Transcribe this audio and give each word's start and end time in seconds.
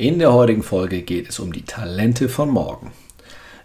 In 0.00 0.20
der 0.20 0.32
heutigen 0.32 0.62
Folge 0.62 1.02
geht 1.02 1.28
es 1.28 1.40
um 1.40 1.52
die 1.52 1.64
Talente 1.64 2.28
von 2.28 2.50
morgen. 2.50 2.92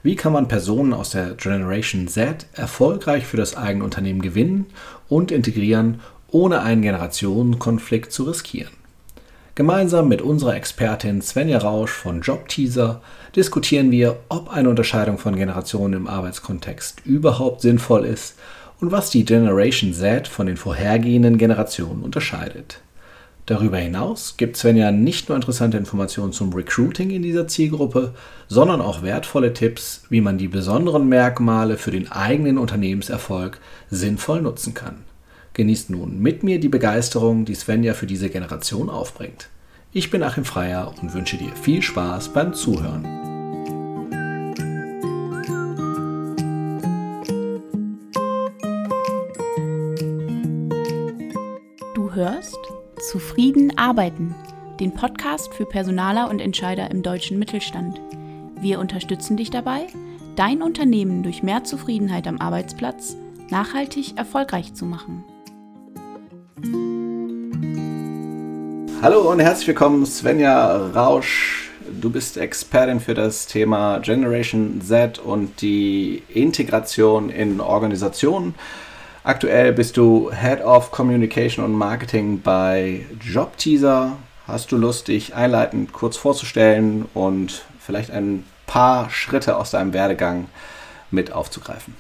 Wie 0.02 0.16
kann 0.16 0.34
man 0.34 0.48
Personen 0.48 0.92
aus 0.92 1.12
der 1.12 1.36
Generation 1.36 2.08
Z 2.08 2.48
erfolgreich 2.54 3.28
für 3.28 3.38
das 3.38 3.56
eigene 3.56 3.84
Unternehmen 3.84 4.24
gewinnen 4.24 4.66
und 5.08 5.32
integrieren, 5.32 6.00
ohne 6.32 6.64
einen 6.64 6.82
Generationenkonflikt 6.82 8.12
zu 8.12 8.24
riskieren? 8.24 8.74
Gemeinsam 9.54 10.08
mit 10.08 10.24
unserer 10.24 10.56
Expertin 10.56 11.22
Svenja 11.22 11.60
Rausch 11.60 11.92
von 11.92 12.22
Jobteaser 12.22 13.04
diskutieren 13.36 13.92
wir, 13.92 14.18
ob 14.30 14.52
eine 14.52 14.70
Unterscheidung 14.70 15.20
von 15.20 15.36
Generationen 15.36 15.94
im 15.94 16.08
Arbeitskontext 16.08 17.06
überhaupt 17.06 17.62
sinnvoll 17.62 18.06
ist 18.06 18.40
und 18.82 18.92
was 18.92 19.12
die 19.12 19.24
Generation 19.24 19.94
Z 19.94 20.28
von 20.28 20.48
den 20.48 20.58
vorhergehenden 20.58 21.38
Generationen 21.38 22.02
unterscheidet. 22.02 22.80
Darüber 23.46 23.78
hinaus 23.78 24.38
gibt 24.38 24.56
Svenja 24.56 24.92
nicht 24.92 25.28
nur 25.28 25.36
interessante 25.36 25.78
Informationen 25.78 26.32
zum 26.32 26.54
Recruiting 26.54 27.10
in 27.10 27.24
dieser 27.24 27.46
Zielgruppe, 27.48 28.14
sondern 28.48 28.80
auch 28.80 29.02
wertvolle 29.02 29.54
Tipps, 29.54 30.04
wie 30.10 30.22
man 30.22 30.38
die 30.38 30.48
besonderen 30.48 31.10
Merkmale 31.10 31.78
für 31.78 31.92
den 31.92 32.10
eigenen 32.10 32.58
Unternehmenserfolg 32.58 33.60
sinnvoll 33.90 34.42
nutzen 34.42 34.74
kann. 34.74 35.04
Genießt 35.54 35.90
nun 35.90 36.20
mit 36.20 36.44
mir 36.44 36.60
die 36.60 36.70
Begeisterung, 36.70 37.44
die 37.44 37.56
Svenja 37.56 37.94
für 37.94 38.08
diese 38.08 38.30
Generation 38.30 38.90
aufbringt. 38.90 39.50
Ich 39.92 40.10
bin 40.10 40.24
Achim 40.24 40.46
Freier 40.46 40.94
und 41.02 41.14
wünsche 41.14 41.38
dir 41.38 41.52
viel 41.56 41.82
Spaß 41.82 42.30
beim 42.30 42.54
Zuhören. 42.54 43.04
Du 51.94 52.12
hörst 52.16 52.63
Zufrieden 53.04 53.78
arbeiten, 53.78 54.34
den 54.80 54.94
Podcast 54.94 55.54
für 55.54 55.66
Personaler 55.66 56.30
und 56.30 56.40
Entscheider 56.40 56.90
im 56.90 57.04
deutschen 57.04 57.38
Mittelstand. 57.38 58.00
Wir 58.62 58.80
unterstützen 58.80 59.36
dich 59.36 59.50
dabei, 59.50 59.88
dein 60.38 60.62
Unternehmen 60.62 61.22
durch 61.22 61.44
mehr 61.44 61.66
Zufriedenheit 61.66 62.28
am 62.28 62.40
Arbeitsplatz 62.40 63.18
nachhaltig 63.50 64.18
erfolgreich 64.18 64.74
zu 64.74 64.86
machen. 64.86 65.26
Hallo 69.02 69.30
und 69.30 69.42
herzlich 69.42 69.68
willkommen, 69.68 70.06
Svenja 70.06 70.74
Rausch. 70.92 71.72
Du 72.00 72.10
bist 72.10 72.38
Expertin 72.38 73.02
für 73.02 73.14
das 73.14 73.48
Thema 73.48 74.00
Generation 74.00 74.80
Z 74.82 75.20
und 75.20 75.62
die 75.62 76.24
Integration 76.30 77.30
in 77.30 77.60
Organisationen. 77.60 78.56
Aktuell 79.26 79.72
bist 79.72 79.96
du 79.96 80.32
Head 80.34 80.62
of 80.66 80.92
Communication 80.92 81.64
und 81.64 81.74
Marketing 81.74 82.42
bei 82.42 83.06
Jobteaser. 83.22 84.18
Hast 84.48 84.74
du 84.74 84.76
Lust, 84.76 85.08
dich 85.08 85.34
einleitend 85.34 85.94
kurz 85.94 86.18
vorzustellen 86.18 87.06
und 87.14 87.64
vielleicht 87.80 88.12
ein 88.12 88.46
paar 88.68 89.10
Schritte 89.10 89.56
aus 89.56 89.72
deinem 89.72 89.94
Werdegang 89.94 90.48
mit 91.10 91.32
aufzugreifen? 91.32 91.96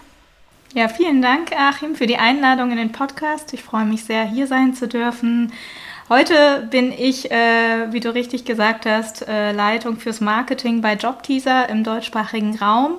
Ja, 0.73 0.89
vielen 0.89 1.21
Dank, 1.21 1.53
Achim, 1.57 1.95
für 1.95 2.07
die 2.07 2.17
Einladung 2.17 2.71
in 2.71 2.77
den 2.77 2.91
Podcast. 2.91 3.53
Ich 3.53 3.63
freue 3.63 3.85
mich 3.85 4.03
sehr, 4.03 4.25
hier 4.25 4.47
sein 4.47 4.73
zu 4.73 4.89
dürfen. 4.89 5.53
Heute 6.09 6.67
bin 6.71 6.91
ich, 6.91 7.31
äh, 7.31 7.91
wie 7.91 8.01
du 8.01 8.13
richtig 8.13 8.43
gesagt 8.43 8.85
hast, 8.85 9.25
äh, 9.25 9.53
Leitung 9.53 9.95
fürs 9.97 10.19
Marketing 10.19 10.81
bei 10.81 10.95
Jobteaser 10.95 11.69
im 11.69 11.85
deutschsprachigen 11.85 12.57
Raum. 12.57 12.97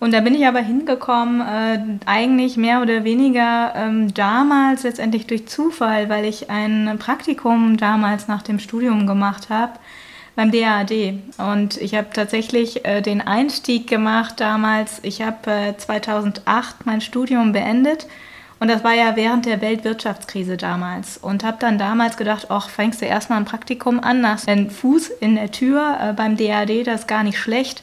Und 0.00 0.12
da 0.12 0.20
bin 0.20 0.34
ich 0.34 0.46
aber 0.46 0.60
hingekommen, 0.60 1.40
äh, 1.40 1.78
eigentlich 2.06 2.56
mehr 2.56 2.82
oder 2.82 3.04
weniger 3.04 3.74
ähm, 3.74 4.12
damals 4.12 4.82
letztendlich 4.82 5.26
durch 5.26 5.46
Zufall, 5.46 6.08
weil 6.08 6.24
ich 6.24 6.50
ein 6.50 6.96
Praktikum 6.98 7.76
damals 7.76 8.28
nach 8.28 8.42
dem 8.42 8.58
Studium 8.58 9.06
gemacht 9.06 9.48
habe 9.50 9.72
beim 10.36 10.50
DAAD. 10.50 11.14
Und 11.38 11.76
ich 11.80 11.94
habe 11.94 12.08
tatsächlich 12.12 12.84
äh, 12.84 13.00
den 13.00 13.20
Einstieg 13.20 13.86
gemacht 13.86 14.40
damals. 14.40 15.00
Ich 15.02 15.22
habe 15.22 15.50
äh, 15.50 15.76
2008 15.76 16.86
mein 16.86 17.00
Studium 17.00 17.52
beendet 17.52 18.06
und 18.64 18.68
das 18.68 18.82
war 18.82 18.94
ja 18.94 19.14
während 19.14 19.44
der 19.44 19.60
Weltwirtschaftskrise 19.60 20.56
damals. 20.56 21.18
Und 21.18 21.44
habe 21.44 21.58
dann 21.60 21.76
damals 21.76 22.16
gedacht, 22.16 22.46
ach, 22.48 22.70
fängst 22.70 23.02
du 23.02 23.04
erstmal 23.04 23.38
ein 23.38 23.44
Praktikum 23.44 24.00
an, 24.00 24.26
hast 24.26 24.48
einen 24.48 24.70
Fuß 24.70 25.10
in 25.20 25.34
der 25.34 25.50
Tür 25.50 25.98
äh, 26.00 26.12
beim 26.14 26.38
DAD, 26.38 26.86
das 26.86 27.00
ist 27.00 27.06
gar 27.06 27.24
nicht 27.24 27.38
schlecht. 27.38 27.82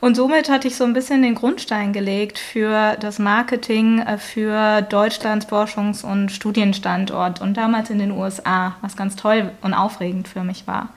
Und 0.00 0.14
somit 0.14 0.48
hatte 0.48 0.68
ich 0.68 0.76
so 0.76 0.84
ein 0.84 0.92
bisschen 0.92 1.22
den 1.22 1.34
Grundstein 1.34 1.92
gelegt 1.92 2.38
für 2.38 2.96
das 3.00 3.18
Marketing 3.18 4.02
äh, 4.02 4.18
für 4.18 4.82
Deutschlands 4.82 5.48
Forschungs- 5.48 6.04
und 6.04 6.30
Studienstandort 6.30 7.40
und 7.40 7.56
damals 7.56 7.90
in 7.90 7.98
den 7.98 8.12
USA, 8.12 8.76
was 8.82 8.96
ganz 8.96 9.16
toll 9.16 9.50
und 9.62 9.74
aufregend 9.74 10.28
für 10.28 10.44
mich 10.44 10.68
war. 10.68 10.90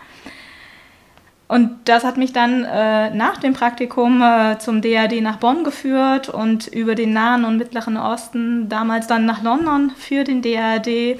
Und 1.54 1.70
das 1.86 2.04
hat 2.04 2.18
mich 2.18 2.34
dann 2.34 2.64
äh, 2.64 3.12
nach 3.12 3.38
dem 3.38 3.54
Praktikum 3.54 4.24
äh, 4.24 4.58
zum 4.58 4.82
DAD 4.82 5.22
nach 5.22 5.38
Bonn 5.38 5.64
geführt 5.64 6.28
und 6.28 6.66
über 6.66 6.96
den 6.96 7.14
Nahen 7.14 7.46
und 7.46 7.60
Mittleren 7.60 7.96
Osten 7.96 8.70
damals 8.70 9.06
dann 9.06 9.28
nach 9.28 9.44
London 9.44 9.92
für 9.96 10.24
den 10.24 10.42
DAD 10.42 11.20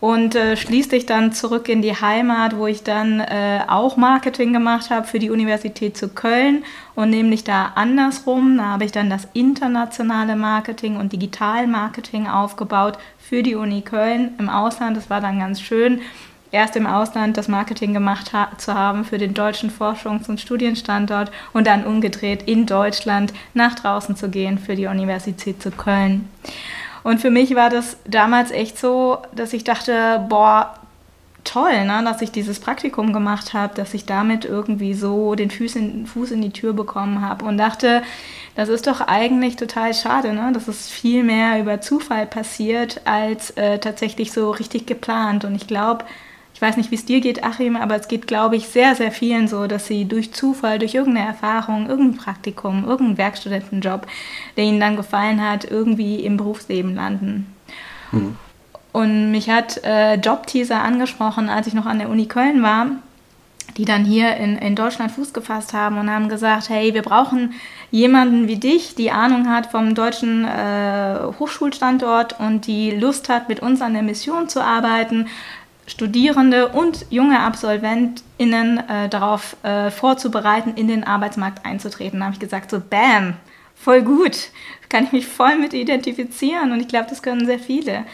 und 0.00 0.36
äh, 0.36 0.56
schließlich 0.56 1.04
dann 1.04 1.32
zurück 1.32 1.68
in 1.68 1.82
die 1.82 1.94
Heimat, 1.94 2.56
wo 2.56 2.66
ich 2.66 2.82
dann 2.82 3.20
äh, 3.20 3.60
auch 3.68 3.98
Marketing 3.98 4.54
gemacht 4.54 4.88
habe 4.88 5.06
für 5.06 5.18
die 5.18 5.28
Universität 5.28 5.98
zu 5.98 6.08
Köln 6.08 6.64
und 6.94 7.10
nämlich 7.10 7.44
da 7.44 7.72
andersrum. 7.74 8.56
Da 8.56 8.64
habe 8.64 8.86
ich 8.86 8.92
dann 8.92 9.10
das 9.10 9.28
internationale 9.34 10.34
Marketing 10.34 10.96
und 10.96 11.12
Digitalmarketing 11.12 12.26
aufgebaut 12.26 12.96
für 13.18 13.42
die 13.42 13.54
Uni 13.54 13.82
Köln 13.82 14.32
im 14.38 14.48
Ausland. 14.48 14.96
Das 14.96 15.10
war 15.10 15.20
dann 15.20 15.40
ganz 15.40 15.60
schön 15.60 16.00
erst 16.54 16.76
im 16.76 16.86
Ausland 16.86 17.36
das 17.36 17.48
Marketing 17.48 17.92
gemacht 17.92 18.32
ha 18.32 18.50
zu 18.56 18.74
haben 18.74 19.04
für 19.04 19.18
den 19.18 19.34
deutschen 19.34 19.70
Forschungs- 19.70 20.28
und 20.28 20.40
Studienstandort 20.40 21.30
und 21.52 21.66
dann 21.66 21.84
umgedreht 21.84 22.44
in 22.44 22.64
Deutschland 22.64 23.34
nach 23.52 23.74
draußen 23.74 24.16
zu 24.16 24.30
gehen 24.30 24.58
für 24.58 24.76
die 24.76 24.86
Universität 24.86 25.60
zu 25.60 25.70
Köln. 25.70 26.28
Und 27.02 27.20
für 27.20 27.30
mich 27.30 27.54
war 27.54 27.68
das 27.68 27.98
damals 28.06 28.50
echt 28.50 28.78
so, 28.78 29.18
dass 29.34 29.52
ich 29.52 29.64
dachte, 29.64 30.24
boah, 30.28 30.74
toll, 31.44 31.84
ne, 31.84 32.02
dass 32.04 32.22
ich 32.22 32.30
dieses 32.30 32.58
Praktikum 32.58 33.12
gemacht 33.12 33.52
habe, 33.52 33.74
dass 33.74 33.94
ich 33.94 34.06
damit 34.06 34.44
irgendwie 34.44 34.94
so 34.94 35.34
den 35.34 35.50
Fuß 35.50 35.76
in, 35.76 36.06
Fuß 36.06 36.30
in 36.30 36.40
die 36.40 36.52
Tür 36.52 36.72
bekommen 36.72 37.20
habe 37.20 37.44
und 37.44 37.58
dachte, 37.58 38.02
das 38.56 38.68
ist 38.68 38.86
doch 38.86 39.00
eigentlich 39.00 39.56
total 39.56 39.94
schade, 39.94 40.32
ne, 40.32 40.50
dass 40.52 40.68
es 40.68 40.88
viel 40.88 41.22
mehr 41.22 41.60
über 41.60 41.80
Zufall 41.80 42.26
passiert 42.26 43.02
als 43.04 43.50
äh, 43.50 43.78
tatsächlich 43.78 44.32
so 44.32 44.50
richtig 44.50 44.86
geplant. 44.86 45.44
Und 45.44 45.54
ich 45.54 45.66
glaube, 45.66 46.04
ich 46.54 46.62
weiß 46.62 46.76
nicht, 46.76 46.92
wie 46.92 46.94
es 46.94 47.04
dir 47.04 47.20
geht, 47.20 47.42
Achim, 47.42 47.76
aber 47.76 47.96
es 47.96 48.06
geht, 48.06 48.28
glaube 48.28 48.54
ich, 48.54 48.68
sehr, 48.68 48.94
sehr 48.94 49.10
vielen 49.10 49.48
so, 49.48 49.66
dass 49.66 49.88
sie 49.88 50.04
durch 50.04 50.32
Zufall, 50.32 50.78
durch 50.78 50.94
irgendeine 50.94 51.26
Erfahrung, 51.26 51.88
irgendein 51.88 52.16
Praktikum, 52.16 52.84
irgendeinen 52.84 53.18
Werkstudentenjob, 53.18 54.06
der 54.56 54.64
ihnen 54.64 54.78
dann 54.78 54.96
gefallen 54.96 55.42
hat, 55.42 55.64
irgendwie 55.64 56.20
im 56.20 56.36
Berufsleben 56.36 56.94
landen. 56.94 57.52
Mhm. 58.12 58.36
Und 58.92 59.32
mich 59.32 59.50
hat 59.50 59.82
äh, 59.82 60.14
Jobteaser 60.14 60.80
angesprochen, 60.80 61.48
als 61.48 61.66
ich 61.66 61.74
noch 61.74 61.86
an 61.86 61.98
der 61.98 62.08
Uni 62.08 62.26
Köln 62.26 62.62
war, 62.62 62.86
die 63.76 63.84
dann 63.84 64.04
hier 64.04 64.36
in, 64.36 64.56
in 64.56 64.76
Deutschland 64.76 65.10
Fuß 65.10 65.32
gefasst 65.32 65.72
haben 65.72 65.98
und 65.98 66.08
haben 66.08 66.28
gesagt, 66.28 66.68
hey, 66.68 66.94
wir 66.94 67.02
brauchen 67.02 67.54
jemanden 67.90 68.46
wie 68.46 68.58
dich, 68.58 68.94
die 68.94 69.10
Ahnung 69.10 69.48
hat 69.50 69.66
vom 69.66 69.96
deutschen 69.96 70.44
äh, 70.44 71.18
Hochschulstandort 71.40 72.38
und 72.38 72.68
die 72.68 72.92
Lust 72.92 73.28
hat, 73.28 73.48
mit 73.48 73.58
uns 73.58 73.82
an 73.82 73.94
der 73.94 74.04
Mission 74.04 74.48
zu 74.48 74.62
arbeiten 74.62 75.26
Studierende 75.86 76.68
und 76.68 77.06
junge 77.10 77.40
AbsolventInnen 77.40 78.88
äh, 78.88 79.08
darauf 79.08 79.56
äh, 79.62 79.90
vorzubereiten, 79.90 80.74
in 80.76 80.88
den 80.88 81.04
Arbeitsmarkt 81.04 81.66
einzutreten. 81.66 82.20
Da 82.20 82.26
habe 82.26 82.34
ich 82.34 82.40
gesagt, 82.40 82.70
so 82.70 82.80
bam, 82.80 83.34
voll 83.74 84.02
gut, 84.02 84.50
kann 84.88 85.04
ich 85.04 85.12
mich 85.12 85.26
voll 85.26 85.56
mit 85.56 85.74
identifizieren 85.74 86.72
und 86.72 86.80
ich 86.80 86.88
glaube, 86.88 87.10
das 87.10 87.22
können 87.22 87.46
sehr 87.46 87.58
viele. 87.58 88.04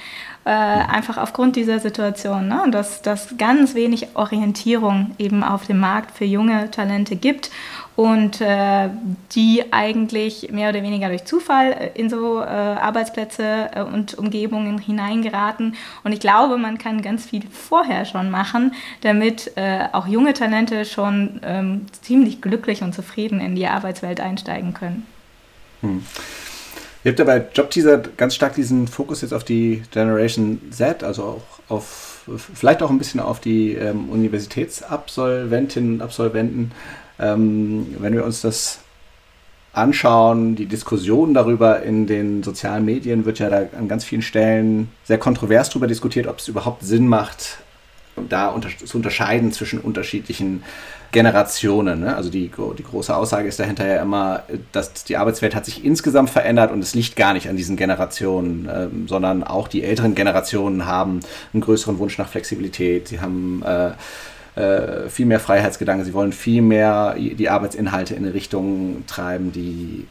Äh, 0.46 0.52
einfach 0.52 1.18
aufgrund 1.18 1.54
dieser 1.54 1.80
Situation, 1.80 2.48
ne? 2.48 2.64
dass, 2.70 3.02
dass 3.02 3.36
ganz 3.36 3.74
wenig 3.74 4.16
Orientierung 4.16 5.10
eben 5.18 5.44
auf 5.44 5.66
dem 5.66 5.80
Markt 5.80 6.16
für 6.16 6.24
junge 6.24 6.70
Talente 6.70 7.14
gibt 7.14 7.50
und 7.94 8.40
äh, 8.40 8.88
die 9.32 9.70
eigentlich 9.70 10.50
mehr 10.50 10.70
oder 10.70 10.82
weniger 10.82 11.08
durch 11.08 11.26
Zufall 11.26 11.90
in 11.92 12.08
so 12.08 12.40
äh, 12.40 12.44
Arbeitsplätze 12.46 13.70
äh, 13.74 13.82
und 13.82 14.14
Umgebungen 14.14 14.78
hineingeraten. 14.78 15.74
Und 16.04 16.12
ich 16.12 16.20
glaube, 16.20 16.56
man 16.56 16.78
kann 16.78 17.02
ganz 17.02 17.26
viel 17.26 17.42
vorher 17.50 18.06
schon 18.06 18.30
machen, 18.30 18.72
damit 19.02 19.52
äh, 19.56 19.88
auch 19.92 20.06
junge 20.06 20.32
Talente 20.32 20.86
schon 20.86 21.40
ähm, 21.44 21.84
ziemlich 22.00 22.40
glücklich 22.40 22.80
und 22.80 22.94
zufrieden 22.94 23.42
in 23.42 23.56
die 23.56 23.66
Arbeitswelt 23.66 24.20
einsteigen 24.20 24.72
können. 24.72 25.06
Hm. 25.82 26.02
Ihr 27.02 27.12
habt 27.12 27.18
ja 27.18 27.24
bei 27.24 27.46
Jobteaser 27.54 27.98
ganz 28.16 28.34
stark 28.34 28.54
diesen 28.54 28.86
Fokus 28.86 29.22
jetzt 29.22 29.32
auf 29.32 29.44
die 29.44 29.82
Generation 29.90 30.60
Z, 30.70 31.02
also 31.02 31.22
auch 31.68 31.72
auf 31.74 32.10
vielleicht 32.54 32.82
auch 32.82 32.90
ein 32.90 32.98
bisschen 32.98 33.20
auf 33.20 33.40
die 33.40 33.72
ähm, 33.74 34.10
Universitätsabsolventinnen 34.10 35.94
und 35.94 36.02
Absolventen. 36.02 36.72
Ähm, 37.18 37.96
wenn 37.98 38.12
wir 38.12 38.24
uns 38.24 38.42
das 38.42 38.80
anschauen, 39.72 40.56
die 40.56 40.66
Diskussion 40.66 41.32
darüber 41.32 41.82
in 41.82 42.06
den 42.06 42.42
sozialen 42.42 42.84
Medien 42.84 43.24
wird 43.24 43.38
ja 43.38 43.48
da 43.48 43.66
an 43.78 43.88
ganz 43.88 44.04
vielen 44.04 44.22
Stellen 44.22 44.88
sehr 45.04 45.18
kontrovers 45.18 45.70
darüber 45.70 45.86
diskutiert, 45.86 46.26
ob 46.26 46.38
es 46.38 46.48
überhaupt 46.48 46.82
Sinn 46.82 47.06
macht, 47.06 47.58
da 48.28 48.48
unter 48.48 48.68
zu 48.68 48.96
unterscheiden 48.96 49.52
zwischen 49.52 49.80
unterschiedlichen 49.80 50.62
Generationen. 51.12 52.00
Ne? 52.00 52.14
Also 52.14 52.30
die, 52.30 52.50
die 52.78 52.82
große 52.84 53.14
Aussage 53.14 53.48
ist 53.48 53.58
dahinter 53.58 53.86
ja 53.86 54.00
immer, 54.00 54.44
dass 54.72 55.04
die 55.04 55.16
Arbeitswelt 55.16 55.54
hat 55.54 55.64
sich 55.64 55.84
insgesamt 55.84 56.30
verändert 56.30 56.70
und 56.70 56.80
es 56.80 56.94
liegt 56.94 57.16
gar 57.16 57.32
nicht 57.32 57.48
an 57.48 57.56
diesen 57.56 57.76
Generationen, 57.76 58.68
ähm, 58.72 59.08
sondern 59.08 59.42
auch 59.42 59.66
die 59.66 59.82
älteren 59.82 60.14
Generationen 60.14 60.86
haben 60.86 61.20
einen 61.52 61.62
größeren 61.62 61.98
Wunsch 61.98 62.16
nach 62.18 62.28
Flexibilität. 62.28 63.08
Sie 63.08 63.20
haben 63.20 63.62
äh, 63.64 63.90
äh, 64.60 65.08
viel 65.08 65.26
mehr 65.26 65.40
Freiheitsgedanken, 65.40 66.04
sie 66.04 66.14
wollen 66.14 66.32
viel 66.32 66.62
mehr 66.62 67.16
die 67.16 67.48
Arbeitsinhalte 67.48 68.14
in 68.14 68.24
eine 68.24 68.34
Richtung 68.34 69.04
treiben, 69.06 69.52
die, 69.52 70.06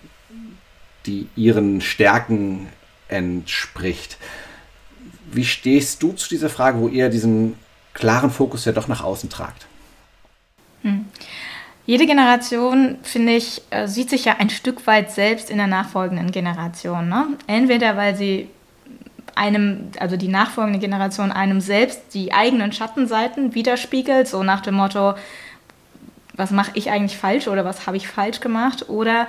die 1.06 1.28
ihren 1.36 1.82
Stärken 1.82 2.68
entspricht. 3.08 4.18
Wie 5.32 5.46
stehst 5.46 6.04
du 6.04 6.14
zu 6.14 6.28
dieser 6.28 6.50
Frage, 6.50 6.80
wo 6.80 6.88
ihr 6.88 7.10
diesen 7.10 7.56
klaren 7.94 8.31
Fokus 8.31 8.65
ja 8.65 8.71
doch 8.71 8.88
nach 8.88 9.03
außen 9.03 9.30
tragt? 9.30 9.68
Hm. 10.83 11.06
Jede 11.86 12.06
Generation, 12.06 13.00
finde 13.01 13.33
ich, 13.33 13.63
äh, 13.71 13.88
sieht 13.88 14.12
sich 14.12 14.25
ja 14.25 14.36
ein 14.38 14.51
Stück 14.51 14.86
weit 14.86 15.12
selbst 15.12 15.50
in 15.50 15.57
der 15.57 15.68
nachfolgenden 15.68 16.31
Generation. 16.31 17.09
Ne? 17.09 17.27
Entweder 17.47 17.97
weil 17.97 18.15
sie 18.15 18.47
einem, 19.33 19.91
also 20.00 20.15
die 20.15 20.27
nachfolgende 20.27 20.80
Generation 20.80 21.31
einem 21.31 21.62
selbst 21.62 22.13
die 22.13 22.33
eigenen 22.33 22.74
Schattenseiten 22.74 23.56
widerspiegelt, 23.56 24.27
so 24.27 24.44
nach 24.44 24.62
dem 24.62 24.75
Motto, 24.75 25.15
was 26.33 26.51
mache 26.51 26.71
ich 26.75 26.91
eigentlich 26.91 27.18
falsch 27.18 27.47
oder 27.47 27.65
was 27.65 27.88
habe 27.88 27.97
ich 27.97 28.07
falsch 28.07 28.39
gemacht 28.39 28.89
oder 28.89 29.27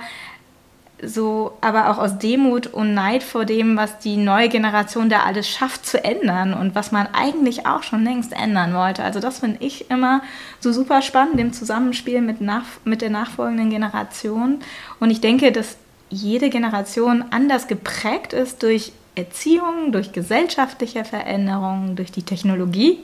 so, 1.03 1.53
aber 1.61 1.89
auch 1.89 1.97
aus 1.97 2.17
Demut 2.19 2.67
und 2.67 2.93
Neid 2.93 3.23
vor 3.23 3.45
dem, 3.45 3.77
was 3.77 3.99
die 3.99 4.17
neue 4.17 4.49
Generation 4.49 5.09
da 5.09 5.21
alles 5.23 5.49
schafft 5.49 5.85
zu 5.85 6.03
ändern 6.03 6.53
und 6.53 6.75
was 6.75 6.91
man 6.91 7.07
eigentlich 7.13 7.65
auch 7.65 7.83
schon 7.83 8.03
längst 8.03 8.33
ändern 8.33 8.73
wollte. 8.73 9.03
Also 9.03 9.19
das 9.19 9.39
finde 9.39 9.57
ich 9.61 9.89
immer 9.89 10.21
so 10.59 10.71
super 10.71 11.01
spannend 11.01 11.39
im 11.39 11.53
Zusammenspiel 11.53 12.21
mit, 12.21 12.41
nach, 12.41 12.65
mit 12.83 13.01
der 13.01 13.09
nachfolgenden 13.09 13.69
Generation. 13.69 14.59
Und 14.99 15.09
ich 15.09 15.21
denke, 15.21 15.51
dass 15.51 15.77
jede 16.09 16.49
Generation 16.49 17.25
anders 17.31 17.67
geprägt 17.67 18.33
ist 18.33 18.61
durch 18.63 18.91
Erziehung, 19.15 19.91
durch 19.91 20.11
gesellschaftliche 20.11 21.03
Veränderungen, 21.03 21.95
durch 21.95 22.11
die 22.11 22.23
Technologie, 22.23 22.99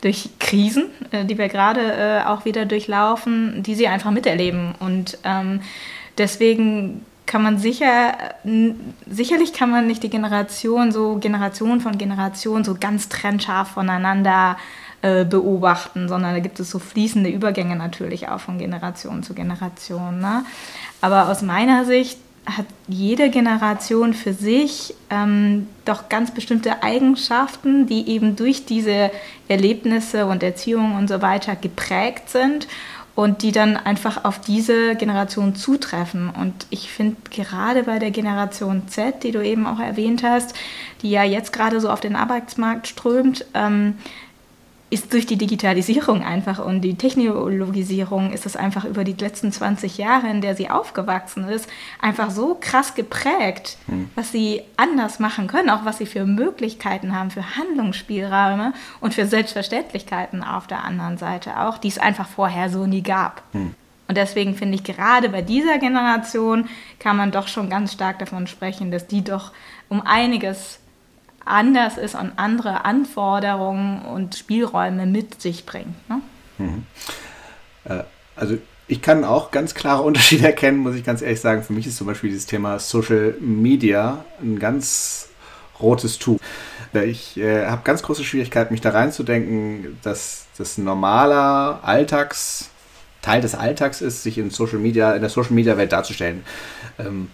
durch 0.00 0.30
Krisen, 0.38 0.86
äh, 1.10 1.24
die 1.24 1.38
wir 1.38 1.48
gerade 1.48 1.80
äh, 1.80 2.26
auch 2.26 2.44
wieder 2.44 2.64
durchlaufen, 2.64 3.62
die 3.62 3.74
sie 3.74 3.88
einfach 3.88 4.10
miterleben. 4.10 4.74
Und 4.80 5.18
ähm, 5.24 5.60
deswegen 6.18 7.04
kann 7.26 7.42
man 7.42 7.58
sicher, 7.58 8.16
sicherlich 9.06 9.52
kann 9.52 9.70
man 9.70 9.86
nicht 9.86 10.02
die 10.02 10.10
Generation 10.10 10.92
so 10.92 11.16
Generation 11.16 11.80
von 11.80 11.98
Generation 11.98 12.64
so 12.64 12.76
ganz 12.78 13.08
trennscharf 13.08 13.68
voneinander 13.68 14.56
äh, 15.02 15.24
beobachten, 15.24 16.08
sondern 16.08 16.34
da 16.34 16.40
gibt 16.40 16.58
es 16.60 16.70
so 16.70 16.78
fließende 16.78 17.28
Übergänge 17.28 17.76
natürlich 17.76 18.28
auch 18.28 18.40
von 18.40 18.58
Generation 18.58 19.22
zu 19.22 19.34
Generation. 19.34 20.20
Ne? 20.20 20.44
Aber 21.00 21.28
aus 21.28 21.42
meiner 21.42 21.84
Sicht 21.84 22.18
hat 22.46 22.66
jede 22.86 23.28
Generation 23.28 24.14
für 24.14 24.32
sich 24.32 24.94
ähm, 25.10 25.66
doch 25.84 26.08
ganz 26.08 26.30
bestimmte 26.30 26.82
Eigenschaften, 26.82 27.86
die 27.86 28.08
eben 28.08 28.36
durch 28.36 28.66
diese 28.66 29.10
Erlebnisse 29.48 30.26
und 30.26 30.42
Erziehung 30.42 30.94
und 30.94 31.08
so 31.08 31.20
weiter 31.22 31.56
geprägt 31.56 32.30
sind 32.30 32.68
und 33.16 33.42
die 33.42 33.50
dann 33.50 33.78
einfach 33.78 34.24
auf 34.24 34.40
diese 34.40 34.94
Generation 34.94 35.56
zutreffen. 35.56 36.28
Und 36.28 36.66
ich 36.68 36.92
finde 36.92 37.16
gerade 37.30 37.82
bei 37.82 37.98
der 37.98 38.10
Generation 38.10 38.86
Z, 38.88 39.24
die 39.24 39.32
du 39.32 39.42
eben 39.42 39.66
auch 39.66 39.80
erwähnt 39.80 40.22
hast, 40.22 40.54
die 41.00 41.10
ja 41.10 41.24
jetzt 41.24 41.52
gerade 41.52 41.80
so 41.80 41.88
auf 41.88 42.00
den 42.00 42.14
Arbeitsmarkt 42.14 42.86
strömt, 42.86 43.46
ähm, 43.54 43.94
ist 44.88 45.12
durch 45.12 45.26
die 45.26 45.36
Digitalisierung 45.36 46.22
einfach 46.22 46.64
und 46.64 46.80
die 46.80 46.94
Technologisierung 46.94 48.32
ist 48.32 48.46
es 48.46 48.54
einfach 48.54 48.84
über 48.84 49.02
die 49.02 49.14
letzten 49.14 49.50
20 49.50 49.98
Jahre, 49.98 50.28
in 50.28 50.40
der 50.40 50.54
sie 50.54 50.70
aufgewachsen 50.70 51.48
ist, 51.48 51.68
einfach 52.00 52.30
so 52.30 52.56
krass 52.60 52.94
geprägt, 52.94 53.78
hm. 53.86 54.10
was 54.14 54.30
sie 54.30 54.62
anders 54.76 55.18
machen 55.18 55.48
können, 55.48 55.70
auch 55.70 55.84
was 55.84 55.98
sie 55.98 56.06
für 56.06 56.24
Möglichkeiten 56.24 57.16
haben, 57.16 57.32
für 57.32 57.56
Handlungsspielräume 57.56 58.74
und 59.00 59.12
für 59.12 59.26
Selbstverständlichkeiten 59.26 60.44
auf 60.44 60.68
der 60.68 60.84
anderen 60.84 61.18
Seite 61.18 61.60
auch, 61.60 61.78
die 61.78 61.88
es 61.88 61.98
einfach 61.98 62.28
vorher 62.28 62.70
so 62.70 62.86
nie 62.86 63.02
gab. 63.02 63.42
Hm. 63.52 63.74
Und 64.08 64.16
deswegen 64.16 64.54
finde 64.54 64.76
ich, 64.76 64.84
gerade 64.84 65.28
bei 65.28 65.42
dieser 65.42 65.78
Generation 65.78 66.68
kann 67.00 67.16
man 67.16 67.32
doch 67.32 67.48
schon 67.48 67.68
ganz 67.68 67.92
stark 67.92 68.20
davon 68.20 68.46
sprechen, 68.46 68.92
dass 68.92 69.08
die 69.08 69.24
doch 69.24 69.50
um 69.88 70.00
einiges 70.00 70.78
anders 71.46 71.96
ist 71.96 72.14
und 72.14 72.32
andere 72.36 72.84
Anforderungen 72.84 74.02
und 74.02 74.34
Spielräume 74.34 75.06
mit 75.06 75.40
sich 75.40 75.66
bringt. 75.66 76.08
Ne? 76.08 76.20
Mhm. 76.58 76.86
Äh, 77.84 78.02
also 78.34 78.58
ich 78.88 79.02
kann 79.02 79.24
auch 79.24 79.50
ganz 79.50 79.74
klare 79.74 80.02
Unterschiede 80.02 80.44
erkennen, 80.46 80.78
muss 80.78 80.94
ich 80.94 81.04
ganz 81.04 81.22
ehrlich 81.22 81.40
sagen. 81.40 81.62
Für 81.62 81.72
mich 81.72 81.86
ist 81.86 81.96
zum 81.96 82.06
Beispiel 82.06 82.30
dieses 82.30 82.46
Thema 82.46 82.78
Social 82.78 83.34
Media 83.40 84.24
ein 84.40 84.58
ganz 84.58 85.28
rotes 85.80 86.18
Tuch. 86.18 86.38
Ich 86.92 87.36
äh, 87.36 87.66
habe 87.66 87.82
ganz 87.84 88.02
große 88.02 88.24
Schwierigkeiten, 88.24 88.72
mich 88.72 88.80
da 88.80 88.90
reinzudenken, 88.90 89.98
dass 90.02 90.46
das 90.56 90.78
normaler 90.78 91.80
Alltags 91.82 92.70
Teil 93.26 93.40
des 93.40 93.56
Alltags 93.56 94.02
ist, 94.02 94.22
sich 94.22 94.38
in 94.38 94.50
Social 94.50 94.78
Media, 94.78 95.12
in 95.12 95.20
der 95.20 95.30
Social 95.30 95.52
Media 95.52 95.76
Welt 95.76 95.90
darzustellen. 95.90 96.44
Ähm, 96.96 97.28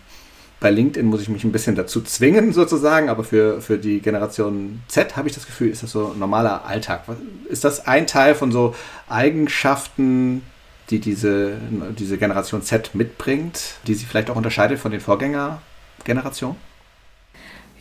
bei 0.62 0.70
LinkedIn 0.70 1.06
muss 1.06 1.20
ich 1.20 1.28
mich 1.28 1.42
ein 1.42 1.52
bisschen 1.52 1.74
dazu 1.74 2.00
zwingen, 2.00 2.52
sozusagen, 2.52 3.08
aber 3.08 3.24
für, 3.24 3.60
für 3.60 3.78
die 3.78 4.00
Generation 4.00 4.80
Z 4.86 5.16
habe 5.16 5.28
ich 5.28 5.34
das 5.34 5.44
Gefühl, 5.44 5.70
ist 5.70 5.82
das 5.82 5.90
so 5.90 6.14
normaler 6.16 6.64
Alltag. 6.64 7.02
Ist 7.48 7.64
das 7.64 7.86
ein 7.86 8.06
Teil 8.06 8.36
von 8.36 8.52
so 8.52 8.74
Eigenschaften, 9.08 10.42
die 10.88 11.00
diese, 11.00 11.56
diese 11.98 12.16
Generation 12.16 12.62
Z 12.62 12.94
mitbringt, 12.94 13.74
die 13.88 13.94
sie 13.94 14.06
vielleicht 14.06 14.30
auch 14.30 14.36
unterscheidet 14.36 14.78
von 14.78 14.92
den 14.92 15.00
Vorgängergenerationen? 15.00 16.56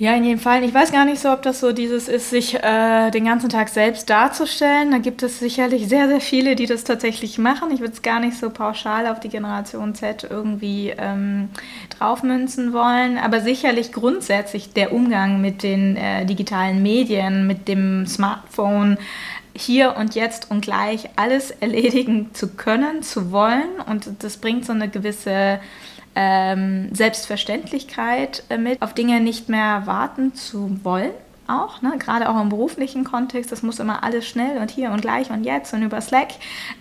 Ja, 0.02 0.16
in 0.16 0.24
jedem 0.24 0.40
Fall. 0.40 0.64
Ich 0.64 0.74
weiß 0.74 0.92
gar 0.92 1.06
nicht 1.06 1.22
so, 1.22 1.30
ob 1.32 1.44
das 1.44 1.60
so 1.60 1.74
dieses 1.74 2.08
ist, 2.08 2.32
sich 2.32 2.56
äh, 2.56 3.12
den 3.12 3.26
ganzen 3.26 3.50
Tag 3.50 3.70
selbst 3.70 4.10
darzustellen. 4.10 4.90
Da 4.90 4.98
gibt 4.98 5.22
es 5.22 5.38
sicherlich 5.38 5.88
sehr, 5.88 6.08
sehr 6.08 6.22
viele, 6.22 6.56
die 6.56 6.66
das 6.66 6.84
tatsächlich 6.84 7.38
machen. 7.38 7.70
Ich 7.72 7.82
würde 7.82 7.94
es 7.94 8.02
gar 8.02 8.20
nicht 8.20 8.36
so 8.36 8.50
pauschal 8.50 9.06
auf 9.06 9.20
die 9.20 9.30
Generation 9.30 9.94
Z 9.94 10.26
irgendwie 10.28 10.92
ähm, 10.98 11.50
draufmünzen 12.00 12.74
wollen. 12.74 13.20
Aber 13.20 13.42
sicherlich 13.42 13.92
grundsätzlich 13.92 14.74
der 14.74 14.92
Umgang 14.92 15.40
mit 15.40 15.62
den 15.62 15.96
äh, 15.98 16.26
digitalen 16.26 16.82
Medien, 16.82 17.46
mit 17.46 17.68
dem 17.68 18.08
Smartphone, 18.08 18.98
hier 19.56 19.98
und 19.98 20.16
jetzt 20.16 20.50
und 20.50 20.62
gleich 20.62 21.10
alles 21.16 21.52
erledigen 21.60 22.34
zu 22.34 22.48
können, 22.48 23.04
zu 23.04 23.32
wollen. 23.32 23.70
Und 23.88 24.10
das 24.24 24.38
bringt 24.38 24.66
so 24.66 24.74
eine 24.74 24.90
gewisse 24.90 25.60
ähm, 26.16 26.94
Selbstverständlichkeit 26.94 28.44
äh, 28.50 28.58
mit, 28.58 28.82
auf 28.82 28.94
Dinge 28.94 29.20
nicht 29.20 29.50
mehr 29.50 29.84
warten 29.86 30.34
zu 30.34 30.80
wollen 30.84 31.12
auch, 31.52 31.82
ne? 31.82 31.94
gerade 31.98 32.30
auch 32.30 32.40
im 32.42 32.50
beruflichen 32.50 33.04
Kontext. 33.04 33.52
Das 33.52 33.64
muss 33.64 33.80
immer 33.80 34.04
alles 34.04 34.28
schnell 34.28 34.58
und 34.58 34.72
hier 34.72 34.92
und 34.92 35.02
gleich 35.02 35.30
und 35.30 35.44
jetzt 35.44 35.74
und 35.74 35.82
über 35.84 36.02
Slack 36.02 36.30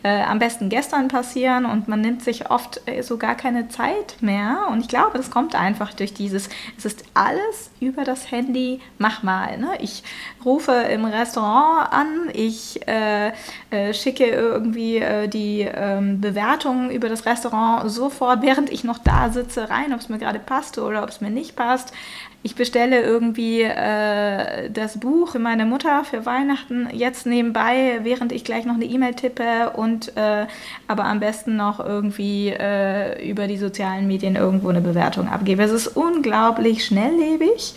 äh, 0.03 0.23
am 0.23 0.39
besten 0.39 0.69
gestern 0.69 1.09
passieren 1.09 1.67
und 1.67 1.89
man 1.89 2.01
nimmt 2.01 2.23
sich 2.23 2.51
oft 2.51 2.81
äh, 2.87 3.03
so 3.03 3.17
gar 3.17 3.35
keine 3.35 3.69
Zeit 3.69 4.17
mehr. 4.21 4.69
Und 4.71 4.81
ich 4.81 4.89
glaube, 4.89 5.19
das 5.19 5.31
kommt 5.31 5.55
einfach 5.55 5.93
durch 5.95 6.15
dieses, 6.15 6.49
es 6.79 6.85
ist 6.85 7.05
alles 7.15 7.71
über 7.81 8.05
das 8.05 8.31
Handy, 8.31 8.81
mach 8.99 9.23
mal. 9.23 9.59
Ne? 9.59 9.71
Ich 9.81 10.03
rufe 10.45 10.73
im 10.73 11.05
Restaurant 11.05 11.93
an, 11.93 12.31
ich 12.33 12.87
äh, 12.87 13.33
äh 13.71 13.93
schicke 13.95 14.25
irgendwie 14.25 14.99
äh, 14.99 15.29
die 15.29 15.61
ähm, 15.61 16.21
Bewertungen 16.21 16.91
über 16.91 17.09
das 17.09 17.27
Restaurant 17.27 17.91
sofort, 17.91 18.43
während 18.43 18.71
ich 18.71 18.85
noch 18.85 18.99
da 18.99 19.31
sitze, 19.31 19.71
rein, 19.71 19.93
ob 19.93 20.01
es 20.01 20.09
mir 20.09 20.19
gerade 20.19 20.39
passt 20.39 20.79
oder 20.79 21.03
ob 21.03 21.11
es 21.11 21.21
mir 21.21 21.31
nicht 21.31 21.57
passt 21.57 21.93
ich 22.43 22.55
bestelle 22.55 23.03
irgendwie 23.03 23.63
äh, 23.63 24.71
das 24.71 24.99
Buch 24.99 25.35
meiner 25.35 25.67
Mutter 25.67 26.05
für 26.05 26.25
Weihnachten 26.25 26.89
jetzt 26.93 27.27
nebenbei, 27.27 28.01
während 28.03 28.33
ich 28.33 28.45
gleich 28.45 28.65
noch 28.65 28.75
eine 28.75 28.87
E-Mail 28.87 29.15
tippe 29.15 29.71
und 29.77 30.17
äh, 30.17 30.47
aber 30.89 31.05
am 31.05 31.21
besten 31.21 31.57
noch 31.57 31.81
irgendwie 31.81 32.49
äh, 32.49 33.29
über 33.29 33.47
die 33.47 33.59
sozialen 33.59 34.07
Medien 34.07 34.37
irgendwo 34.37 34.71
eine 34.71 34.81
Bewertung 34.81 35.29
abgebe. 35.29 35.63
Es 35.63 35.71
ist 35.71 35.89
unglaublich 35.89 36.85
schnelllebig 36.85 37.75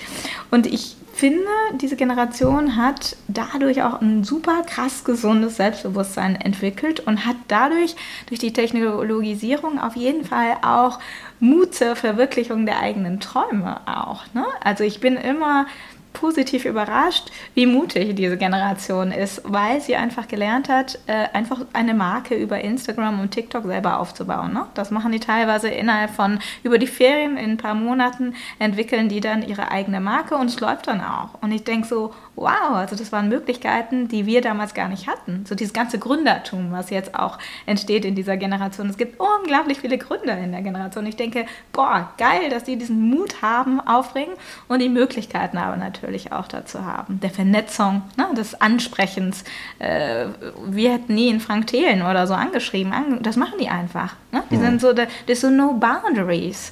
und 0.50 0.66
ich 0.66 0.96
finde, 1.14 1.48
diese 1.80 1.96
Generation 1.96 2.76
hat 2.76 3.16
dadurch 3.28 3.84
auch 3.84 4.02
ein 4.02 4.24
super 4.24 4.64
krass 4.66 5.04
gesundes 5.04 5.58
Selbstbewusstsein 5.58 6.36
entwickelt 6.36 7.02
und 7.02 7.26
hat 7.26 7.36
dadurch 7.48 7.96
durch 8.28 8.40
die 8.40 8.52
Technologisierung 8.52 9.80
auf 9.80 9.96
jeden 9.96 10.26
Fall 10.26 10.58
auch 10.64 11.00
Mut 11.44 11.76
zur 11.76 11.98
Verwirklichung 11.98 12.66
der 12.66 12.80
eigenen 12.80 13.20
Träume 13.20 13.82
auch. 13.86 14.24
Ne? 14.34 14.46
Also 14.64 14.86
ich 14.86 15.02
bin 15.02 15.18
immer 15.18 15.66
positiv 16.14 16.64
überrascht, 16.64 17.32
wie 17.54 17.66
mutig 17.66 18.16
diese 18.16 18.38
Generation 18.38 19.12
ist, 19.12 19.42
weil 19.44 19.82
sie 19.82 19.98
einfach 19.98 20.30
gelernt 20.30 20.70
hat, 20.70 21.00
äh, 21.08 21.26
einfach 21.34 21.66
eine 21.74 21.94
Marke 21.94 22.36
über 22.36 22.62
Instagram 22.62 23.20
und 23.20 23.32
TikTok 23.32 23.66
selber 23.66 24.00
aufzubauen. 24.00 24.54
Ne? 24.54 24.68
Das 24.74 24.90
machen 24.90 25.12
die 25.12 25.20
teilweise 25.20 25.68
innerhalb 25.68 26.12
von 26.12 26.40
über 26.64 26.78
die 26.78 26.88
Ferien 26.88 27.36
in 27.36 27.52
ein 27.52 27.58
paar 27.58 27.76
Monaten 27.76 28.36
entwickeln 28.60 29.10
die 29.10 29.20
dann 29.20 29.42
ihre 29.42 29.70
eigene 29.70 30.00
Marke 30.00 30.36
und 30.36 30.46
es 30.46 30.62
läuft 30.62 30.88
dann 30.88 31.02
auch. 31.02 31.42
Und 31.42 31.52
ich 31.52 31.66
denke 31.66 31.88
so, 31.88 32.14
wow, 32.36 32.76
also 32.76 32.96
das 32.96 33.12
waren 33.12 33.30
Möglichkeiten, 33.30 34.08
die 34.08 34.26
wir 34.26 34.42
damals 34.42 34.74
gar 34.74 34.88
nicht 34.88 35.08
hatten. 35.08 35.46
So 35.48 35.54
dieses 35.54 35.74
ganze 35.74 36.00
Gründertum, 36.00 36.72
was 36.72 36.90
jetzt 36.90 37.14
auch 37.16 37.38
entsteht 37.66 38.06
in 38.06 38.16
dieser 38.16 38.38
Generation. 38.38 38.90
Es 38.90 38.98
gibt 38.98 39.20
unglaublich 39.20 39.80
viele 39.80 39.98
Gründer 39.98 40.38
in 40.38 40.52
der 40.52 40.62
Generation. 40.62 41.06
Ich 41.06 41.16
denke, 41.16 41.46
boah, 41.72 42.12
geil, 42.18 42.50
dass 42.50 42.64
die 42.64 42.76
diesen 42.76 43.10
Mut 43.10 43.42
haben, 43.42 43.80
aufbringen 43.80 44.34
und 44.68 44.80
die 44.80 44.90
Möglichkeiten 44.90 45.58
aber 45.58 45.78
natürlich 45.78 46.32
auch 46.32 46.48
dazu 46.48 46.86
haben. 46.86 47.20
Der 47.20 47.30
Vernetzung, 47.30 48.02
ne, 48.18 48.28
des 48.36 48.60
Ansprechens. 48.60 49.44
Äh, 49.78 50.28
wir 50.66 50.94
hätten 50.94 51.14
nie 51.14 51.30
in 51.30 51.40
Frank 51.40 51.68
Thelen 51.68 52.02
oder 52.02 52.26
so 52.26 52.34
angeschrieben. 52.34 52.94
Das 53.22 53.36
machen 53.36 53.60
die 53.60 53.70
einfach. 53.70 54.16
Ne? 54.32 54.44
Die 54.50 54.58
mhm. 54.58 54.62
sind 54.62 54.82
so, 54.82 54.94
das 54.94 55.08
ist 55.28 55.42
so 55.42 55.50
no 55.50 55.74
boundaries. 55.74 56.72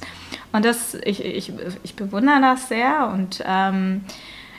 Und 0.52 0.64
das, 0.64 0.94
ich, 1.04 1.24
ich, 1.24 1.52
ich 1.82 1.96
bewundere 1.96 2.40
das 2.40 2.68
sehr 2.68 3.08
und 3.08 3.42
ähm, 3.46 4.04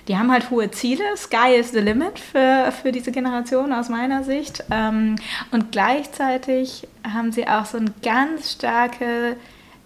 die 0.07 0.17
haben 0.17 0.31
halt 0.31 0.50
hohe 0.50 0.69
Ziele. 0.72 1.03
Sky 1.15 1.55
is 1.55 1.72
the 1.72 1.79
limit 1.79 2.19
für, 2.19 2.72
für 2.72 2.91
diese 2.91 3.12
Generation 3.12 3.72
aus 3.72 3.89
meiner 3.89 4.24
Sicht. 4.24 4.63
Ähm, 4.69 5.15
und 5.51 5.72
gleichzeitig 5.72 6.88
haben 7.03 7.31
sie 7.31 7.48
auch 7.48 7.65
so 7.65 7.77
eine 7.77 7.93
ganz 8.01 8.53
starke 8.53 9.38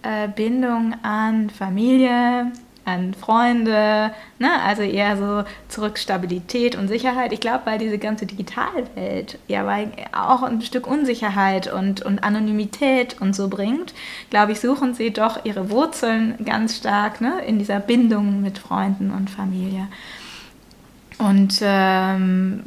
äh, 0.04 0.28
Bindung 0.28 0.96
an 1.04 1.50
Familie, 1.50 2.52
an 2.88 3.14
Freunde, 3.14 4.12
ne? 4.40 4.62
also 4.64 4.82
eher 4.82 5.18
so 5.18 5.44
zurück 5.68 5.98
Stabilität 5.98 6.76
und 6.76 6.88
Sicherheit. 6.88 7.34
Ich 7.34 7.42
glaube, 7.42 7.66
weil 7.66 7.80
diese 7.80 7.98
ganze 7.98 8.26
Digitalwelt 8.26 9.38
ja 9.48 9.66
weil 9.66 9.92
auch 10.14 10.42
ein 10.42 10.62
Stück 10.62 10.88
Unsicherheit 10.88 11.72
und, 11.72 12.02
und 12.02 12.24
Anonymität 12.24 13.18
und 13.20 13.36
so 13.36 13.50
bringt, 13.50 13.94
glaube 14.30 14.54
ich, 14.54 14.62
suchen 14.62 14.94
sie 14.94 15.12
doch 15.12 15.44
ihre 15.44 15.70
Wurzeln 15.70 16.36
ganz 16.46 16.78
stark 16.78 17.20
ne? 17.20 17.42
in 17.46 17.60
dieser 17.60 17.82
Bindung 17.82 18.42
mit 18.42 18.58
Freunden 18.58 19.12
und 19.12 19.30
Familie. 19.30 19.88
Und 21.18 21.60
ähm, 21.62 22.64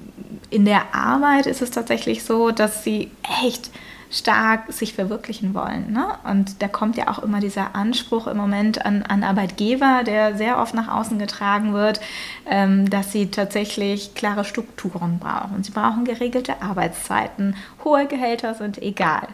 in 0.51 0.65
der 0.65 0.95
Arbeit 0.95 1.47
ist 1.47 1.63
es 1.63 1.71
tatsächlich 1.71 2.25
so, 2.25 2.51
dass 2.51 2.85
sie 2.85 3.11
echt 3.43 3.71
stark 4.11 4.73
sich 4.73 4.95
verwirklichen 4.95 5.55
wollen. 5.55 5.93
Ne? 5.93 6.07
Und 6.25 6.61
da 6.63 6.69
kommt 6.69 6.97
ja 6.97 7.09
auch 7.09 7.21
immer 7.21 7.39
dieser 7.39 7.77
Anspruch 7.77 8.27
im 8.27 8.37
Moment 8.37 8.85
an, 8.85 9.03
an 9.03 9.23
Arbeitgeber, 9.23 10.03
der 10.05 10.37
sehr 10.37 10.59
oft 10.59 10.75
nach 10.75 10.89
außen 10.89 11.19
getragen 11.19 11.73
wird, 11.73 12.01
ähm, 12.47 12.91
dass 12.91 13.13
sie 13.13 13.31
tatsächlich 13.31 14.15
klare 14.15 14.45
Strukturen 14.45 15.21
brauchen. 15.21 15.63
Sie 15.63 15.71
brauchen 15.71 16.05
geregelte 16.05 16.61
Arbeitszeiten, 16.61 17.55
hohe 17.85 18.07
Gehälter 18.07 18.55
sind 18.55 18.83
egal. 18.83 19.29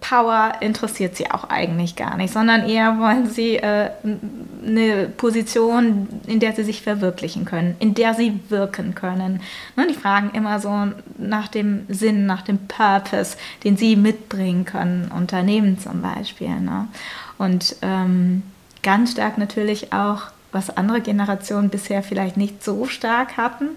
Power 0.00 0.52
interessiert 0.60 1.16
sie 1.16 1.30
auch 1.30 1.44
eigentlich 1.48 1.96
gar 1.96 2.16
nicht, 2.16 2.32
sondern 2.32 2.68
eher 2.68 2.98
wollen 2.98 3.30
sie 3.30 3.56
äh, 3.56 3.90
eine 4.66 5.08
Position, 5.08 6.08
in 6.26 6.38
der 6.38 6.52
sie 6.52 6.64
sich 6.64 6.82
verwirklichen 6.82 7.46
können, 7.46 7.76
in 7.78 7.94
der 7.94 8.12
sie 8.12 8.40
wirken 8.50 8.94
können. 8.94 9.40
Ne, 9.76 9.86
die 9.88 9.94
fragen 9.94 10.30
immer 10.34 10.60
so 10.60 10.92
nach 11.16 11.48
dem 11.48 11.86
Sinn, 11.88 12.26
nach 12.26 12.42
dem 12.42 12.58
Purpose, 12.68 13.38
den 13.64 13.78
sie 13.78 13.96
mitbringen 13.96 14.66
können, 14.66 15.10
Unternehmen 15.16 15.78
zum 15.78 16.02
Beispiel. 16.02 16.60
Ne? 16.60 16.88
Und 17.38 17.76
ähm, 17.80 18.42
ganz 18.82 19.12
stark 19.12 19.38
natürlich 19.38 19.94
auch 19.94 20.24
was 20.52 20.76
andere 20.76 21.00
Generationen 21.00 21.68
bisher 21.68 22.02
vielleicht 22.02 22.36
nicht 22.36 22.62
so 22.62 22.86
stark 22.86 23.36
hatten. 23.36 23.70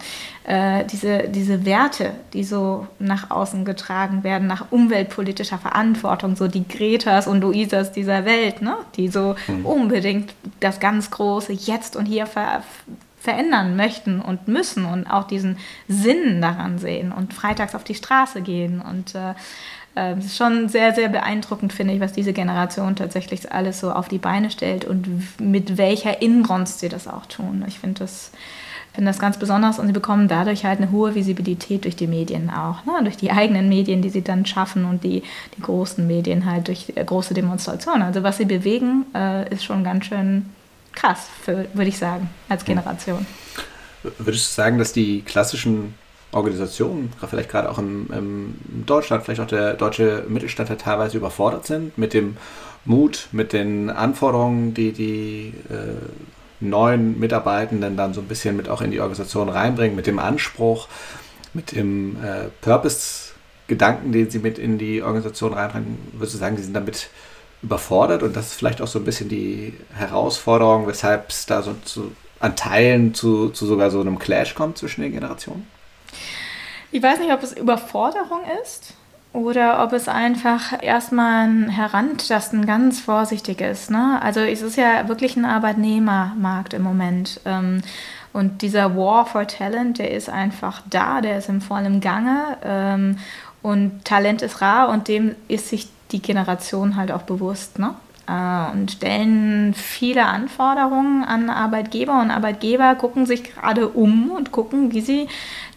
Äh, 0.43 0.85
diese, 0.85 1.29
diese 1.29 1.65
Werte, 1.65 2.11
die 2.33 2.43
so 2.43 2.87
nach 2.99 3.31
außen 3.31 3.65
getragen 3.65 4.23
werden, 4.23 4.47
nach 4.47 4.71
umweltpolitischer 4.71 5.57
Verantwortung, 5.57 6.35
so 6.35 6.47
die 6.47 6.67
Gretas 6.67 7.27
und 7.27 7.41
Luisas 7.41 7.91
dieser 7.91 8.25
Welt, 8.25 8.61
ne? 8.61 8.75
die 8.95 9.07
so 9.07 9.35
mhm. 9.47 9.65
unbedingt 9.65 10.33
das 10.59 10.79
ganz 10.79 11.11
Große 11.11 11.53
jetzt 11.53 11.95
und 11.95 12.05
hier 12.05 12.25
ver 12.25 12.63
verändern 13.19 13.77
möchten 13.77 14.19
und 14.19 14.49
müssen 14.49 14.83
und 14.83 15.07
auch 15.07 15.23
diesen 15.23 15.57
Sinn 15.87 16.41
daran 16.41 16.77
sehen 16.77 17.13
und 17.13 17.33
freitags 17.33 17.73
auf 17.73 17.85
die 17.85 17.95
Straße 17.95 18.41
gehen 18.41 18.81
und 18.81 19.15
äh, 19.15 19.33
es 19.95 20.25
ist 20.25 20.37
schon 20.37 20.69
sehr, 20.69 20.93
sehr 20.93 21.09
beeindruckend, 21.09 21.71
finde 21.71 21.93
ich, 21.93 21.99
was 21.99 22.13
diese 22.13 22.33
Generation 22.33 22.95
tatsächlich 22.95 23.51
alles 23.51 23.79
so 23.79 23.91
auf 23.91 24.07
die 24.07 24.17
Beine 24.17 24.49
stellt 24.49 24.85
und 24.85 25.07
mit 25.39 25.77
welcher 25.77 26.21
Inbrunst 26.21 26.79
sie 26.79 26.89
das 26.89 27.07
auch 27.07 27.27
tun. 27.27 27.63
Ich 27.67 27.77
finde 27.79 27.99
das, 27.99 28.31
finde 28.93 29.11
das 29.11 29.19
ganz 29.19 29.37
besonders 29.37 29.77
und 29.77 29.85
sie 29.85 29.93
bekommen 29.93 30.27
dadurch 30.27 30.65
halt 30.65 30.79
eine 30.79 30.89
hohe 30.89 31.13
Visibilität 31.13 31.83
durch 31.83 31.95
die 31.95 32.07
Medien 32.07 32.49
auch, 32.49 32.85
ne? 32.85 32.93
durch 33.03 33.17
die 33.17 33.31
eigenen 33.31 33.69
Medien, 33.69 34.01
die 34.01 34.09
sie 34.09 34.23
dann 34.23 34.47
schaffen 34.47 34.85
und 34.85 35.03
die, 35.03 35.21
die 35.57 35.61
großen 35.61 36.05
Medien 36.07 36.49
halt 36.49 36.69
durch 36.69 36.93
äh, 36.95 37.03
große 37.03 37.35
Demonstrationen. 37.35 38.01
Also 38.01 38.23
was 38.23 38.37
sie 38.37 38.45
bewegen, 38.45 39.05
äh, 39.13 39.47
ist 39.53 39.63
schon 39.63 39.83
ganz 39.83 40.05
schön 40.05 40.47
krass, 40.93 41.27
würde 41.45 41.89
ich 41.89 41.97
sagen, 41.97 42.29
als 42.49 42.65
Generation. 42.65 43.25
Würdest 44.17 44.51
du 44.51 44.61
sagen, 44.61 44.77
dass 44.79 44.91
die 44.91 45.21
klassischen 45.21 45.93
Organisationen, 46.33 47.11
vielleicht 47.29 47.49
gerade 47.49 47.69
auch 47.69 47.77
im, 47.77 48.07
im 48.11 48.55
Deutschland, 48.85 49.23
vielleicht 49.23 49.41
auch 49.41 49.47
der 49.47 49.73
deutsche 49.73 50.25
Mittelstand 50.27 50.69
halt 50.69 50.81
teilweise 50.81 51.17
überfordert 51.17 51.65
sind 51.65 51.97
mit 51.97 52.13
dem 52.13 52.37
Mut, 52.85 53.29
mit 53.31 53.53
den 53.53 53.89
Anforderungen, 53.89 54.73
die 54.73 54.91
die 54.91 55.53
äh, 55.69 55.95
neuen 56.59 57.19
Mitarbeitenden 57.19 57.97
dann 57.97 58.13
so 58.13 58.21
ein 58.21 58.27
bisschen 58.27 58.57
mit 58.57 58.69
auch 58.69 58.81
in 58.81 58.91
die 58.91 58.99
Organisation 58.99 59.49
reinbringen, 59.49 59.95
mit 59.95 60.07
dem 60.07 60.19
Anspruch, 60.19 60.87
mit 61.53 61.71
dem 61.73 62.17
äh, 62.23 62.49
Purpose-Gedanken, 62.61 64.11
den 64.11 64.29
sie 64.29 64.39
mit 64.39 64.57
in 64.57 64.77
die 64.77 65.01
Organisation 65.01 65.53
reinbringen, 65.53 65.97
würdest 66.13 66.35
du 66.35 66.39
sagen, 66.39 66.55
die 66.55 66.63
sind 66.63 66.73
damit 66.73 67.09
überfordert 67.61 68.23
und 68.23 68.35
das 68.35 68.47
ist 68.47 68.53
vielleicht 68.55 68.81
auch 68.81 68.87
so 68.87 68.99
ein 68.99 69.05
bisschen 69.05 69.29
die 69.29 69.73
Herausforderung, 69.93 70.87
weshalb 70.87 71.29
es 71.29 71.45
da 71.45 71.61
so 71.61 71.73
zu, 71.85 72.11
an 72.39 72.55
Teilen 72.55 73.13
zu, 73.13 73.49
zu 73.49 73.65
sogar 73.65 73.89
so 73.89 74.01
einem 74.01 74.19
Clash 74.19 74.55
kommt 74.55 74.77
zwischen 74.77 75.01
den 75.01 75.13
Generationen? 75.13 75.65
Ich 76.93 77.01
weiß 77.01 77.17
nicht, 77.17 77.33
ob 77.33 77.41
es 77.41 77.53
Überforderung 77.53 78.41
ist 78.61 78.93
oder 79.33 79.83
ob 79.83 79.93
es 79.93 80.07
einfach 80.07 80.83
erstmal 80.83 81.47
ein 81.47 81.67
Herantasten 81.67 82.67
ganz 82.67 82.99
vorsichtig 82.99 83.61
ist. 83.61 83.89
Ne? 83.89 84.19
Also 84.21 84.41
es 84.41 84.61
ist 84.61 84.77
ja 84.77 85.07
wirklich 85.07 85.35
ein 85.35 85.43
Arbeitnehmermarkt 85.43 86.75
im 86.75 86.83
Moment. 86.83 87.41
Ähm, 87.45 87.81
und 88.31 88.61
dieser 88.61 88.95
War 88.95 89.25
for 89.25 89.47
Talent, 89.47 89.97
der 89.97 90.11
ist 90.11 90.29
einfach 90.29 90.83
da, 90.87 91.21
der 91.21 91.39
ist 91.39 91.49
im 91.49 91.61
vollen 91.61 91.99
Gange. 91.99 92.57
Ähm, 92.63 93.17
und 93.63 94.05
Talent 94.05 94.43
ist 94.43 94.61
rar 94.61 94.89
und 94.89 95.07
dem 95.07 95.33
ist 95.47 95.69
sich 95.69 95.87
die 96.11 96.21
Generation 96.21 96.95
halt 96.95 97.11
auch 97.11 97.23
bewusst. 97.23 97.79
Ne? 97.79 97.95
Äh, 98.27 98.71
und 98.71 98.91
stellen 98.91 99.73
viele 99.73 100.25
Anforderungen 100.25 101.23
an 101.23 101.49
Arbeitgeber 101.49 102.21
und 102.21 102.31
Arbeitgeber 102.31 102.95
gucken 102.95 103.25
sich 103.25 103.43
gerade 103.43 103.89
um 103.89 104.31
und 104.31 104.51
gucken, 104.51 104.93
wie 104.93 105.01
sie 105.01 105.27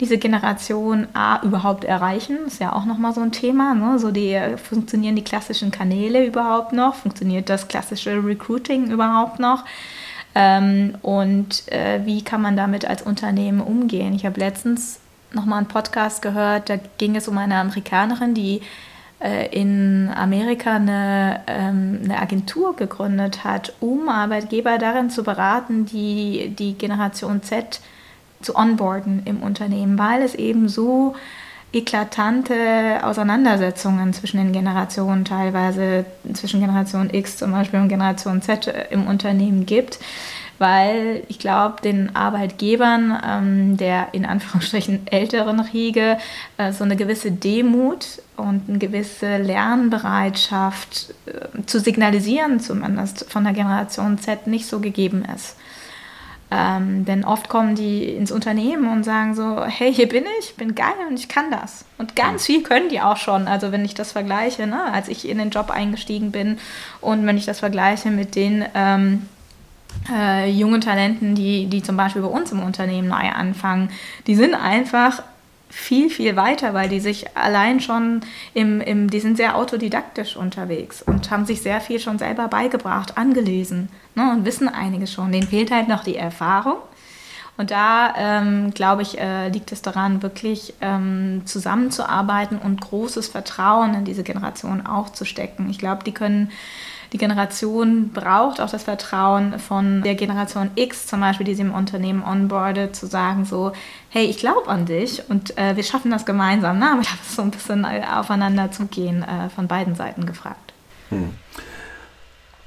diese 0.01 0.19
Generation 0.19 1.09
A 1.13 1.43
überhaupt 1.43 1.85
erreichen. 1.85 2.39
Ist 2.47 2.61
ja 2.61 2.73
auch 2.73 2.85
nochmal 2.85 3.13
so 3.13 3.21
ein 3.21 3.33
Thema. 3.33 3.75
Ne? 3.75 3.99
So 3.99 4.11
die, 4.13 4.39
funktionieren 4.63 5.17
die 5.17 5.25
klassischen 5.25 5.71
Kanäle 5.71 6.25
überhaupt 6.25 6.73
noch? 6.73 6.95
Funktioniert 6.95 7.49
das 7.49 7.69
klassische 7.69 8.25
Recruiting 8.25 8.91
überhaupt 8.91 9.41
noch? 9.41 9.65
Ähm, 10.35 10.97
und 11.03 11.71
äh, 11.73 12.05
wie 12.05 12.23
kann 12.23 12.43
man 12.43 12.57
damit 12.57 12.85
als 12.85 13.03
Unternehmen 13.03 13.61
umgehen? 13.61 14.15
Ich 14.15 14.25
habe 14.25 14.39
letztens 14.39 15.01
nochmal 15.33 15.59
einen 15.59 15.69
Podcast 15.69 16.23
gehört, 16.23 16.69
da 16.69 16.77
ging 16.99 17.17
es 17.17 17.27
um 17.27 17.39
eine 17.39 17.57
Amerikanerin, 17.57 18.35
die 18.35 18.57
äh, 18.57 18.61
in 19.19 20.11
Amerika 20.15 20.77
eine, 20.77 21.41
ähm, 21.47 22.01
eine 22.05 22.21
Agentur 22.21 22.77
gegründet 22.77 23.45
hat, 23.45 23.73
um 23.81 24.09
Arbeitgeber 24.09 24.79
darin 24.79 25.09
zu 25.09 25.23
beraten, 25.23 25.87
die, 25.87 26.55
die 26.59 26.75
Generation 26.75 27.43
Z 27.43 27.81
zu 28.43 28.55
onboarden 28.57 29.23
im 29.25 29.43
Unternehmen, 29.43 29.99
weil 29.99 30.23
es 30.23 30.35
eben 30.35 30.69
so 30.69 31.15
eklatante 31.73 33.01
Auseinandersetzungen 33.03 34.13
zwischen 34.13 34.39
den 34.39 34.53
Generationen, 34.53 35.25
teilweise 35.25 36.05
zwischen 36.33 36.61
Generation 36.61 37.11
X 37.13 37.39
zum 37.39 37.53
Beispiel 37.53 37.81
und 37.81 37.89
Generation 37.89 38.41
Z 38.43 38.73
im 38.91 39.07
Unternehmen 39.07 39.67
gibt, 39.67 39.99
weil 40.59 41.23
ich 41.29 41.39
glaube, 41.39 41.83
den 41.83 42.15
Arbeitgebern 42.15 43.21
ähm, 43.25 43.77
der 43.77 44.09
in 44.13 44.25
Anführungsstrichen 44.25 45.07
älteren 45.07 45.61
Riege 45.61 46.19
äh, 46.59 46.73
so 46.73 46.85
eine 46.85 46.97
gewisse 46.97 47.31
Demut 47.31 48.23
und 48.37 48.69
eine 48.69 48.79
gewisse 48.79 49.39
Lernbereitschaft 49.39 51.15
äh, 51.27 51.63
zu 51.67 51.81
signalisieren, 51.81 52.61
zumindest 52.61 53.31
von 53.31 53.45
der 53.45 53.53
Generation 53.53 54.19
Z, 54.19 54.47
nicht 54.47 54.67
so 54.67 54.81
gegeben 54.81 55.25
ist. 55.35 55.57
Ähm, 56.49 57.05
denn 57.05 57.25
oft 57.25 57.49
kommen 57.49 57.75
die 57.75 58.05
ins 58.05 58.31
Unternehmen 58.31 58.89
und 58.89 59.03
sagen 59.03 59.35
so, 59.35 59.65
hey, 59.65 59.93
hier 59.93 60.09
bin 60.09 60.25
ich, 60.39 60.55
bin 60.55 60.77
geil 60.77 60.95
und 61.09 61.19
ich 61.19 61.29
kann 61.29 61.51
das. 61.51 61.85
Und 61.99 62.15
ganz 62.15 62.47
viel 62.47 62.63
können 62.63 62.89
die 62.89 63.01
auch 63.01 63.17
schon. 63.17 63.49
Also 63.49 63.73
wenn 63.73 63.85
ich 63.85 63.95
das 63.95 64.13
vergleiche, 64.13 64.69
ne, 64.69 64.93
als 64.93 65.09
ich 65.09 65.29
in 65.29 65.39
den 65.39 65.51
Job 65.51 65.71
eingestiegen 65.71 66.31
bin 66.31 66.59
und 67.01 67.27
wenn 67.27 67.37
ich 67.37 67.47
das 67.47 67.59
vergleiche 67.59 68.11
mit 68.11 68.37
den 68.37 68.65
ähm, 68.75 69.29
äh, 70.13 70.51
jungen 70.51 70.81
Talenten, 70.81 71.35
die, 71.35 71.67
die 71.67 71.83
zum 71.83 71.97
Beispiel 71.97 72.23
bei 72.23 72.29
uns 72.29 72.53
im 72.53 72.63
Unternehmen 72.63 73.09
neu 73.09 73.31
anfangen, 73.31 73.91
die 74.27 74.35
sind 74.35 74.55
einfach 74.55 75.23
viel, 75.69 76.11
viel 76.11 76.37
weiter, 76.37 76.75
weil 76.75 76.89
die 76.89 77.01
sich 77.01 77.37
allein 77.37 77.81
schon 77.81 78.21
im, 78.55 78.81
im, 78.81 79.11
die 79.11 79.21
sind 79.21 79.37
sehr 79.37 79.57
autodidaktisch 79.57 80.37
unterwegs 80.37 81.03
und 81.03 81.31
haben 81.31 81.45
sich 81.45 81.61
sehr 81.61 81.81
viel 81.81 81.99
schon 81.99 82.19
selber 82.19 82.49
beigebracht, 82.49 83.19
angelesen 83.19 83.89
ne, 84.15 84.33
und 84.33 84.45
wissen 84.45 84.69
einiges 84.69 85.13
schon. 85.13 85.33
Denen 85.33 85.49
fehlt 85.49 85.71
halt 85.71 85.89
noch 85.89 86.05
die 86.05 86.17
Erfahrung 86.17 86.77
Und 87.59 87.71
da, 87.71 88.15
ähm, 88.17 88.73
glaube 88.75 89.03
ich, 89.03 89.19
äh, 89.19 89.49
liegt 89.49 89.73
es 89.73 89.83
daran, 89.83 90.23
wirklich 90.23 90.75
ähm, 90.81 91.43
zusammenzuarbeiten 91.47 92.59
und 92.59 92.81
großes 92.81 93.29
Vertrauen 93.29 93.95
in 93.95 94.05
diese 94.05 94.23
Generation 94.23 94.87
auch 94.87 95.11
zu 95.11 95.25
stecken. 95.25 95.69
Ich 95.71 95.79
glaube, 95.79 96.05
die 96.05 96.13
können 96.13 96.51
die 97.13 97.19
Generation 97.19 98.11
braucht 98.11 98.61
auch 98.61 98.71
das 98.71 98.85
Vertrauen 98.85 99.59
von 99.59 100.03
der 100.03 100.15
Generation 100.15 100.71
X 100.75 101.07
zum 101.07 101.21
Beispiel, 101.21 101.47
die 101.47 101.55
sie 101.55 101.63
im 101.63 101.75
Unternehmen 101.75 102.23
onboardet, 102.25 102.97
zu 102.97 103.07
sagen 103.07 103.45
so, 103.45 103.73
hey, 104.09 104.25
ich 104.27 104.39
glaube 104.39 104.69
an 104.69 104.87
dich 104.87 105.23
und 105.29 105.57
äh, 105.59 105.77
wir 105.77 105.85
schaffen 105.85 106.11
das 106.11 106.25
gemeinsam. 106.27 106.79
Ne? 106.79 106.93
Aber 106.93 107.03
da 107.03 107.09
so 107.29 107.43
ein 107.43 107.51
bisschen 107.51 107.85
äh, 107.85 108.03
aufeinander 108.13 108.73
zugehen 108.73 109.23
äh, 109.23 109.51
von 109.51 109.69
beiden 109.69 109.95
Seiten 109.95 110.25
gefragt. 110.27 110.73
Hm. 111.11 111.35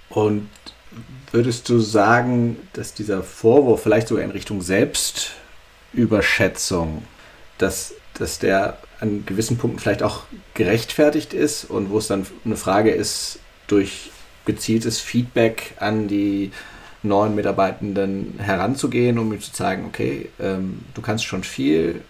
Und 0.10 0.48
würdest 1.32 1.70
du 1.70 1.80
sagen, 1.80 2.58
dass 2.74 2.94
dieser 2.94 3.24
Vorwurf 3.24 3.82
vielleicht 3.84 4.08
sogar 4.08 4.24
in 4.24 4.32
Richtung 4.32 4.62
Selbstüberschätzung, 4.62 7.04
dass, 7.58 7.94
dass 8.16 8.40
der 8.40 8.78
an 9.00 9.26
gewissen 9.26 9.58
Punkten 9.58 9.80
vielleicht 9.80 10.04
auch 10.04 10.24
gerechtfertigt 10.54 11.34
ist 11.34 11.64
und 11.66 11.90
wo 11.90 11.98
es 11.98 12.08
dann 12.08 12.28
eine 12.44 12.58
Frage 12.58 12.92
ist, 12.92 13.40
durch 13.68 14.12
gezieltes 14.46 15.00
Feedback 15.00 15.74
an 15.80 16.08
die 16.08 16.52
neuen 17.04 17.36
Mitarbeitenden 17.36 18.36
heranzugehen, 18.40 19.20
um 19.20 19.32
ihm 19.32 19.42
zu 19.42 19.54
zeigen, 19.54 19.86
okay, 19.86 20.30
ähm, 20.40 20.82
du 20.94 21.02
kannst 21.02 21.26
schon 21.26 21.44
viel, 21.44 22.02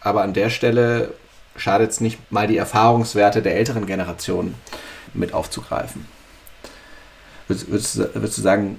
aber 0.00 0.22
an 0.22 0.32
der 0.32 0.50
Stelle 0.50 1.12
schadet 1.56 1.90
es 1.90 2.00
nicht 2.00 2.32
mal 2.32 2.46
die 2.46 2.56
Erfahrungswerte 2.56 3.42
der 3.42 3.56
älteren 3.56 3.86
Generation 3.86 4.54
mit 5.12 5.34
aufzugreifen. 5.34 6.06
Würdest, 7.46 7.70
würdest, 7.70 7.98
würdest 8.14 8.38
du 8.38 8.42
sagen, 8.42 8.78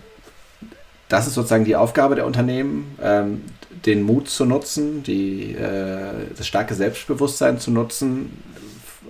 das 1.09 1.27
ist 1.27 1.35
sozusagen 1.35 1.65
die 1.65 1.75
Aufgabe 1.75 2.15
der 2.15 2.25
Unternehmen, 2.25 2.97
ähm, 3.01 3.43
den 3.85 4.01
Mut 4.01 4.29
zu 4.29 4.45
nutzen, 4.45 5.03
die, 5.03 5.53
äh, 5.53 6.33
das 6.35 6.47
starke 6.47 6.73
Selbstbewusstsein 6.73 7.59
zu 7.59 7.69
nutzen, 7.69 8.41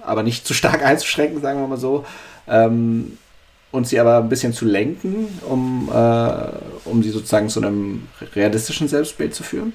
aber 0.02 0.24
nicht 0.24 0.46
zu 0.46 0.54
stark 0.54 0.84
einzuschränken, 0.86 1.42
sagen 1.42 1.62
wir 1.62 1.68
mal 1.68 1.78
so, 1.78 2.06
ähm, 2.48 3.18
und 3.74 3.88
sie 3.88 4.00
aber 4.00 4.20
ein 4.20 4.30
bisschen 4.30 4.54
zu 4.54 4.66
lenken, 4.66 5.28
um, 5.50 5.90
äh, 5.92 6.46
um 6.86 7.02
sie 7.02 7.10
sozusagen 7.10 7.50
zu 7.50 7.60
einem 7.60 8.08
realistischen 8.36 8.88
Selbstbild 8.88 9.34
zu 9.34 9.42
führen? 9.42 9.74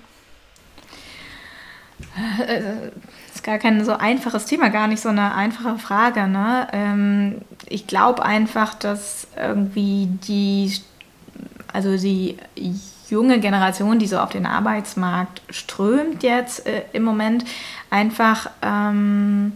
Das 2.39 2.49
äh, 2.49 2.91
ist 3.35 3.43
gar 3.43 3.59
kein 3.59 3.85
so 3.85 3.93
einfaches 3.93 4.45
Thema, 4.45 4.69
gar 4.69 4.87
nicht 4.87 5.03
so 5.03 5.09
eine 5.09 5.35
einfache 5.35 5.79
Frage. 5.81 6.29
Ne? 6.29 6.69
Ähm, 6.73 7.35
ich 7.69 7.89
glaube 7.89 8.25
einfach, 8.25 8.75
dass 8.75 9.27
irgendwie 9.37 10.07
die, 10.29 10.73
also 11.73 11.97
die 11.97 12.37
junge 13.09 13.41
Generation, 13.41 13.99
die 13.99 14.07
so 14.07 14.19
auf 14.19 14.31
den 14.31 14.47
Arbeitsmarkt 14.47 15.43
strömt 15.51 16.23
jetzt 16.23 16.69
äh, 16.69 16.83
im 16.93 17.03
Moment, 17.03 17.45
einfach 17.91 18.49
ähm, 18.63 19.55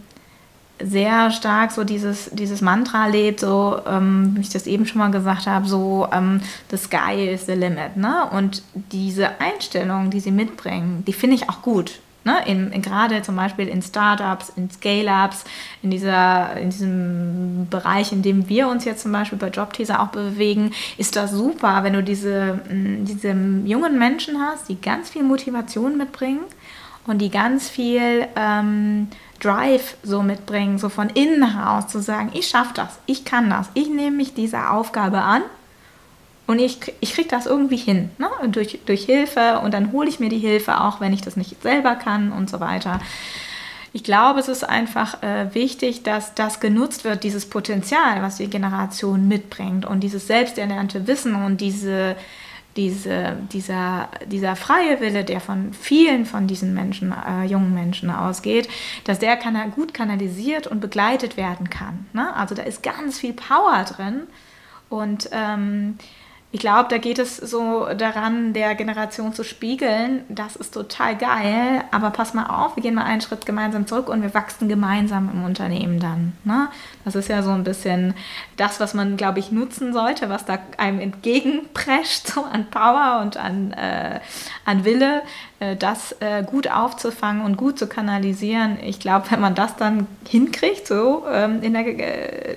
sehr 0.83 1.31
stark 1.31 1.71
so 1.71 1.83
dieses, 1.83 2.29
dieses 2.31 2.61
Mantra 2.61 3.07
lebt, 3.07 3.39
so 3.39 3.79
ähm, 3.87 4.33
wie 4.35 4.41
ich 4.41 4.49
das 4.49 4.67
eben 4.67 4.85
schon 4.85 4.99
mal 4.99 5.11
gesagt 5.11 5.47
habe, 5.47 5.67
so 5.67 6.07
ähm, 6.11 6.41
the 6.69 6.77
sky 6.77 7.29
is 7.31 7.45
the 7.45 7.53
limit. 7.53 7.97
Ne? 7.97 8.25
Und 8.31 8.63
diese 8.91 9.39
Einstellung, 9.39 10.09
die 10.09 10.19
sie 10.19 10.31
mitbringen, 10.31 11.03
die 11.05 11.13
finde 11.13 11.35
ich 11.35 11.49
auch 11.49 11.61
gut. 11.61 11.99
Ne? 12.25 12.37
In, 12.45 12.71
in, 12.71 12.81
gerade 12.81 13.21
zum 13.21 13.35
Beispiel 13.35 13.67
in 13.67 13.81
Startups, 13.81 14.53
in 14.55 14.69
Scale-Ups, 14.69 15.43
in, 15.81 15.91
in 15.91 16.69
diesem 16.69 17.67
Bereich, 17.69 18.13
in 18.13 18.21
dem 18.21 18.47
wir 18.47 18.69
uns 18.69 18.85
jetzt 18.85 19.01
zum 19.01 19.11
Beispiel 19.11 19.37
bei 19.37 19.49
Jobteaser 19.49 20.01
auch 20.01 20.07
bewegen, 20.07 20.71
ist 20.97 21.15
das 21.17 21.31
super, 21.31 21.83
wenn 21.83 21.93
du 21.93 22.03
diese, 22.03 22.61
diese 22.69 23.35
jungen 23.65 23.99
Menschen 23.99 24.39
hast, 24.39 24.69
die 24.69 24.79
ganz 24.79 25.09
viel 25.09 25.23
Motivation 25.23 25.97
mitbringen 25.97 26.45
und 27.05 27.19
die 27.19 27.29
ganz 27.29 27.67
viel 27.69 28.27
ähm, 28.37 29.09
Drive 29.43 29.97
so 30.03 30.23
mitbringen, 30.23 30.77
so 30.77 30.89
von 30.89 31.09
innen 31.09 31.55
heraus 31.55 31.87
zu 31.87 32.01
sagen, 32.01 32.31
ich 32.33 32.47
schaffe 32.47 32.73
das, 32.73 32.99
ich 33.05 33.25
kann 33.25 33.49
das, 33.49 33.69
ich 33.73 33.89
nehme 33.89 34.17
mich 34.17 34.33
dieser 34.33 34.71
Aufgabe 34.71 35.21
an 35.21 35.41
und 36.47 36.59
ich, 36.59 36.93
ich 36.99 37.13
kriege 37.13 37.29
das 37.29 37.45
irgendwie 37.45 37.77
hin, 37.77 38.09
ne? 38.17 38.29
durch, 38.49 38.79
durch 38.85 39.05
Hilfe 39.05 39.59
und 39.59 39.73
dann 39.73 39.91
hole 39.91 40.09
ich 40.09 40.19
mir 40.19 40.29
die 40.29 40.39
Hilfe 40.39 40.81
auch, 40.81 41.01
wenn 41.01 41.13
ich 41.13 41.21
das 41.21 41.35
nicht 41.35 41.61
selber 41.61 41.95
kann 41.95 42.31
und 42.31 42.49
so 42.49 42.59
weiter. 42.59 42.99
Ich 43.95 44.03
glaube, 44.03 44.39
es 44.39 44.47
ist 44.47 44.63
einfach 44.67 45.21
äh, 45.21 45.53
wichtig, 45.53 46.01
dass 46.01 46.33
das 46.33 46.59
genutzt 46.59 47.03
wird, 47.03 47.23
dieses 47.23 47.47
Potenzial, 47.47 48.23
was 48.23 48.37
die 48.37 48.49
Generation 48.49 49.27
mitbringt 49.27 49.85
und 49.85 49.99
dieses 49.99 50.25
selbsterlernte 50.25 51.05
Wissen 51.05 51.35
und 51.35 51.61
diese 51.61 52.15
diese, 52.75 53.37
dieser, 53.51 54.09
dieser 54.25 54.55
freie 54.55 54.99
Wille, 54.99 55.23
der 55.23 55.39
von 55.39 55.73
vielen 55.73 56.25
von 56.25 56.47
diesen 56.47 56.73
Menschen, 56.73 57.11
äh, 57.13 57.43
jungen 57.45 57.73
Menschen 57.73 58.09
ausgeht, 58.09 58.67
dass 59.03 59.19
der 59.19 59.37
kann, 59.37 59.71
gut 59.71 59.93
kanalisiert 59.93 60.67
und 60.67 60.79
begleitet 60.79 61.37
werden 61.37 61.69
kann. 61.69 62.07
Ne? 62.13 62.35
Also 62.35 62.55
da 62.55 62.63
ist 62.63 62.81
ganz 62.81 63.19
viel 63.19 63.33
Power 63.33 63.85
drin 63.85 64.23
und 64.89 65.29
ähm, 65.31 65.97
ich 66.53 66.59
glaube, 66.59 66.87
da 66.87 66.99
geht 66.99 67.17
es 67.17 67.37
so 67.37 67.87
daran, 67.97 68.53
der 68.53 68.75
Generation 68.75 69.33
zu 69.33 69.43
spiegeln, 69.43 70.23
das 70.29 70.55
ist 70.55 70.71
total 70.71 71.17
geil, 71.17 71.83
aber 71.89 72.11
pass 72.11 72.35
mal 72.35 72.45
auf, 72.45 72.75
wir 72.75 72.83
gehen 72.83 72.93
mal 72.93 73.05
einen 73.05 73.21
Schritt 73.21 73.47
gemeinsam 73.47 73.87
zurück 73.87 74.07
und 74.07 74.21
wir 74.21 74.35
wachsen 74.35 74.69
gemeinsam 74.69 75.31
im 75.33 75.43
Unternehmen 75.45 75.99
dann. 75.99 76.33
Ne? 76.43 76.69
Das 77.05 77.15
ist 77.15 77.27
ja 77.27 77.41
so 77.41 77.49
ein 77.49 77.63
bisschen 77.63 78.13
das, 78.55 78.79
was 78.79 78.93
man, 78.93 79.17
glaube 79.17 79.39
ich, 79.39 79.51
nutzen 79.51 79.93
sollte, 79.93 80.29
was 80.29 80.45
da 80.45 80.59
einem 80.77 80.99
entgegenprescht, 80.99 82.27
so 82.27 82.43
an 82.43 82.69
Power 82.69 83.21
und 83.23 83.35
an, 83.35 83.71
äh, 83.71 84.19
an 84.63 84.85
Wille, 84.85 85.23
das 85.77 86.15
äh, 86.19 86.43
gut 86.43 86.69
aufzufangen 86.69 87.43
und 87.43 87.57
gut 87.57 87.79
zu 87.79 87.87
kanalisieren. 87.87 88.77
Ich 88.83 88.99
glaube, 88.99 89.25
wenn 89.31 89.41
man 89.41 89.55
das 89.55 89.75
dann 89.75 90.07
hinkriegt, 90.27 90.87
so 90.87 91.23
ähm, 91.31 91.61
in, 91.61 91.73
der, 91.73 91.85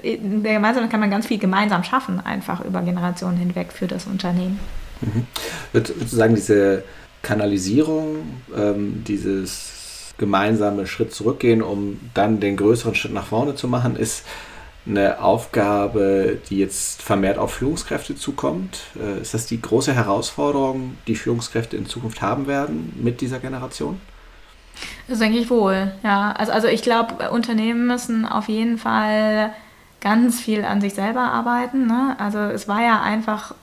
äh, 0.04 0.14
in 0.14 0.42
der 0.42 0.54
Gemeinschaft, 0.54 0.90
kann 0.90 1.00
man 1.00 1.10
ganz 1.10 1.26
viel 1.26 1.38
gemeinsam 1.38 1.84
schaffen, 1.84 2.20
einfach 2.20 2.64
über 2.64 2.82
Generationen 2.82 3.36
hinweg 3.36 3.72
für 3.72 3.86
das 3.86 4.06
Unternehmen. 4.06 4.58
Mhm. 5.00 5.26
Würdest 5.72 5.94
du 6.00 6.16
sagen, 6.16 6.34
diese 6.34 6.84
Kanalisierung, 7.22 8.40
ähm, 8.56 9.02
dieses 9.06 10.14
gemeinsame 10.18 10.86
Schritt 10.86 11.12
zurückgehen, 11.12 11.62
um 11.62 12.00
dann 12.14 12.40
den 12.40 12.56
größeren 12.56 12.94
Schritt 12.94 13.12
nach 13.12 13.26
vorne 13.26 13.54
zu 13.54 13.68
machen, 13.68 13.96
ist 13.96 14.24
eine 14.86 15.20
Aufgabe, 15.20 16.38
die 16.48 16.58
jetzt 16.58 17.02
vermehrt 17.02 17.38
auf 17.38 17.54
Führungskräfte 17.54 18.16
zukommt? 18.16 18.80
Äh, 19.00 19.20
ist 19.20 19.34
das 19.34 19.46
die 19.46 19.60
große 19.60 19.92
Herausforderung, 19.92 20.96
die 21.06 21.16
Führungskräfte 21.16 21.76
in 21.76 21.86
Zukunft 21.86 22.22
haben 22.22 22.46
werden 22.46 22.92
mit 23.02 23.20
dieser 23.20 23.38
Generation? 23.38 24.00
Das 25.08 25.18
denke 25.18 25.38
ich 25.38 25.48
wohl, 25.50 25.92
ja. 26.02 26.32
Also, 26.32 26.52
also 26.52 26.68
ich 26.68 26.82
glaube, 26.82 27.30
Unternehmen 27.30 27.86
müssen 27.86 28.26
auf 28.26 28.48
jeden 28.48 28.78
Fall 28.78 29.52
ganz 30.00 30.40
viel 30.40 30.64
an 30.64 30.80
sich 30.80 30.94
selber 30.94 31.22
arbeiten. 31.22 31.86
Ne? 31.86 32.14
Also 32.18 32.38
es 32.38 32.68
war 32.68 32.82
ja 32.82 33.02
einfach 33.02 33.54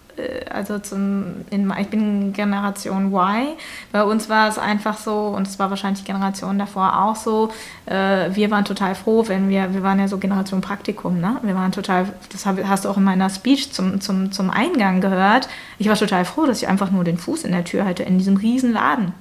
also 0.49 0.79
zum, 0.79 1.45
in, 1.49 1.71
ich 1.79 1.87
bin 1.87 2.33
Generation 2.33 3.07
Y. 3.07 3.47
Bei 3.91 4.03
uns 4.03 4.29
war 4.29 4.47
es 4.47 4.57
einfach 4.57 4.97
so, 4.97 5.27
und 5.27 5.47
es 5.47 5.59
war 5.59 5.69
wahrscheinlich 5.69 6.05
Generation 6.05 6.59
davor 6.59 7.03
auch 7.03 7.15
so, 7.15 7.51
äh, 7.85 8.29
wir 8.33 8.51
waren 8.51 8.65
total 8.65 8.95
froh, 8.95 9.23
wenn 9.27 9.49
wir, 9.49 9.73
wir 9.73 9.83
waren 9.83 9.99
ja 9.99 10.07
so 10.07 10.17
Generation 10.17 10.61
Praktikum, 10.61 11.19
ne? 11.19 11.37
Wir 11.41 11.55
waren 11.55 11.71
total, 11.71 12.07
das 12.31 12.45
hast 12.45 12.85
du 12.85 12.89
auch 12.89 12.97
in 12.97 13.03
meiner 13.03 13.29
Speech 13.29 13.71
zum, 13.71 14.01
zum, 14.01 14.31
zum 14.31 14.49
Eingang 14.49 15.01
gehört. 15.01 15.49
Ich 15.79 15.89
war 15.89 15.95
total 15.95 16.25
froh, 16.25 16.45
dass 16.45 16.61
ich 16.61 16.67
einfach 16.67 16.91
nur 16.91 17.03
den 17.03 17.17
Fuß 17.17 17.43
in 17.43 17.51
der 17.51 17.63
Tür 17.63 17.85
hatte, 17.85 18.03
in 18.03 18.17
diesem 18.17 18.37
riesen 18.37 18.73
Laden. 18.73 19.13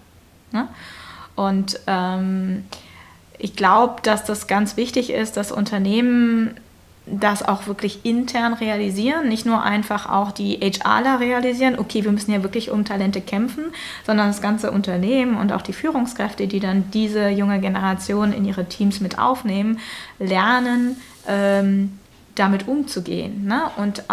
Ne? 0.53 0.69
Und 1.35 1.81
ähm, 1.87 2.65
ich 3.39 3.57
glaube, 3.57 3.97
dass 4.03 4.25
das 4.25 4.47
ganz 4.47 4.77
wichtig 4.77 5.11
ist, 5.11 5.37
dass 5.37 5.51
Unternehmen 5.51 6.55
das 7.07 7.43
auch 7.43 7.67
wirklich 7.67 8.05
intern 8.05 8.55
realisieren, 8.55 9.29
nicht 9.29 9.45
nur 9.45 9.63
einfach 9.63 10.09
auch 10.09 10.31
die 10.31 10.59
HRler 10.61 11.19
realisieren, 11.19 11.79
okay, 11.79 12.05
wir 12.05 12.13
müssen 12.13 12.33
ja 12.33 12.43
wirklich 12.43 12.71
um 12.71 12.85
Talente 12.85 13.21
kämpfen, 13.21 13.65
sondern 14.07 14.29
das 14.29 14.41
ganze 14.41 14.71
Unternehmen 14.71 15.37
und 15.37 15.53
auch 15.53 15.63
die 15.63 15.73
Führungskräfte, 15.73 16.47
die 16.47 16.61
dann 16.61 16.91
diese 16.93 17.29
junge 17.29 17.61
Generation 17.61 18.33
in 18.33 18.45
ihre 18.45 18.67
Teams 18.67 19.01
mit 19.01 19.19
aufnehmen, 19.19 19.81
lernen, 20.21 20.97
ähm, 21.27 21.99
damit 22.37 22.69
umzugehen 22.69 23.47
ne? 23.47 23.65
und, 23.77 24.05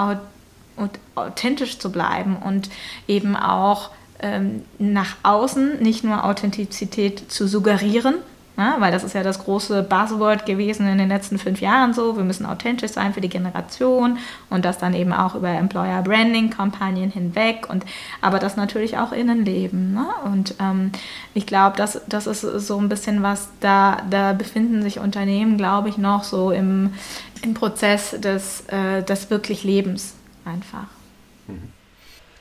und 0.75 0.91
authentisch 1.15 1.77
zu 1.77 1.91
bleiben 1.91 2.37
und 2.37 2.69
eben 3.07 3.35
auch 3.35 3.91
ähm, 4.21 4.63
nach 4.79 5.15
außen 5.23 5.81
nicht 5.81 6.03
nur 6.03 6.25
Authentizität 6.25 7.31
zu 7.31 7.47
suggerieren, 7.47 8.15
Ne? 8.59 8.75
Weil 8.79 8.91
das 8.91 9.05
ist 9.05 9.13
ja 9.13 9.23
das 9.23 9.39
große 9.39 9.83
Buzzword 9.83 10.45
gewesen 10.45 10.85
in 10.85 10.97
den 10.97 11.07
letzten 11.07 11.39
fünf 11.39 11.61
Jahren 11.61 11.93
so. 11.93 12.17
Wir 12.17 12.25
müssen 12.25 12.45
authentisch 12.45 12.91
sein 12.91 13.13
für 13.13 13.21
die 13.21 13.29
Generation 13.29 14.17
und 14.49 14.65
das 14.65 14.77
dann 14.77 14.93
eben 14.93 15.13
auch 15.13 15.33
über 15.33 15.47
Employer 15.47 16.01
Branding 16.01 16.49
Kampagnen 16.49 17.09
hinweg 17.09 17.69
und 17.69 17.85
aber 18.19 18.37
das 18.37 18.57
natürlich 18.57 18.97
auch 18.97 19.13
Innenleben. 19.13 19.93
Ne? 19.93 20.05
Und 20.25 20.55
ähm, 20.59 20.91
ich 21.33 21.45
glaube, 21.45 21.77
das, 21.77 22.01
das 22.09 22.27
ist 22.27 22.41
so 22.41 22.77
ein 22.77 22.89
bisschen 22.89 23.23
was, 23.23 23.47
da, 23.61 24.01
da 24.09 24.33
befinden 24.33 24.81
sich 24.81 24.99
Unternehmen, 24.99 25.55
glaube 25.55 25.87
ich, 25.87 25.97
noch 25.97 26.25
so 26.25 26.51
im, 26.51 26.93
im 27.41 27.53
Prozess 27.53 28.13
des, 28.19 28.65
äh, 28.67 29.03
des 29.03 29.29
wirklich 29.29 29.63
Lebens 29.63 30.15
einfach. 30.43 30.87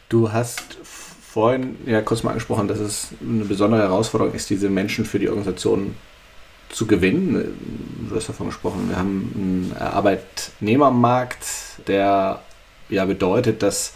Du 0.09 0.33
hast 0.33 0.79
vorhin 0.83 1.77
ja 1.87 2.03
kurz 2.03 2.25
mal 2.25 2.31
angesprochen, 2.31 2.67
dass 2.67 2.81
es 2.81 3.11
eine 3.21 3.45
besondere 3.45 3.83
Herausforderung 3.83 4.35
ist, 4.35 4.51
diese 4.51 4.69
Menschen 4.69 5.05
für 5.05 5.21
die 5.21 5.29
Organisation 5.29 5.95
zu 6.71 6.87
gewinnen. 6.87 8.07
Du 8.09 8.17
hast 8.17 8.29
davon 8.29 8.47
gesprochen, 8.47 8.89
wir 8.89 8.97
haben 8.97 9.33
einen 9.35 9.77
Arbeitnehmermarkt, 9.79 11.45
der 11.87 12.41
ja 12.89 13.05
bedeutet, 13.05 13.63
dass 13.63 13.93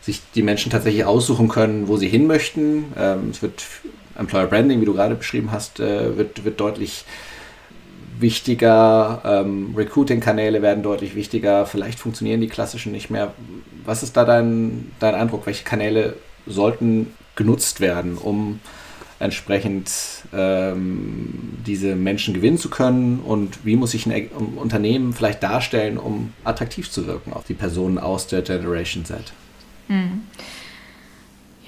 sich 0.00 0.22
die 0.34 0.42
Menschen 0.42 0.70
tatsächlich 0.70 1.04
aussuchen 1.04 1.48
können, 1.48 1.88
wo 1.88 1.96
sie 1.96 2.08
hin 2.08 2.26
möchten. 2.26 2.92
Ähm, 2.96 3.30
es 3.30 3.42
wird 3.42 3.64
Employer 4.16 4.46
Branding, 4.46 4.80
wie 4.80 4.84
du 4.84 4.94
gerade 4.94 5.14
beschrieben 5.14 5.52
hast, 5.52 5.80
äh, 5.80 6.16
wird, 6.16 6.44
wird 6.44 6.60
deutlich 6.60 7.04
wichtiger. 8.18 9.22
Ähm, 9.24 9.74
Recruiting-Kanäle 9.76 10.62
werden 10.62 10.82
deutlich 10.82 11.14
wichtiger. 11.14 11.66
Vielleicht 11.66 11.98
funktionieren 11.98 12.40
die 12.40 12.48
klassischen 12.48 12.92
nicht 12.92 13.10
mehr. 13.10 13.32
Was 13.84 14.02
ist 14.02 14.16
da 14.16 14.24
dein, 14.24 14.92
dein 14.98 15.14
Eindruck? 15.14 15.46
Welche 15.46 15.64
Kanäle 15.64 16.16
sollten 16.46 17.14
genutzt 17.36 17.80
werden, 17.80 18.18
um 18.18 18.60
entsprechend 19.20 19.90
ähm, 20.32 21.58
diese 21.66 21.96
Menschen 21.96 22.34
gewinnen 22.34 22.58
zu 22.58 22.70
können 22.70 23.20
und 23.20 23.64
wie 23.64 23.76
muss 23.76 23.90
sich 23.90 24.06
ein 24.06 24.28
Unternehmen 24.28 25.12
vielleicht 25.12 25.42
darstellen, 25.42 25.98
um 25.98 26.32
attraktiv 26.44 26.90
zu 26.90 27.06
wirken 27.06 27.32
auf 27.32 27.44
die 27.44 27.54
Personen 27.54 27.98
aus 27.98 28.26
der 28.28 28.42
Generation 28.42 29.04
Z? 29.04 29.32
Mhm. 29.88 30.22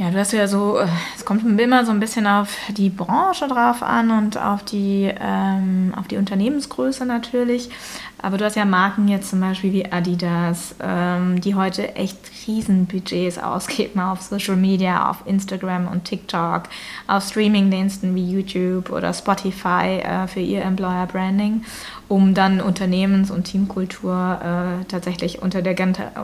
Ja, 0.01 0.11
du 0.11 0.19
hast 0.19 0.33
ja 0.33 0.49
so, 0.49 0.79
äh, 0.79 0.87
es 1.15 1.27
kommt 1.27 1.61
immer 1.61 1.85
so 1.85 1.93
ein 1.93 2.01
bisschen 2.01 2.27
auf 2.27 2.57
die 2.71 2.89
Branche 2.89 3.47
drauf 3.49 3.83
an 3.83 4.11
und 4.11 4.39
auf 4.39 4.63
die, 4.63 5.13
ähm, 5.21 5.93
auf 5.95 6.09
die 6.09 6.17
Unternehmensgröße 6.17 7.05
natürlich. 7.05 7.69
Aber 8.17 8.39
du 8.39 8.47
hast 8.47 8.57
ja 8.57 8.65
Marken 8.65 9.09
jetzt 9.09 9.29
zum 9.29 9.41
Beispiel 9.41 9.75
wie 9.75 9.93
Adidas, 9.93 10.75
ähm, 10.83 11.39
die 11.43 11.55
heute 11.55 11.97
echt 11.97 12.17
Riesenbudgets 12.47 13.37
ausgeben 13.37 14.01
auf 14.01 14.23
Social 14.23 14.57
Media, 14.57 15.11
auf 15.11 15.19
Instagram 15.27 15.87
und 15.87 16.05
TikTok, 16.05 16.63
auf 17.07 17.23
Streamingdiensten 17.23 18.15
wie 18.15 18.25
YouTube 18.25 18.89
oder 18.89 19.13
Spotify 19.13 20.01
äh, 20.03 20.27
für 20.27 20.41
ihr 20.41 20.63
Employer 20.63 21.09
Branding 21.13 21.63
um 22.11 22.35
dann 22.35 22.61
Unternehmens- 22.61 23.31
und 23.31 23.45
Teamkultur 23.45 24.41
äh, 24.43 24.85
tatsächlich 24.87 25.43
unter 25.43 25.63
der, 25.63 25.77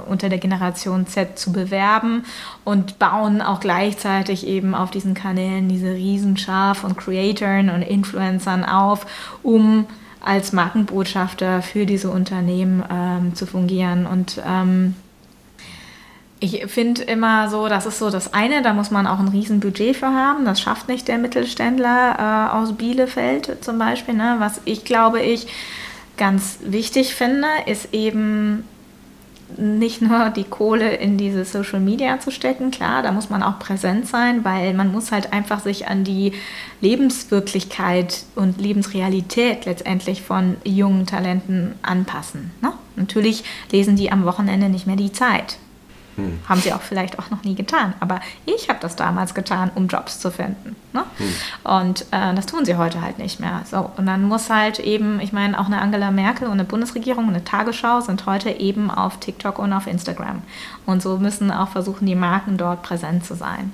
unter 0.09 0.29
der 0.29 0.39
Generation 0.39 1.07
Z 1.07 1.39
zu 1.39 1.53
bewerben 1.53 2.25
und 2.65 2.99
bauen 2.99 3.41
auch 3.41 3.61
gleichzeitig 3.61 4.49
eben 4.49 4.75
auf 4.75 4.91
diesen 4.91 5.15
Kanälen 5.15 5.69
diese 5.69 5.93
Riesenschar 5.93 6.75
von 6.75 6.97
Creatoren 6.97 7.71
und 7.71 7.83
Influencern 7.83 8.65
auf, 8.65 9.07
um 9.45 9.87
als 10.21 10.53
Markenbotschafter 10.53 11.63
für 11.63 11.87
diese 11.87 12.11
Unternehmen 12.11 12.83
ähm, 12.91 13.37
zu 13.37 13.47
fungieren. 13.47 14.07
Und 14.07 14.43
ähm, 14.45 14.97
ich 16.47 16.67
finde 16.71 17.03
immer 17.03 17.51
so, 17.51 17.69
das 17.69 17.87
ist 17.87 17.99
so 17.99 18.11
das 18.11 18.33
eine, 18.33 18.63
da 18.63 18.73
muss 18.73 18.91
man 18.91 19.07
auch 19.07 19.19
ein 19.19 19.29
Riesenbudget 19.29 19.97
für 19.97 20.15
haben. 20.15 20.45
Das 20.45 20.61
schafft 20.61 20.89
nicht 20.89 21.09
der 21.09 21.19
Mittelständler 21.19 22.51
äh, 22.53 22.57
aus 22.57 22.75
Bielefeld 22.75 23.65
zum 23.65 23.79
Beispiel. 23.79 24.15
Ne? 24.15 24.37
Was 24.39 24.61
ich 24.65 24.85
glaube 24.85 25.21
ich 25.21 25.47
ganz 26.17 26.59
wichtig 26.63 27.15
finde, 27.15 27.49
ist 27.67 27.93
eben 27.93 28.65
nicht 29.57 30.03
nur 30.03 30.31
die 30.31 30.45
Kohle 30.45 30.95
in 30.97 31.17
diese 31.17 31.45
Social 31.45 31.79
Media 31.79 32.19
zu 32.19 32.31
stecken, 32.31 32.73
klar, 32.73 33.03
da 33.03 33.13
muss 33.13 33.31
man 33.31 33.45
auch 33.45 33.61
präsent 33.61 34.09
sein, 34.09 34.45
weil 34.45 34.75
man 34.75 34.91
muss 34.91 35.13
halt 35.13 35.33
einfach 35.33 35.61
sich 35.61 35.87
an 35.87 36.03
die 36.03 36.33
Lebenswirklichkeit 36.81 38.25
und 38.35 38.61
Lebensrealität 38.61 39.65
letztendlich 39.65 40.23
von 40.23 40.57
jungen 40.65 41.07
Talenten 41.07 41.75
anpassen. 41.83 42.51
Ne? 42.61 42.73
Natürlich 42.97 43.45
lesen 43.71 43.95
die 43.95 44.11
am 44.11 44.25
Wochenende 44.25 44.69
nicht 44.69 44.87
mehr 44.87 44.97
die 44.97 45.13
Zeit. 45.13 45.59
Hm. 46.17 46.41
Haben 46.49 46.61
sie 46.61 46.73
auch 46.73 46.81
vielleicht 46.81 47.19
auch 47.19 47.31
noch 47.31 47.45
nie 47.45 47.55
getan. 47.55 47.95
Aber 48.01 48.21
ich 48.45 48.69
habe 48.69 48.79
das 48.81 48.97
damals 48.97 49.35
getan, 49.35 49.71
um 49.75 49.87
Jobs 49.87 50.19
zu 50.19 50.31
finden. 50.31 50.75
Ne? 50.93 51.05
Hm. 51.19 51.35
Und 51.65 52.03
äh, 52.11 52.35
das 52.35 52.47
tun 52.47 52.65
sie 52.65 52.77
heute 52.77 53.03
halt 53.03 53.19
nicht 53.19 53.39
mehr. 53.39 53.63
So, 53.71 53.91
und 53.97 54.07
dann 54.07 54.25
muss 54.25 54.51
halt 54.51 54.79
eben, 54.79 55.21
ich 55.21 55.33
meine, 55.33 55.61
auch 55.61 55.67
eine 55.67 55.81
Angela 55.81 56.11
Merkel 56.11 56.47
und 56.47 56.55
eine 56.55 56.65
Bundesregierung 56.65 57.25
und 57.25 57.35
eine 57.35 57.45
Tagesschau 57.45 58.01
sind 58.01 58.27
heute 58.27 58.51
eben 58.51 58.91
auf 58.91 59.21
TikTok 59.21 59.59
und 59.59 59.73
auf 59.73 59.87
Instagram. 59.87 60.43
Und 60.87 61.03
so 61.03 61.19
müssen 61.19 61.51
auch 61.51 61.69
versuchen, 61.69 62.07
die 62.07 62.15
Marken 62.15 62.57
dort 62.57 62.83
präsent 62.83 63.25
zu 63.25 63.35
sein. 63.35 63.73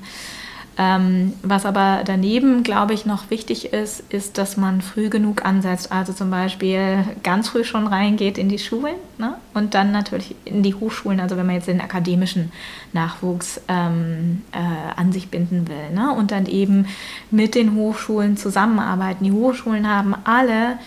Ähm, 0.83 1.35
was 1.43 1.65
aber 1.65 2.03
daneben, 2.05 2.65
glaube 2.65 2.93
ich, 2.93 3.07
noch 3.07 3.31
wichtig 3.31 3.73
ist, 3.73 4.01
ist, 4.09 4.37
dass 4.37 4.57
man 4.57 4.81
früh 4.81 5.11
genug 5.11 5.45
ansetzt. 5.45 5.93
Also 5.93 6.13
zum 6.13 6.31
Beispiel 6.31 7.05
ganz 7.23 7.51
früh 7.51 7.63
schon 7.63 7.87
reingeht 7.87 8.37
in 8.37 8.49
die 8.49 8.59
Schulen 8.59 8.97
ne? 9.17 9.35
und 9.55 9.75
dann 9.75 9.93
natürlich 9.93 10.35
in 10.45 10.65
die 10.65 10.75
Hochschulen, 10.75 11.21
also 11.21 11.37
wenn 11.37 11.47
man 11.47 11.55
jetzt 11.55 11.69
den 11.69 11.81
akademischen 11.81 12.51
Nachwuchs 12.93 13.61
ähm, 13.69 14.43
äh, 14.51 14.59
an 14.97 15.13
sich 15.13 15.29
binden 15.29 15.69
will. 15.69 15.91
Ne? 15.95 16.13
Und 16.13 16.33
dann 16.33 16.47
eben 16.47 16.87
mit 17.31 17.55
den 17.55 17.77
Hochschulen 17.77 18.37
zusammenarbeiten. 18.37 19.25
Die 19.25 19.33
Hochschulen 19.33 19.89
haben 19.89 20.17
alle 20.25 20.79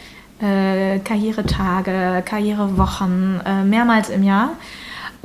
äh, 0.42 1.00
Karrieretage, 1.00 2.22
Karrierewochen 2.26 3.40
äh, 3.46 3.64
mehrmals 3.64 4.10
im 4.10 4.24
Jahr 4.24 4.58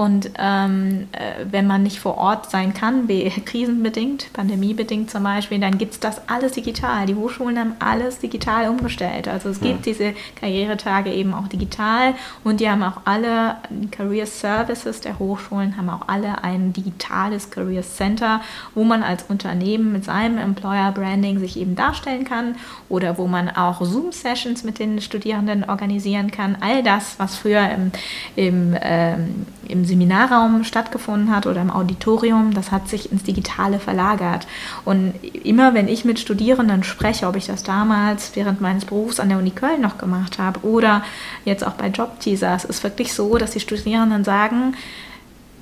und 0.01 0.31
ähm, 0.39 1.09
äh, 1.13 1.45
wenn 1.51 1.67
man 1.67 1.83
nicht 1.83 1.99
vor 1.99 2.17
Ort 2.17 2.51
sein 2.51 2.73
kann, 2.73 3.07
krisenbedingt, 3.45 4.33
pandemiebedingt 4.33 5.11
zum 5.11 5.25
Beispiel, 5.25 5.59
dann 5.59 5.77
gibt 5.77 5.93
es 5.93 6.01
das 6.01 6.27
alles 6.27 6.53
digital. 6.53 7.05
Die 7.05 7.15
Hochschulen 7.15 7.59
haben 7.59 7.73
alles 7.81 8.19
digital 8.19 8.71
umgestellt. 8.71 9.29
Also 9.29 9.51
es 9.51 9.61
gibt 9.61 9.85
ja. 9.85 9.93
diese 9.93 10.15
Karrieretage 10.37 11.13
eben 11.13 11.35
auch 11.35 11.49
digital 11.49 12.15
und 12.45 12.61
die 12.61 12.71
haben 12.71 12.83
auch 12.83 13.03
alle 13.05 13.57
Career 13.91 14.25
Services 14.25 15.03
der 15.03 15.19
Hochschulen, 15.19 15.77
haben 15.77 15.91
auch 15.91 16.09
alle 16.09 16.43
ein 16.43 16.73
digitales 16.73 17.51
Career 17.51 17.83
Center, 17.83 18.41
wo 18.75 18.85
man 18.85 19.03
als 19.03 19.25
Unternehmen 19.29 19.93
mit 19.93 20.07
seinem 20.07 20.39
Employer 20.39 20.93
Branding 20.93 21.41
sich 21.41 21.59
eben 21.59 21.77
darstellen 21.77 22.25
kann 22.25 22.55
oder 22.89 23.19
wo 23.19 23.27
man 23.27 23.51
auch 23.51 23.83
Zoom-Sessions 23.83 24.65
mit 24.65 24.79
den 24.79 25.03
Studierenden 25.03 25.69
organisieren 25.69 26.31
kann. 26.31 26.57
All 26.61 26.83
das, 26.83 27.19
was 27.19 27.37
früher 27.37 27.69
im, 27.69 27.93
im, 28.35 28.75
ähm, 28.81 29.47
im 29.69 29.90
Seminarraum 29.91 30.65
stattgefunden 30.65 31.35
hat 31.35 31.47
oder 31.47 31.61
im 31.61 31.71
Auditorium, 31.71 32.55
das 32.55 32.71
hat 32.71 32.89
sich 32.89 33.13
ins 33.13 33.25
Digitale 33.25 33.79
verlagert. 33.79 34.47
Und 34.85 35.15
immer 35.45 35.75
wenn 35.75 35.89
ich 35.89 36.05
mit 36.05 36.19
Studierenden 36.19 36.83
spreche, 36.83 37.27
ob 37.27 37.37
ich 37.37 37.47
das 37.47 37.63
damals 37.63 38.35
während 38.35 38.61
meines 38.61 38.85
Berufs 38.85 39.21
an 39.21 39.29
der 39.29 39.39
Uni 39.39 39.51
Köln 39.51 39.81
noch 39.81 39.99
gemacht 39.99 40.39
habe 40.39 40.65
oder 40.65 41.03
jetzt 41.45 41.67
auch 41.67 41.73
bei 41.73 41.89
Jobteasers, 41.89 42.65
ist 42.65 42.83
wirklich 42.83 43.13
so, 43.13 43.37
dass 43.37 43.51
die 43.51 43.61
Studierenden 43.61 44.25
sagen, 44.25 44.75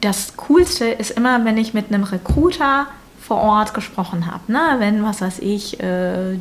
das 0.00 0.36
Coolste 0.36 0.86
ist 0.86 1.10
immer, 1.10 1.44
wenn 1.44 1.56
ich 1.56 1.74
mit 1.74 1.92
einem 1.92 2.04
Recruiter 2.04 2.86
vor 3.20 3.38
Ort 3.38 3.74
gesprochen 3.74 4.26
habe. 4.26 4.52
Ne? 4.52 4.76
Wenn, 4.78 5.02
was 5.02 5.20
weiß 5.20 5.40
ich, 5.40 5.80
äh, 5.80 6.38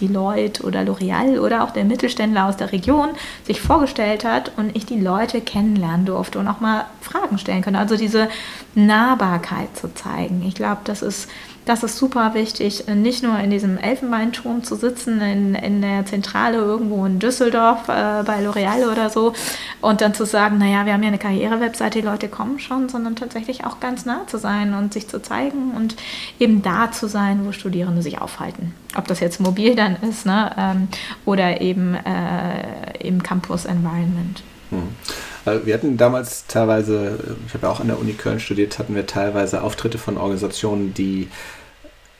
Deloitte 0.00 0.62
oder 0.62 0.80
L'Oreal 0.80 1.38
oder 1.38 1.64
auch 1.64 1.70
der 1.70 1.84
Mittelständler 1.84 2.46
aus 2.46 2.56
der 2.56 2.72
Region 2.72 3.10
sich 3.44 3.60
vorgestellt 3.60 4.24
hat 4.24 4.52
und 4.56 4.76
ich 4.76 4.86
die 4.86 5.00
Leute 5.00 5.40
kennenlernen 5.40 6.06
durfte 6.06 6.38
und 6.38 6.48
auch 6.48 6.60
mal 6.60 6.86
Fragen 7.00 7.38
stellen 7.38 7.62
konnte. 7.62 7.78
Also 7.78 7.96
diese 7.96 8.28
Nahbarkeit 8.74 9.76
zu 9.76 9.92
zeigen. 9.94 10.44
Ich 10.46 10.54
glaube, 10.54 10.80
das 10.84 11.02
ist 11.02 11.28
das 11.68 11.82
ist 11.82 11.98
super 11.98 12.32
wichtig, 12.32 12.84
nicht 12.86 13.22
nur 13.22 13.38
in 13.38 13.50
diesem 13.50 13.76
Elfenbeinturm 13.76 14.64
zu 14.64 14.74
sitzen, 14.74 15.20
in, 15.20 15.54
in 15.54 15.82
der 15.82 16.06
Zentrale 16.06 16.56
irgendwo 16.56 17.04
in 17.04 17.18
Düsseldorf 17.18 17.88
äh, 17.88 18.22
bei 18.24 18.42
L'Oreal 18.42 18.90
oder 18.90 19.10
so 19.10 19.34
und 19.82 20.00
dann 20.00 20.14
zu 20.14 20.24
sagen, 20.24 20.56
naja, 20.56 20.86
wir 20.86 20.94
haben 20.94 21.02
ja 21.02 21.08
eine 21.08 21.18
Karriere-Webseite, 21.18 22.00
die 22.00 22.06
Leute 22.06 22.28
kommen 22.28 22.58
schon, 22.58 22.88
sondern 22.88 23.16
tatsächlich 23.16 23.66
auch 23.66 23.80
ganz 23.80 24.06
nah 24.06 24.26
zu 24.26 24.38
sein 24.38 24.72
und 24.72 24.94
sich 24.94 25.08
zu 25.08 25.20
zeigen 25.20 25.72
und 25.76 25.96
eben 26.40 26.62
da 26.62 26.90
zu 26.90 27.06
sein, 27.06 27.44
wo 27.44 27.52
Studierende 27.52 28.00
sich 28.00 28.18
aufhalten. 28.18 28.74
Ob 28.96 29.06
das 29.06 29.20
jetzt 29.20 29.38
mobil 29.38 29.76
dann 29.76 29.96
ist 29.96 30.24
ne, 30.24 30.50
ähm, 30.56 30.88
oder 31.26 31.60
eben 31.60 31.94
äh, 31.94 33.06
im 33.06 33.22
Campus-Environment. 33.22 34.42
Hm. 34.70 35.64
Wir 35.64 35.74
hatten 35.74 35.96
damals 35.96 36.46
teilweise, 36.46 37.18
ich 37.46 37.54
habe 37.54 37.66
ja 37.66 37.72
auch 37.72 37.80
an 37.80 37.86
der 37.86 37.98
Uni 37.98 38.12
Köln 38.12 38.38
studiert, 38.38 38.78
hatten 38.78 38.94
wir 38.94 39.06
teilweise 39.06 39.62
Auftritte 39.62 39.96
von 39.96 40.18
Organisationen, 40.18 40.92
die 40.92 41.28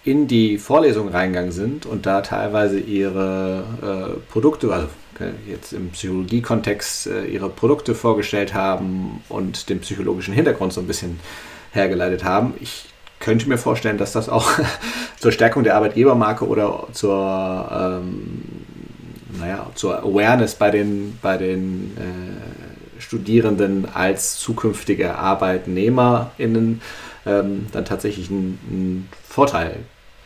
in 0.04 0.26
die 0.28 0.58
Vorlesung 0.58 1.08
reingegangen 1.08 1.52
sind 1.52 1.87
und 1.87 2.06
da 2.06 2.20
teilweise 2.22 2.78
ihre 2.78 3.64
äh, 3.82 4.32
Produkte, 4.32 4.72
also 4.72 4.88
jetzt 5.46 5.72
im 5.72 5.90
Psychologie-Kontext 5.90 7.08
äh, 7.08 7.24
ihre 7.24 7.48
Produkte 7.48 7.94
vorgestellt 7.94 8.54
haben 8.54 9.22
und 9.28 9.68
den 9.68 9.80
psychologischen 9.80 10.34
Hintergrund 10.34 10.72
so 10.72 10.80
ein 10.80 10.87
bisschen 10.87 11.18
hergeleitet 11.72 12.24
haben. 12.24 12.54
Ich 12.61 12.87
könnte 13.20 13.48
mir 13.48 13.58
vorstellen, 13.58 13.98
dass 13.98 14.12
das 14.12 14.28
auch 14.28 14.50
zur 15.18 15.32
Stärkung 15.32 15.64
der 15.64 15.76
Arbeitgebermarke 15.76 16.46
oder 16.46 16.87
zur, 16.92 18.00
ähm, 18.00 18.42
naja, 19.38 19.66
zur 19.74 19.98
Awareness 20.02 20.54
bei 20.54 20.70
den, 20.70 21.18
bei 21.20 21.37
den 21.37 21.96
äh, 21.96 23.00
Studierenden 23.00 23.88
als 23.92 24.38
zukünftige 24.38 25.16
ArbeitnehmerInnen 25.16 26.80
ähm, 27.26 27.66
dann 27.72 27.84
tatsächlich 27.84 28.30
einen 28.30 29.08
Vorteil 29.38 29.77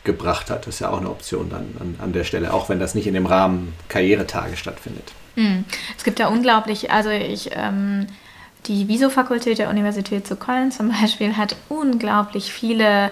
gebracht 0.03 0.49
hat. 0.49 0.65
Ist 0.65 0.79
ja 0.79 0.89
auch 0.89 0.97
eine 0.97 1.11
Option 1.11 1.51
dann 1.51 1.75
an, 1.79 1.95
an 2.01 2.13
der 2.13 2.23
Stelle, 2.23 2.51
auch 2.51 2.67
wenn 2.67 2.79
das 2.79 2.95
nicht 2.95 3.05
in 3.05 3.13
dem 3.13 3.27
Rahmen 3.27 3.73
Karrieretage 3.87 4.57
stattfindet. 4.57 5.11
Hm. 5.35 5.65
Es 5.95 6.03
gibt 6.03 6.17
ja 6.17 6.29
unglaublich, 6.29 6.89
also 6.89 7.11
ich, 7.11 7.51
ähm, 7.53 8.07
die 8.65 8.87
Viso-Fakultät 8.87 9.59
der 9.59 9.69
Universität 9.69 10.25
zu 10.25 10.35
Köln 10.35 10.71
zum 10.71 10.89
Beispiel 10.89 11.37
hat 11.37 11.55
unglaublich 11.69 12.51
viele 12.51 13.11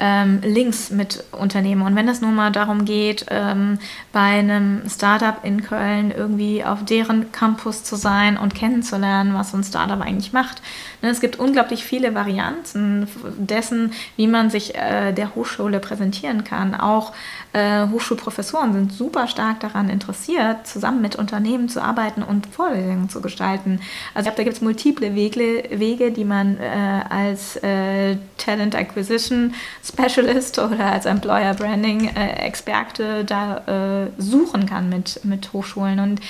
ähm, 0.00 0.40
Links 0.42 0.90
mit 0.90 1.24
Unternehmen. 1.32 1.82
Und 1.82 1.94
wenn 1.94 2.08
es 2.08 2.20
nun 2.20 2.34
mal 2.34 2.50
darum 2.50 2.84
geht, 2.84 3.26
ähm, 3.28 3.78
bei 4.12 4.20
einem 4.20 4.82
Startup 4.88 5.36
in 5.44 5.62
Köln 5.62 6.10
irgendwie 6.10 6.64
auf 6.64 6.84
deren 6.84 7.30
Campus 7.32 7.84
zu 7.84 7.96
sein 7.96 8.36
und 8.38 8.54
kennenzulernen, 8.54 9.34
was 9.34 9.52
so 9.52 9.58
ein 9.58 9.64
Startup 9.64 10.00
eigentlich 10.00 10.32
macht. 10.32 10.62
Ne, 11.02 11.10
es 11.10 11.20
gibt 11.20 11.38
unglaublich 11.38 11.84
viele 11.84 12.14
Varianten 12.14 13.06
dessen, 13.38 13.92
wie 14.16 14.26
man 14.26 14.50
sich 14.50 14.74
äh, 14.74 15.12
der 15.12 15.34
Hochschule 15.34 15.80
präsentieren 15.80 16.44
kann. 16.44 16.74
Auch 16.74 17.12
äh, 17.52 17.86
Hochschulprofessoren 17.88 18.72
sind 18.72 18.92
super 18.92 19.28
stark 19.28 19.60
daran 19.60 19.88
interessiert, 19.88 20.66
zusammen 20.66 21.02
mit 21.02 21.16
Unternehmen 21.16 21.68
zu 21.68 21.82
arbeiten 21.82 22.22
und 22.22 22.46
Vorlesungen 22.46 23.08
zu 23.08 23.20
gestalten. 23.20 23.80
Also 24.14 24.28
ich 24.28 24.34
glaube, 24.34 24.36
da 24.36 24.42
gibt 24.44 24.56
es 24.56 24.62
multiple 24.62 25.14
Wege, 25.14 25.64
Wege, 25.70 26.10
die 26.10 26.24
man 26.24 26.58
äh, 26.58 27.02
als 27.08 27.56
äh, 27.56 28.16
Talent 28.38 28.74
Acquisition 28.74 29.54
Specialist 29.90 30.58
oder 30.58 30.92
als 30.92 31.06
Employer 31.06 31.54
Branding 31.54 32.08
äh, 32.08 32.46
Experte 32.46 33.24
da 33.24 34.04
äh, 34.06 34.10
suchen 34.18 34.66
kann 34.66 34.88
mit, 34.88 35.20
mit 35.24 35.52
Hochschulen. 35.52 36.00
Und 36.00 36.20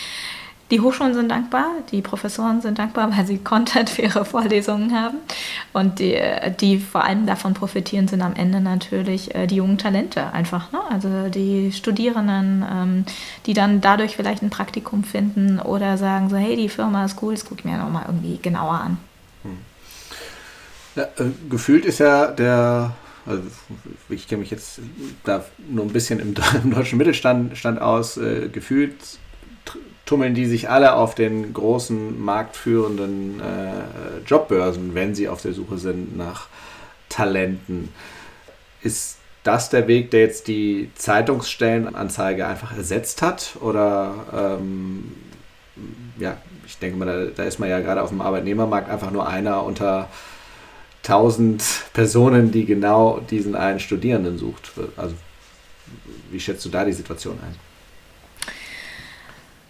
die 0.71 0.81
Hochschulen 0.81 1.15
sind 1.15 1.29
dankbar, 1.31 1.67
die 1.91 2.01
Professoren 2.01 2.61
sind 2.61 2.79
dankbar, 2.79 3.11
weil 3.17 3.27
sie 3.27 3.39
Content 3.45 3.91
für 3.91 4.03
ihre 4.03 4.25
Vorlesungen 4.25 4.95
haben. 4.95 5.19
Und 5.73 5.99
die, 5.99 6.17
die 6.61 6.79
vor 6.79 7.05
allem 7.05 7.27
davon 7.27 7.55
profitieren, 7.55 8.07
sind 8.09 8.23
am 8.23 8.35
Ende 8.35 8.61
natürlich 8.61 9.35
äh, 9.35 9.47
die 9.47 9.57
jungen 9.57 9.79
Talente 9.79 10.33
einfach. 10.33 10.71
Ne? 10.73 10.79
Also 10.89 11.29
die 11.29 11.73
Studierenden, 11.73 12.65
ähm, 12.71 13.05
die 13.47 13.55
dann 13.55 13.81
dadurch 13.81 14.17
vielleicht 14.17 14.43
ein 14.43 14.51
Praktikum 14.51 15.03
finden 15.03 15.59
oder 15.59 15.99
sagen 15.99 16.31
so, 16.31 16.37
hey, 16.37 16.57
die 16.57 16.69
Firma 16.69 17.05
ist 17.05 17.21
cool, 17.21 17.35
das 17.35 17.45
gucke 17.45 17.61
ich 17.61 17.65
mir 17.65 17.77
nochmal 17.77 18.05
irgendwie 18.07 18.39
genauer 18.41 18.75
an. 18.75 18.99
Hm. 19.43 19.59
Ja, 20.95 21.03
äh, 21.03 21.31
gefühlt 21.49 21.85
ist 21.85 21.99
ja 21.99 22.29
der 22.29 22.93
also 23.27 23.43
ich 24.09 24.29
kenne 24.29 24.41
mich 24.41 24.51
jetzt 24.51 24.81
da 25.25 25.45
nur 25.69 25.85
ein 25.85 25.93
bisschen 25.93 26.21
im, 26.21 26.35
im 26.65 26.71
deutschen 26.73 26.99
Mittelstand 26.99 27.57
Stand 27.57 27.81
aus. 27.81 28.17
Äh, 28.17 28.49
gefühlt 28.49 28.95
tummeln 30.11 30.35
die 30.35 30.47
sich 30.47 30.69
alle 30.69 30.95
auf 30.95 31.15
den 31.15 31.53
großen 31.55 32.21
marktführenden 32.21 33.41
äh, 33.41 34.27
Jobbörsen, 34.27 34.93
wenn 34.97 35.15
sie 35.15 35.29
auf 35.29 35.41
der 35.41 35.53
Suche 35.53 35.79
sind 35.79 36.17
nach 36.17 36.49
Talenten. 37.09 37.91
Ist 38.83 39.19
das 39.45 39.71
der 39.71 39.87
Weg, 39.87 40.11
der 40.11 40.21
jetzt 40.21 40.49
die 40.49 40.91
Zeitungsstellenanzeige 40.97 42.45
einfach 42.45 42.77
ersetzt 42.77 43.23
hat? 43.23 43.57
Oder 43.61 44.59
ähm, 44.59 45.13
ja, 46.19 46.39
ich 46.67 46.79
denke 46.79 46.99
mal, 46.99 47.07
da, 47.07 47.31
da, 47.37 47.43
ist 47.45 47.61
man 47.61 47.69
ja 47.69 47.79
gerade 47.79 48.03
auf 48.03 48.09
dem 48.09 48.21
Arbeitnehmermarkt 48.21 48.91
einfach 48.91 49.13
nur 49.13 49.29
einer 49.29 49.65
unter 49.65 50.09
tausend 51.03 51.63
Personen, 51.93 52.51
die 52.51 52.67
genau 52.67 53.21
diesen 53.21 53.55
einen 53.55 53.81
Studierenden 53.81 54.39
sucht. 54.39 54.73
Also 54.97 55.15
wie 56.31 56.41
schätzt 56.41 56.65
du 56.65 56.69
da 56.69 56.85
die 56.85 56.93
Situation 56.93 57.39
ein? 57.43 57.55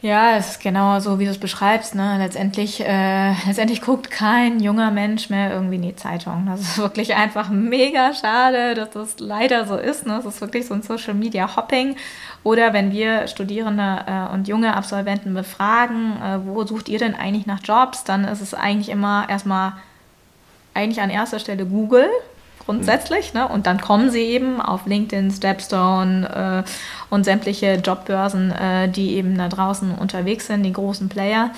Ja, 0.02 0.36
es 0.36 0.52
ist 0.52 0.62
genau 0.62 0.98
so, 0.98 1.18
wie 1.18 1.26
du 1.26 1.30
es 1.30 1.38
beschreibst. 1.38 1.94
Ne? 1.94 2.16
Letztendlich, 2.16 2.80
äh, 2.80 3.32
letztendlich 3.46 3.82
guckt 3.82 4.10
kein 4.10 4.58
junger 4.58 4.90
Mensch 4.90 5.28
mehr 5.28 5.52
irgendwie 5.52 5.76
in 5.76 5.82
die 5.82 5.94
Zeitung. 5.94 6.46
Das 6.46 6.60
ist 6.60 6.78
wirklich 6.78 7.14
einfach 7.14 7.50
mega 7.50 8.14
schade, 8.14 8.74
dass 8.74 8.90
das 8.90 9.20
leider 9.20 9.66
so 9.66 9.76
ist. 9.76 10.06
Ne? 10.06 10.14
Das 10.24 10.34
ist 10.34 10.40
wirklich 10.40 10.66
so 10.66 10.72
ein 10.72 10.80
Social 10.80 11.12
Media 11.12 11.54
Hopping. 11.54 11.96
Oder 12.44 12.72
wenn 12.72 12.92
wir 12.92 13.26
Studierende 13.26 14.04
äh, 14.06 14.32
und 14.32 14.48
junge 14.48 14.74
Absolventen 14.74 15.34
befragen, 15.34 16.16
äh, 16.22 16.38
wo 16.46 16.64
sucht 16.64 16.88
ihr 16.88 16.98
denn 16.98 17.14
eigentlich 17.14 17.44
nach 17.44 17.60
Jobs, 17.62 18.02
dann 18.02 18.24
ist 18.24 18.40
es 18.40 18.54
eigentlich 18.54 18.88
immer 18.88 19.28
erstmal 19.28 19.74
eigentlich 20.80 21.00
an 21.00 21.10
erster 21.10 21.38
Stelle 21.38 21.66
Google 21.66 22.08
grundsätzlich. 22.64 23.34
Ne? 23.34 23.46
Und 23.48 23.66
dann 23.66 23.80
kommen 23.80 24.10
sie 24.10 24.22
eben 24.22 24.60
auf 24.60 24.86
LinkedIn, 24.86 25.30
Stepstone 25.30 26.64
äh, 26.66 27.14
und 27.14 27.24
sämtliche 27.24 27.74
Jobbörsen, 27.74 28.52
äh, 28.52 28.88
die 28.88 29.14
eben 29.16 29.36
da 29.36 29.48
draußen 29.48 29.94
unterwegs 29.94 30.46
sind, 30.46 30.62
die 30.62 30.72
großen 30.72 31.08
Player. 31.08 31.50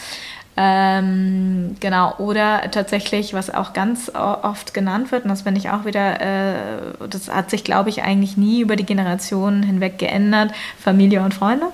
Ähm, 0.54 1.76
genau, 1.80 2.14
oder 2.18 2.70
tatsächlich, 2.70 3.32
was 3.32 3.52
auch 3.52 3.72
ganz 3.72 4.10
oft 4.14 4.74
genannt 4.74 5.10
wird, 5.10 5.24
und 5.24 5.30
das 5.30 5.42
finde 5.42 5.60
ich 5.60 5.70
auch 5.70 5.86
wieder, 5.86 6.20
äh, 6.20 6.54
das 7.08 7.30
hat 7.30 7.48
sich, 7.48 7.64
glaube 7.64 7.88
ich, 7.88 8.02
eigentlich 8.02 8.36
nie 8.36 8.60
über 8.60 8.76
die 8.76 8.84
Generationen 8.84 9.62
hinweg 9.62 9.98
geändert, 9.98 10.52
Familie 10.78 11.22
und 11.22 11.32
Freunde. 11.32 11.68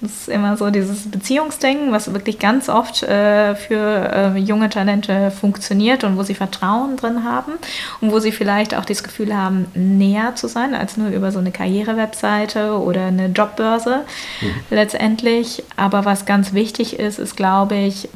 Das 0.00 0.12
ist 0.12 0.28
immer 0.28 0.56
so 0.56 0.70
dieses 0.70 1.10
Beziehungsding, 1.10 1.90
was 1.90 2.12
wirklich 2.12 2.38
ganz 2.38 2.68
oft 2.68 3.02
äh, 3.02 3.56
für 3.56 4.34
äh, 4.36 4.38
junge 4.38 4.68
Talente 4.68 5.32
funktioniert 5.32 6.04
und 6.04 6.16
wo 6.16 6.22
sie 6.22 6.34
Vertrauen 6.34 6.96
drin 6.96 7.24
haben 7.24 7.52
und 8.00 8.12
wo 8.12 8.20
sie 8.20 8.30
vielleicht 8.30 8.76
auch 8.76 8.84
das 8.84 9.02
Gefühl 9.02 9.36
haben, 9.36 9.66
näher 9.74 10.36
zu 10.36 10.46
sein 10.46 10.74
als 10.74 10.96
nur 10.96 11.08
über 11.08 11.32
so 11.32 11.40
eine 11.40 11.50
Karrierewebseite 11.50 12.78
oder 12.78 13.06
eine 13.06 13.26
Jobbörse 13.26 14.04
mhm. 14.40 14.54
letztendlich. 14.70 15.64
Aber 15.76 16.04
was 16.04 16.26
ganz 16.26 16.52
wichtig 16.52 16.98
ist, 16.98 17.18
ist, 17.18 17.36
glaube 17.36 17.74
ich, 17.74 18.08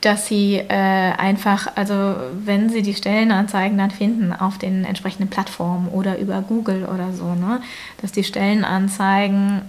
dass 0.00 0.26
sie 0.26 0.56
äh, 0.56 0.66
einfach, 0.68 1.68
also 1.76 2.16
wenn 2.44 2.70
sie 2.70 2.82
die 2.82 2.94
Stellenanzeigen 2.94 3.78
dann 3.78 3.90
finden 3.90 4.32
auf 4.32 4.58
den 4.58 4.84
entsprechenden 4.84 5.28
Plattformen 5.28 5.88
oder 5.88 6.18
über 6.18 6.42
Google 6.42 6.84
oder 6.84 7.12
so, 7.12 7.34
ne, 7.34 7.60
dass 8.00 8.12
die 8.12 8.24
Stellenanzeigen 8.24 9.62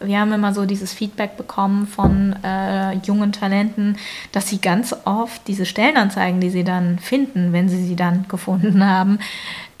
wir 0.00 0.20
haben 0.20 0.32
immer 0.32 0.54
so 0.54 0.64
dieses 0.64 0.92
Feedback 0.92 1.36
bekommen 1.36 1.86
von 1.86 2.36
äh, 2.44 2.94
jungen 2.98 3.32
Talenten, 3.32 3.96
dass 4.32 4.48
sie 4.48 4.60
ganz 4.60 4.94
oft 5.04 5.46
diese 5.48 5.66
Stellenanzeigen, 5.66 6.40
die 6.40 6.50
sie 6.50 6.64
dann 6.64 6.98
finden, 6.98 7.52
wenn 7.52 7.68
sie 7.68 7.84
sie 7.84 7.96
dann 7.96 8.26
gefunden 8.28 8.84
haben, 8.88 9.18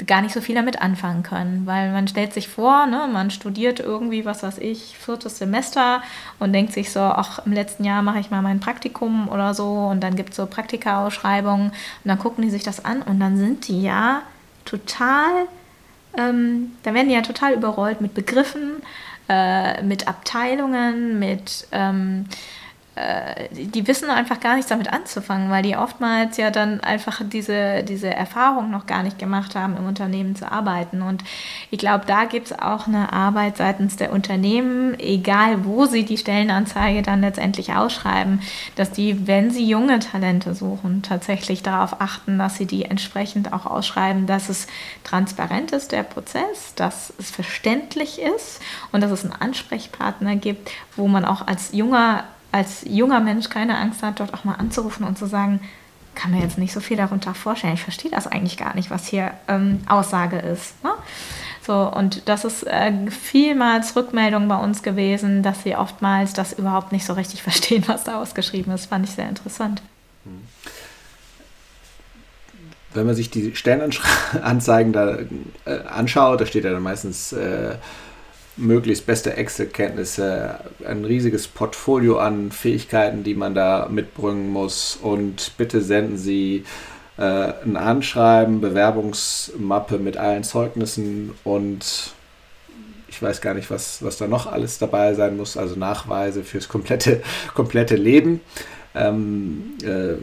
gar 0.06 0.22
nicht 0.22 0.34
so 0.34 0.40
viel 0.40 0.54
damit 0.54 0.80
anfangen 0.80 1.22
können. 1.22 1.62
Weil 1.66 1.92
man 1.92 2.08
stellt 2.08 2.32
sich 2.32 2.48
vor, 2.48 2.86
ne, 2.86 3.08
man 3.12 3.30
studiert 3.30 3.80
irgendwie, 3.80 4.24
was 4.24 4.42
weiß 4.42 4.58
ich, 4.58 4.96
viertes 4.98 5.38
Semester 5.38 6.02
und 6.38 6.52
denkt 6.52 6.72
sich 6.72 6.90
so, 6.90 7.00
ach, 7.00 7.40
im 7.46 7.52
letzten 7.52 7.84
Jahr 7.84 8.02
mache 8.02 8.18
ich 8.18 8.30
mal 8.30 8.42
mein 8.42 8.60
Praktikum 8.60 9.28
oder 9.28 9.54
so 9.54 9.88
und 9.90 10.00
dann 10.00 10.16
gibt 10.16 10.30
es 10.30 10.36
so 10.36 10.46
Praktika-Ausschreibungen 10.46 11.68
und 11.68 11.74
dann 12.04 12.18
gucken 12.18 12.42
die 12.42 12.50
sich 12.50 12.64
das 12.64 12.84
an 12.84 13.02
und 13.02 13.20
dann 13.20 13.36
sind 13.36 13.68
die 13.68 13.82
ja 13.82 14.22
total, 14.64 15.46
ähm, 16.16 16.72
da 16.82 16.92
werden 16.94 17.08
die 17.08 17.14
ja 17.14 17.22
total 17.22 17.54
überrollt 17.54 18.00
mit 18.00 18.14
Begriffen 18.14 18.82
äh, 19.28 19.82
mit 19.82 20.08
Abteilungen, 20.08 21.18
mit 21.18 21.66
ähm, 21.72 22.26
äh, 22.26 22.67
die 23.52 23.86
wissen 23.86 24.10
einfach 24.10 24.40
gar 24.40 24.56
nichts 24.56 24.70
damit 24.70 24.92
anzufangen, 24.92 25.50
weil 25.50 25.62
die 25.62 25.76
oftmals 25.76 26.36
ja 26.36 26.50
dann 26.50 26.80
einfach 26.80 27.20
diese, 27.24 27.82
diese 27.84 28.12
Erfahrung 28.12 28.70
noch 28.70 28.86
gar 28.86 29.02
nicht 29.02 29.18
gemacht 29.18 29.54
haben, 29.54 29.76
im 29.76 29.86
Unternehmen 29.86 30.34
zu 30.34 30.50
arbeiten. 30.50 31.02
Und 31.02 31.22
ich 31.70 31.78
glaube, 31.78 32.04
da 32.06 32.24
gibt 32.24 32.46
es 32.46 32.58
auch 32.58 32.86
eine 32.86 33.12
Arbeit 33.12 33.56
seitens 33.56 33.96
der 33.96 34.12
Unternehmen, 34.12 34.98
egal 34.98 35.64
wo 35.64 35.86
sie 35.86 36.04
die 36.04 36.18
Stellenanzeige 36.18 37.02
dann 37.02 37.20
letztendlich 37.20 37.72
ausschreiben, 37.72 38.40
dass 38.74 38.90
die, 38.90 39.26
wenn 39.26 39.50
sie 39.50 39.68
junge 39.68 40.00
Talente 40.00 40.54
suchen, 40.54 41.02
tatsächlich 41.02 41.62
darauf 41.62 42.00
achten, 42.00 42.38
dass 42.38 42.56
sie 42.56 42.66
die 42.66 42.84
entsprechend 42.84 43.52
auch 43.52 43.66
ausschreiben, 43.66 44.26
dass 44.26 44.48
es 44.48 44.66
transparent 45.04 45.72
ist, 45.72 45.92
der 45.92 46.02
Prozess, 46.02 46.74
dass 46.74 47.12
es 47.18 47.30
verständlich 47.30 48.20
ist 48.20 48.60
und 48.92 49.02
dass 49.02 49.10
es 49.10 49.24
einen 49.24 49.34
Ansprechpartner 49.34 50.36
gibt, 50.36 50.70
wo 50.96 51.06
man 51.06 51.24
auch 51.24 51.46
als 51.46 51.72
junger 51.72 52.24
als 52.52 52.84
junger 52.86 53.20
Mensch 53.20 53.48
keine 53.48 53.76
Angst 53.76 54.02
hat, 54.02 54.20
dort 54.20 54.34
auch 54.34 54.44
mal 54.44 54.54
anzurufen 54.54 55.04
und 55.04 55.18
zu 55.18 55.26
sagen, 55.26 55.60
kann 56.14 56.32
mir 56.32 56.40
jetzt 56.40 56.58
nicht 56.58 56.72
so 56.72 56.80
viel 56.80 56.96
darunter 56.96 57.34
vorstellen. 57.34 57.74
Ich 57.74 57.82
verstehe 57.82 58.10
das 58.10 58.26
eigentlich 58.26 58.56
gar 58.56 58.74
nicht, 58.74 58.90
was 58.90 59.06
hier 59.06 59.32
ähm, 59.46 59.80
Aussage 59.88 60.38
ist. 60.38 60.82
Ne? 60.82 60.90
So, 61.64 61.92
und 61.92 62.28
das 62.28 62.44
ist 62.44 62.66
äh, 62.66 62.92
vielmals 63.10 63.94
Rückmeldung 63.94 64.48
bei 64.48 64.56
uns 64.56 64.82
gewesen, 64.82 65.42
dass 65.42 65.62
sie 65.62 65.76
oftmals 65.76 66.32
das 66.32 66.52
überhaupt 66.52 66.92
nicht 66.92 67.04
so 67.04 67.12
richtig 67.12 67.42
verstehen, 67.44 67.84
was 67.86 68.04
da 68.04 68.20
ausgeschrieben 68.20 68.72
ist. 68.74 68.86
Fand 68.86 69.06
ich 69.06 69.14
sehr 69.14 69.28
interessant. 69.28 69.82
Wenn 72.94 73.06
man 73.06 73.14
sich 73.14 73.30
die 73.30 73.54
Stellenanzeigen 73.54 74.92
da 74.94 75.18
äh, 75.66 75.82
anschaut, 75.86 76.40
da 76.40 76.46
steht 76.46 76.64
ja 76.64 76.72
dann 76.72 76.82
meistens 76.82 77.32
äh, 77.32 77.76
möglichst 78.58 79.06
beste 79.06 79.36
Excel-Kenntnisse, 79.36 80.58
ein 80.86 81.04
riesiges 81.04 81.48
Portfolio 81.48 82.18
an 82.18 82.50
Fähigkeiten, 82.52 83.24
die 83.24 83.34
man 83.34 83.54
da 83.54 83.88
mitbringen 83.90 84.50
muss. 84.50 84.98
Und 85.00 85.52
bitte 85.56 85.80
senden 85.80 86.18
Sie 86.18 86.64
äh, 87.16 87.52
ein 87.64 87.76
Anschreiben, 87.76 88.60
Bewerbungsmappe 88.60 89.98
mit 89.98 90.16
allen 90.16 90.44
Zeugnissen 90.44 91.34
und 91.44 92.12
ich 93.08 93.22
weiß 93.22 93.40
gar 93.40 93.54
nicht, 93.54 93.70
was, 93.70 94.02
was 94.02 94.18
da 94.18 94.28
noch 94.28 94.46
alles 94.46 94.78
dabei 94.78 95.14
sein 95.14 95.36
muss, 95.36 95.56
also 95.56 95.76
Nachweise 95.76 96.44
fürs 96.44 96.68
komplette, 96.68 97.22
komplette 97.54 97.96
Leben. 97.96 98.40
Ähm, 98.94 99.74
äh, 99.82 100.14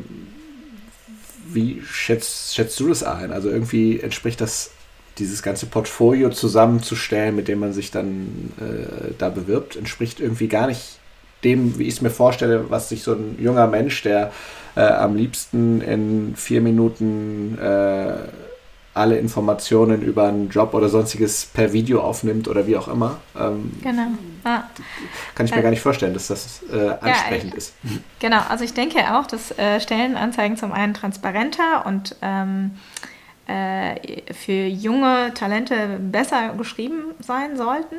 wie 1.47 1.81
schätzt, 1.85 2.55
schätzt 2.55 2.79
du 2.79 2.87
das 2.87 3.03
ein? 3.03 3.31
Also 3.31 3.49
irgendwie 3.49 3.99
entspricht 3.99 4.39
das 4.41 4.71
dieses 5.17 5.41
ganze 5.41 5.65
Portfolio 5.65 6.29
zusammenzustellen, 6.29 7.35
mit 7.35 7.47
dem 7.47 7.59
man 7.59 7.73
sich 7.73 7.91
dann 7.91 8.51
äh, 8.59 9.13
da 9.17 9.29
bewirbt, 9.29 9.75
entspricht 9.75 10.19
irgendwie 10.19 10.47
gar 10.47 10.67
nicht 10.67 10.99
dem, 11.43 11.77
wie 11.77 11.83
ich 11.83 11.95
es 11.95 12.01
mir 12.01 12.09
vorstelle, 12.09 12.69
was 12.69 12.89
sich 12.89 13.03
so 13.03 13.13
ein 13.13 13.37
junger 13.39 13.67
Mensch, 13.67 14.01
der 14.03 14.31
äh, 14.75 14.81
am 14.81 15.15
liebsten 15.15 15.81
in 15.81 16.35
vier 16.35 16.61
Minuten 16.61 17.57
äh, 17.59 18.15
alle 18.93 19.17
Informationen 19.17 20.01
über 20.01 20.29
einen 20.29 20.49
Job 20.49 20.73
oder 20.73 20.87
sonstiges 20.87 21.45
per 21.45 21.73
Video 21.73 22.01
aufnimmt 22.01 22.47
oder 22.47 22.65
wie 22.65 22.77
auch 22.77 22.87
immer. 22.87 23.17
Ähm, 23.37 23.71
genau. 23.83 24.07
Ah. 24.45 24.63
Kann 25.35 25.45
ich 25.45 25.51
mir 25.51 25.59
äh, 25.59 25.63
gar 25.63 25.69
nicht 25.69 25.81
vorstellen, 25.81 26.13
dass 26.13 26.27
das 26.27 26.61
äh, 26.71 26.91
ansprechend 27.01 27.51
ja, 27.51 27.57
ist. 27.57 27.73
Genau, 28.19 28.39
also 28.47 28.63
ich 28.63 28.73
denke 28.73 28.99
auch, 29.13 29.27
dass 29.27 29.51
äh, 29.57 29.81
Stellenanzeigen 29.81 30.55
zum 30.55 30.71
einen 30.71 30.93
transparenter 30.93 31.85
und 31.85 32.15
ähm, 32.21 32.71
äh, 33.03 33.14
für 33.47 34.65
junge 34.67 35.33
Talente 35.35 35.99
besser 35.99 36.53
geschrieben 36.57 37.13
sein 37.19 37.57
sollten. 37.57 37.97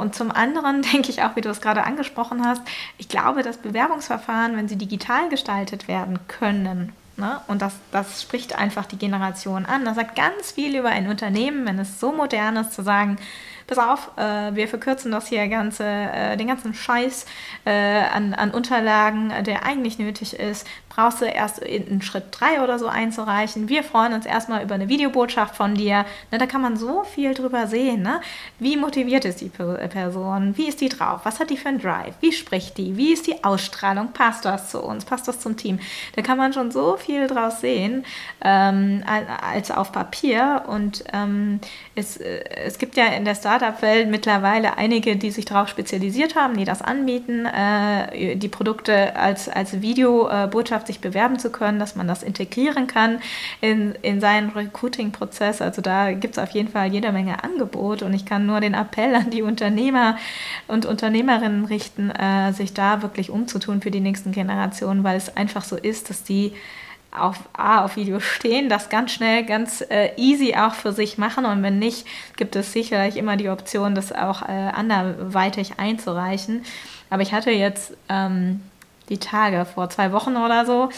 Und 0.00 0.14
zum 0.14 0.30
anderen 0.30 0.82
denke 0.92 1.10
ich 1.10 1.22
auch, 1.22 1.36
wie 1.36 1.42
du 1.42 1.50
es 1.50 1.60
gerade 1.60 1.84
angesprochen 1.84 2.44
hast, 2.46 2.62
ich 2.98 3.08
glaube, 3.08 3.42
dass 3.42 3.58
Bewerbungsverfahren, 3.58 4.56
wenn 4.56 4.68
sie 4.68 4.76
digital 4.76 5.28
gestaltet 5.28 5.88
werden 5.88 6.18
können, 6.28 6.92
ne, 7.20 7.40
und 7.46 7.62
das, 7.62 7.74
das 7.92 8.22
spricht 8.22 8.58
einfach 8.58 8.86
die 8.86 8.98
Generation 8.98 9.66
an, 9.66 9.84
das 9.84 9.94
sagt 9.94 10.16
ganz 10.16 10.52
viel 10.52 10.76
über 10.76 10.88
ein 10.88 11.08
Unternehmen, 11.08 11.66
wenn 11.66 11.78
es 11.78 12.00
so 12.00 12.12
modern 12.12 12.56
ist, 12.56 12.72
zu 12.72 12.82
sagen, 12.82 13.18
pass 13.66 13.78
auf, 13.78 14.10
äh, 14.16 14.54
wir 14.54 14.66
verkürzen 14.66 15.12
das 15.12 15.28
hier 15.28 15.46
ganze, 15.48 15.84
äh, 15.84 16.36
den 16.36 16.48
ganzen 16.48 16.74
Scheiß 16.74 17.26
äh, 17.64 18.02
an, 18.12 18.34
an 18.34 18.50
Unterlagen, 18.50 19.32
der 19.44 19.64
eigentlich 19.64 19.98
nötig 19.98 20.34
ist, 20.34 20.66
du 21.08 21.24
erst 21.24 21.58
in 21.58 22.02
Schritt 22.02 22.24
3 22.32 22.62
oder 22.62 22.78
so 22.78 22.86
einzureichen. 22.86 23.68
Wir 23.68 23.82
freuen 23.82 24.12
uns 24.12 24.26
erstmal 24.26 24.62
über 24.62 24.74
eine 24.74 24.88
Videobotschaft 24.88 25.56
von 25.56 25.74
dir. 25.74 26.04
Ne, 26.30 26.38
da 26.38 26.46
kann 26.46 26.60
man 26.60 26.76
so 26.76 27.04
viel 27.04 27.34
drüber 27.34 27.66
sehen. 27.66 28.02
Ne? 28.02 28.20
Wie 28.58 28.76
motiviert 28.76 29.24
ist 29.24 29.40
die 29.40 29.48
Person? 29.48 30.56
Wie 30.56 30.68
ist 30.68 30.80
die 30.80 30.88
drauf? 30.88 31.20
Was 31.24 31.40
hat 31.40 31.50
die 31.50 31.56
für 31.56 31.68
einen 31.68 31.80
Drive? 31.80 32.14
Wie 32.20 32.32
spricht 32.32 32.76
die? 32.78 32.96
Wie 32.96 33.12
ist 33.12 33.26
die 33.26 33.42
Ausstrahlung? 33.44 34.12
Passt 34.12 34.44
das 34.44 34.70
zu 34.70 34.82
uns? 34.82 35.04
Passt 35.04 35.26
das 35.28 35.40
zum 35.40 35.56
Team? 35.56 35.80
Da 36.16 36.22
kann 36.22 36.36
man 36.36 36.52
schon 36.52 36.70
so 36.70 36.96
viel 36.96 37.26
draus 37.26 37.60
sehen 37.60 38.04
ähm, 38.42 39.02
als 39.42 39.70
auf 39.70 39.92
Papier. 39.92 40.64
Und 40.66 41.04
ähm, 41.12 41.60
es, 41.94 42.18
äh, 42.18 42.44
es 42.64 42.78
gibt 42.78 42.96
ja 42.96 43.06
in 43.06 43.24
der 43.24 43.34
Startup-Welt 43.34 44.08
mittlerweile 44.08 44.76
einige, 44.76 45.16
die 45.16 45.30
sich 45.30 45.44
darauf 45.44 45.68
spezialisiert 45.68 46.34
haben, 46.34 46.56
die 46.56 46.64
das 46.64 46.82
anbieten, 46.82 47.46
äh, 47.46 48.36
die 48.36 48.48
Produkte 48.48 49.16
als, 49.16 49.48
als 49.48 49.80
Videobotschaft 49.80 50.89
sich 50.90 51.00
bewerben 51.00 51.38
zu 51.38 51.50
können, 51.50 51.78
dass 51.78 51.94
man 51.94 52.08
das 52.08 52.22
integrieren 52.22 52.86
kann 52.86 53.20
in, 53.60 53.94
in 54.02 54.20
seinen 54.20 54.50
Recruiting-Prozess. 54.50 55.62
Also 55.62 55.82
da 55.82 56.12
gibt 56.12 56.36
es 56.36 56.42
auf 56.42 56.50
jeden 56.50 56.68
Fall 56.68 56.92
jede 56.92 57.12
Menge 57.12 57.42
Angebot 57.44 58.02
und 58.02 58.12
ich 58.12 58.26
kann 58.26 58.46
nur 58.46 58.60
den 58.60 58.74
Appell 58.74 59.14
an 59.14 59.30
die 59.30 59.42
Unternehmer 59.42 60.18
und 60.66 60.86
Unternehmerinnen 60.86 61.64
richten, 61.64 62.10
äh, 62.10 62.52
sich 62.52 62.74
da 62.74 63.02
wirklich 63.02 63.30
umzutun 63.30 63.80
für 63.80 63.90
die 63.90 64.00
nächsten 64.00 64.32
Generationen, 64.32 65.04
weil 65.04 65.16
es 65.16 65.36
einfach 65.36 65.62
so 65.62 65.76
ist, 65.76 66.10
dass 66.10 66.24
die 66.24 66.52
auf, 67.12 67.38
A, 67.52 67.84
auf 67.84 67.96
Video 67.96 68.20
stehen, 68.20 68.68
das 68.68 68.88
ganz 68.88 69.12
schnell, 69.12 69.44
ganz 69.44 69.80
äh, 69.80 70.10
easy 70.16 70.54
auch 70.54 70.74
für 70.74 70.92
sich 70.92 71.18
machen 71.18 71.44
und 71.44 71.62
wenn 71.62 71.78
nicht, 71.78 72.06
gibt 72.36 72.56
es 72.56 72.72
sicherlich 72.72 73.16
immer 73.16 73.36
die 73.36 73.48
Option, 73.48 73.94
das 73.94 74.12
auch 74.12 74.42
äh, 74.42 74.52
anderweitig 74.52 75.78
einzureichen. 75.78 76.62
Aber 77.10 77.22
ich 77.22 77.32
hatte 77.32 77.50
jetzt 77.50 77.94
ähm, 78.08 78.60
die 79.10 79.18
Tage, 79.18 79.66
vor 79.66 79.90
zwei 79.90 80.12
Wochen 80.12 80.36
oder 80.36 80.64
so. 80.64 80.88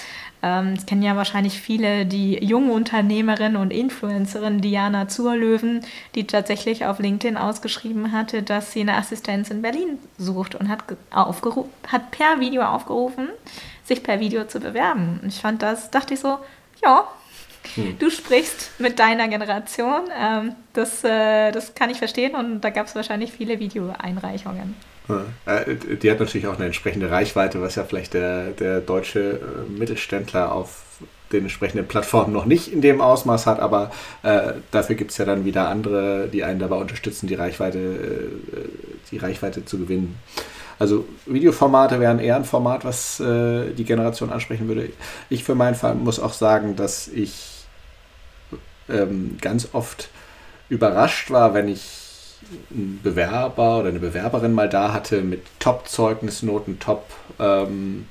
Ähm, 0.43 0.75
ich 0.77 0.87
kenne 0.87 1.05
ja 1.05 1.17
wahrscheinlich 1.17 1.61
viele, 1.61 2.07
die 2.07 2.45
junge 2.45 2.73
Unternehmerin 2.73 3.57
und 3.57 3.73
Influencerin 3.73 4.61
Diana 4.61 5.09
Zurlöwen, 5.09 5.85
die 6.15 6.27
tatsächlich 6.27 6.85
auf 6.85 6.99
LinkedIn 6.99 7.37
ausgeschrieben 7.37 8.13
hatte, 8.13 8.43
dass 8.43 8.73
sie 8.73 8.83
eine 8.83 8.97
Assistenz 8.97 9.51
in 9.51 9.63
Berlin 9.63 9.99
sucht 10.19 10.55
und 10.55 10.69
hat, 10.69 10.85
hat 11.11 12.11
per 12.11 12.39
Video 12.39 12.63
aufgerufen, 12.63 13.29
sich 13.85 14.03
per 14.03 14.21
Video 14.21 14.45
zu 14.45 14.61
bewerben. 14.61 15.21
Ich 15.27 15.41
fand 15.41 15.63
das, 15.63 15.91
dachte 15.91 16.15
ich 16.15 16.21
so, 16.21 16.39
ja, 16.85 17.09
hm. 17.75 17.99
Du 17.99 18.11
sprichst 18.11 18.81
mit 18.81 18.99
deiner 18.99 19.29
Generation. 19.29 20.09
Ähm, 20.19 20.55
das, 20.73 21.05
äh, 21.05 21.53
das 21.53 21.75
kann 21.75 21.91
ich 21.91 21.99
verstehen 21.99 22.35
und 22.35 22.61
da 22.61 22.71
gab 22.71 22.87
es 22.87 22.95
wahrscheinlich 22.95 23.33
viele 23.33 23.59
Videoeinreichungen. 23.59 24.75
Äh, 25.47 25.97
die 25.97 26.11
hat 26.11 26.21
natürlich 26.21 26.47
auch 26.47 26.57
eine 26.57 26.67
entsprechende 26.67 27.11
Reichweite, 27.11 27.61
was 27.61 27.75
ja 27.75 27.85
vielleicht 27.85 28.15
der, 28.15 28.51
der 28.51 28.81
deutsche 28.81 29.41
äh, 29.41 29.71
Mittelständler 29.71 30.53
auf 30.53 30.83
den 31.33 31.45
entsprechenden 31.45 31.89
Plattformen 31.89 32.33
noch 32.33 32.45
nicht 32.45 32.73
in 32.73 32.83
dem 32.83 33.01
Ausmaß 33.01 33.47
hat, 33.47 33.59
aber 33.59 33.91
äh, 34.23 34.53
dafür 34.71 34.97
gibt 34.97 35.13
es 35.13 35.19
ja 35.19 35.25
dann 35.25 35.45
wieder 35.45 35.69
andere, 35.69 36.29
die 36.29 36.45
einen 36.45 36.61
dabei 36.61 36.77
unterstützen, 36.77 37.27
die 37.27 37.35
Reichweite, 37.35 37.79
äh, 37.79 38.69
die 39.11 39.19
Reichweite 39.19 39.65
zu 39.65 39.79
gewinnen. 39.79 40.19
Also 40.79 41.07
Videoformate 41.27 42.01
wären 42.01 42.19
eher 42.19 42.37
ein 42.37 42.45
Format, 42.45 42.85
was 42.85 43.21
äh, 43.21 43.73
die 43.73 43.85
Generation 43.85 44.31
ansprechen 44.31 44.69
würde. 44.69 44.91
Ich 45.31 45.45
für 45.45 45.55
meinen 45.55 45.75
Fall 45.75 45.95
muss 45.95 46.19
auch 46.19 46.33
sagen, 46.33 46.77
dass 46.77 47.09
ich 47.09 47.65
ähm, 48.89 49.39
ganz 49.41 49.69
oft 49.73 50.09
überrascht 50.69 51.31
war, 51.31 51.55
wenn 51.55 51.69
ich 51.69 52.02
einen 52.71 53.01
Bewerber 53.03 53.79
oder 53.79 53.89
eine 53.89 53.99
Bewerberin 54.01 54.53
mal 54.53 54.69
da 54.69 54.93
hatte 54.93 55.23
mit 55.23 55.43
Top-Zeugnisnoten, 55.59 56.79
Top, 56.79 57.05
ähm, 57.39 58.07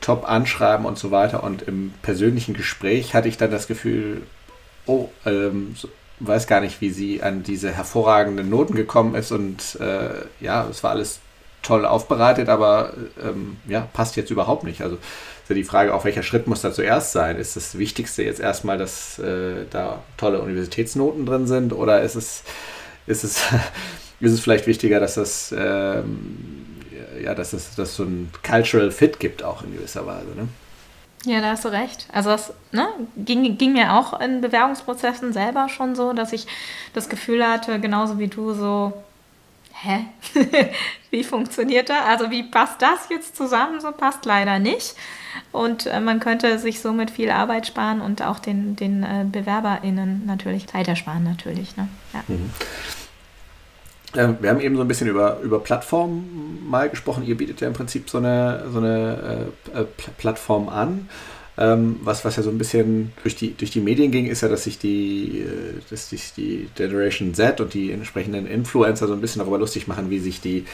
Top-Anschreiben 0.00 0.86
und 0.86 0.98
so 0.98 1.10
weiter. 1.10 1.42
Und 1.42 1.62
im 1.62 1.92
persönlichen 2.02 2.54
Gespräch 2.54 3.14
hatte 3.14 3.28
ich 3.28 3.36
dann 3.36 3.50
das 3.50 3.66
Gefühl, 3.66 4.22
oh, 4.86 5.08
ähm, 5.24 5.76
weiß 6.20 6.46
gar 6.46 6.60
nicht, 6.60 6.80
wie 6.80 6.90
sie 6.90 7.22
an 7.22 7.42
diese 7.42 7.70
hervorragenden 7.70 8.48
Noten 8.48 8.74
gekommen 8.74 9.14
ist. 9.14 9.32
Und 9.32 9.78
äh, 9.80 10.24
ja, 10.40 10.66
es 10.68 10.82
war 10.82 10.92
alles 10.92 11.20
toll 11.62 11.84
aufbereitet, 11.84 12.48
aber 12.48 12.94
ähm, 13.22 13.56
ja, 13.66 13.88
passt 13.92 14.16
jetzt 14.16 14.30
überhaupt 14.30 14.64
nicht. 14.64 14.82
Also 14.82 14.96
ist 14.96 15.48
ja 15.48 15.54
die 15.54 15.64
Frage, 15.64 15.94
auch 15.94 16.04
welcher 16.04 16.22
Schritt 16.22 16.46
muss 16.46 16.62
da 16.62 16.72
zuerst 16.72 17.12
sein? 17.12 17.36
Ist 17.36 17.56
das 17.56 17.76
Wichtigste 17.76 18.22
jetzt 18.22 18.40
erstmal, 18.40 18.78
dass 18.78 19.18
äh, 19.18 19.64
da 19.70 20.02
tolle 20.16 20.40
Universitätsnoten 20.40 21.26
drin 21.26 21.46
sind 21.46 21.72
oder 21.72 22.02
ist 22.02 22.14
es 22.14 22.42
ist 23.06 23.24
es, 23.24 23.38
ist 24.20 24.32
es 24.32 24.40
vielleicht 24.40 24.66
wichtiger, 24.66 25.00
dass 25.00 25.14
das, 25.14 25.54
ähm, 25.56 26.76
ja, 27.22 27.34
dass 27.34 27.52
es 27.52 27.74
dass 27.74 27.96
so 27.96 28.04
ein 28.04 28.30
Cultural 28.42 28.90
Fit 28.90 29.20
gibt, 29.20 29.42
auch 29.42 29.62
in 29.62 29.72
gewisser 29.72 30.06
Weise. 30.06 30.28
Ne? 30.36 30.48
Ja, 31.24 31.40
da 31.40 31.50
hast 31.50 31.64
du 31.64 31.68
recht. 31.68 32.06
Also 32.12 32.30
das 32.30 32.52
ne, 32.70 32.88
ging, 33.16 33.58
ging 33.58 33.72
mir 33.72 33.94
auch 33.94 34.20
in 34.20 34.40
Bewerbungsprozessen 34.40 35.32
selber 35.32 35.68
schon 35.68 35.96
so, 35.96 36.12
dass 36.12 36.32
ich 36.32 36.46
das 36.92 37.08
Gefühl 37.08 37.46
hatte, 37.46 37.80
genauso 37.80 38.18
wie 38.20 38.28
du, 38.28 38.54
so, 38.54 38.92
hä? 39.72 40.06
wie 41.10 41.24
funktioniert 41.24 41.88
das? 41.88 42.04
Also 42.06 42.30
wie 42.30 42.44
passt 42.44 42.80
das 42.80 43.08
jetzt 43.10 43.36
zusammen? 43.36 43.80
So 43.80 43.90
passt 43.90 44.24
leider 44.24 44.60
nicht. 44.60 44.94
Und 45.52 45.86
äh, 45.86 46.00
man 46.00 46.20
könnte 46.20 46.58
sich 46.58 46.80
somit 46.80 47.10
viel 47.10 47.30
Arbeit 47.30 47.66
sparen 47.66 48.00
und 48.00 48.22
auch 48.22 48.38
den, 48.38 48.76
den 48.76 49.02
äh, 49.02 49.24
BewerberInnen 49.30 50.26
natürlich 50.26 50.66
Zeit 50.66 50.88
ersparen, 50.88 51.24
natürlich. 51.24 51.76
Ne? 51.76 51.88
Ja. 52.12 52.22
Mhm. 52.28 52.50
Ähm, 54.14 54.36
wir 54.40 54.50
haben 54.50 54.60
eben 54.60 54.76
so 54.76 54.82
ein 54.82 54.88
bisschen 54.88 55.08
über, 55.08 55.40
über 55.40 55.60
Plattformen 55.60 56.66
mal 56.68 56.88
gesprochen. 56.88 57.24
Ihr 57.24 57.36
bietet 57.36 57.60
ja 57.60 57.68
im 57.68 57.74
Prinzip 57.74 58.08
so 58.08 58.18
eine, 58.18 58.64
so 58.70 58.78
eine 58.78 59.50
äh, 59.74 59.80
äh 59.80 59.84
Plattform 60.16 60.68
an. 60.68 61.08
Ähm, 61.58 62.00
was, 62.02 62.24
was 62.24 62.36
ja 62.36 62.42
so 62.42 62.50
ein 62.50 62.58
bisschen 62.58 63.12
durch 63.22 63.34
die, 63.34 63.54
durch 63.54 63.70
die 63.70 63.80
Medien 63.80 64.10
ging, 64.10 64.26
ist 64.26 64.42
ja, 64.42 64.48
dass 64.48 64.64
sich 64.64 64.78
die, 64.78 65.46
dass 65.88 66.10
sich 66.10 66.34
die 66.34 66.68
Generation 66.74 67.32
Z 67.32 67.62
und 67.62 67.72
die 67.72 67.92
entsprechenden 67.92 68.46
Influencer 68.46 69.06
so 69.06 69.14
ein 69.14 69.22
bisschen 69.22 69.38
darüber 69.38 69.58
lustig 69.58 69.88
machen, 69.88 70.10
wie 70.10 70.18
sich 70.18 70.42
die 70.42 70.66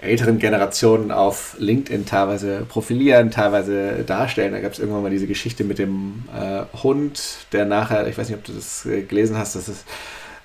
älteren 0.00 0.38
Generationen 0.38 1.10
auf 1.10 1.56
LinkedIn 1.58 2.06
teilweise 2.06 2.64
profilieren, 2.68 3.30
teilweise 3.30 4.04
darstellen. 4.04 4.52
Da 4.52 4.60
gab 4.60 4.72
es 4.72 4.78
irgendwann 4.78 5.02
mal 5.02 5.10
diese 5.10 5.26
Geschichte 5.26 5.64
mit 5.64 5.78
dem 5.78 6.24
äh, 6.34 6.62
Hund, 6.82 7.20
der 7.52 7.64
nachher, 7.64 8.06
ich 8.06 8.16
weiß 8.16 8.28
nicht, 8.28 8.38
ob 8.38 8.44
du 8.44 8.52
das 8.52 8.86
äh, 8.86 9.02
gelesen 9.02 9.36
hast, 9.36 9.56
dass 9.56 9.66
es 9.66 9.84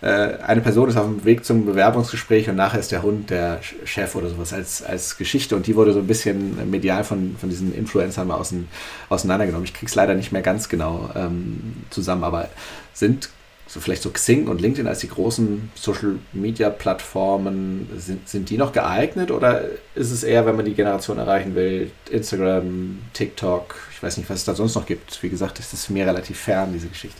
äh, 0.01 0.37
eine 0.43 0.61
Person 0.61 0.89
ist 0.89 0.97
auf 0.97 1.05
dem 1.05 1.23
Weg 1.23 1.45
zum 1.45 1.65
Bewerbungsgespräch 1.65 2.49
und 2.49 2.55
nachher 2.55 2.79
ist 2.79 2.91
der 2.91 3.03
Hund 3.03 3.29
der 3.29 3.59
Chef 3.85 4.15
oder 4.15 4.29
sowas 4.29 4.53
als, 4.53 4.83
als 4.83 5.17
Geschichte 5.17 5.55
und 5.55 5.67
die 5.67 5.75
wurde 5.75 5.93
so 5.93 5.99
ein 5.99 6.07
bisschen 6.07 6.69
medial 6.69 7.03
von, 7.03 7.35
von 7.39 7.49
diesen 7.49 7.73
Influencern 7.73 8.27
mal 8.27 8.35
außen, 8.35 8.67
auseinandergenommen. 9.09 9.65
Ich 9.65 9.73
krieg's 9.73 9.95
leider 9.95 10.15
nicht 10.15 10.31
mehr 10.31 10.41
ganz 10.41 10.67
genau 10.67 11.09
ähm, 11.15 11.83
zusammen, 11.91 12.23
aber 12.23 12.49
sind 12.93 13.29
so 13.73 13.79
vielleicht 13.79 14.03
so 14.03 14.11
Xing 14.11 14.47
und 14.47 14.61
LinkedIn 14.61 14.85
als 14.85 14.99
die 14.99 15.09
großen 15.09 15.71
Social 15.73 16.19
Media 16.31 16.69
Plattformen, 16.69 17.89
sind, 17.97 18.29
sind 18.29 18.51
die 18.51 18.57
noch 18.57 18.71
geeignet 18.71 19.31
oder 19.31 19.63
ist 19.95 20.11
es 20.11 20.23
eher, 20.23 20.45
wenn 20.45 20.55
man 20.55 20.65
die 20.65 20.75
Generation 20.75 21.17
erreichen 21.17 21.55
will, 21.55 21.89
Instagram, 22.11 22.99
TikTok, 23.13 23.75
ich 23.91 24.03
weiß 24.03 24.17
nicht, 24.17 24.29
was 24.29 24.39
es 24.39 24.45
da 24.45 24.53
sonst 24.53 24.75
noch 24.75 24.85
gibt. 24.85 25.23
Wie 25.23 25.29
gesagt, 25.29 25.57
ist 25.57 25.73
das 25.73 25.89
mir 25.89 26.05
relativ 26.05 26.39
fern, 26.39 26.69
diese 26.71 26.87
Geschichte. 26.87 27.19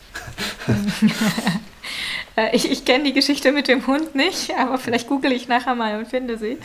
Äh, 2.36 2.56
ich 2.56 2.68
ich 2.68 2.84
kenne 2.84 3.04
die 3.04 3.12
Geschichte 3.12 3.52
mit 3.52 3.68
dem 3.68 3.86
Hund 3.86 4.16
nicht, 4.16 4.50
aber 4.58 4.76
vielleicht 4.78 5.06
google 5.06 5.30
ich 5.30 5.46
nachher 5.46 5.76
mal 5.76 5.96
und 5.98 6.08
finde 6.08 6.36
sie. 6.36 6.58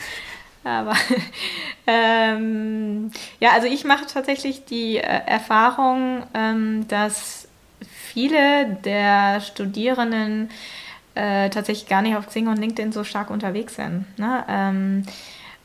Aber 0.64 0.94
ähm, 1.86 3.12
ja, 3.38 3.50
also 3.52 3.68
ich 3.68 3.84
mache 3.84 4.06
tatsächlich 4.06 4.64
die 4.64 4.96
äh, 4.96 5.00
Erfahrung, 5.00 6.24
ähm, 6.34 6.88
dass 6.88 7.39
viele 8.12 8.78
der 8.84 9.40
Studierenden 9.40 10.50
äh, 11.14 11.50
tatsächlich 11.50 11.88
gar 11.88 12.02
nicht 12.02 12.16
auf 12.16 12.28
Xing 12.28 12.48
und 12.48 12.58
LinkedIn 12.58 12.92
so 12.92 13.04
stark 13.04 13.30
unterwegs 13.30 13.76
sind. 13.76 14.06
Ne? 14.18 14.44
Ähm, 14.48 15.04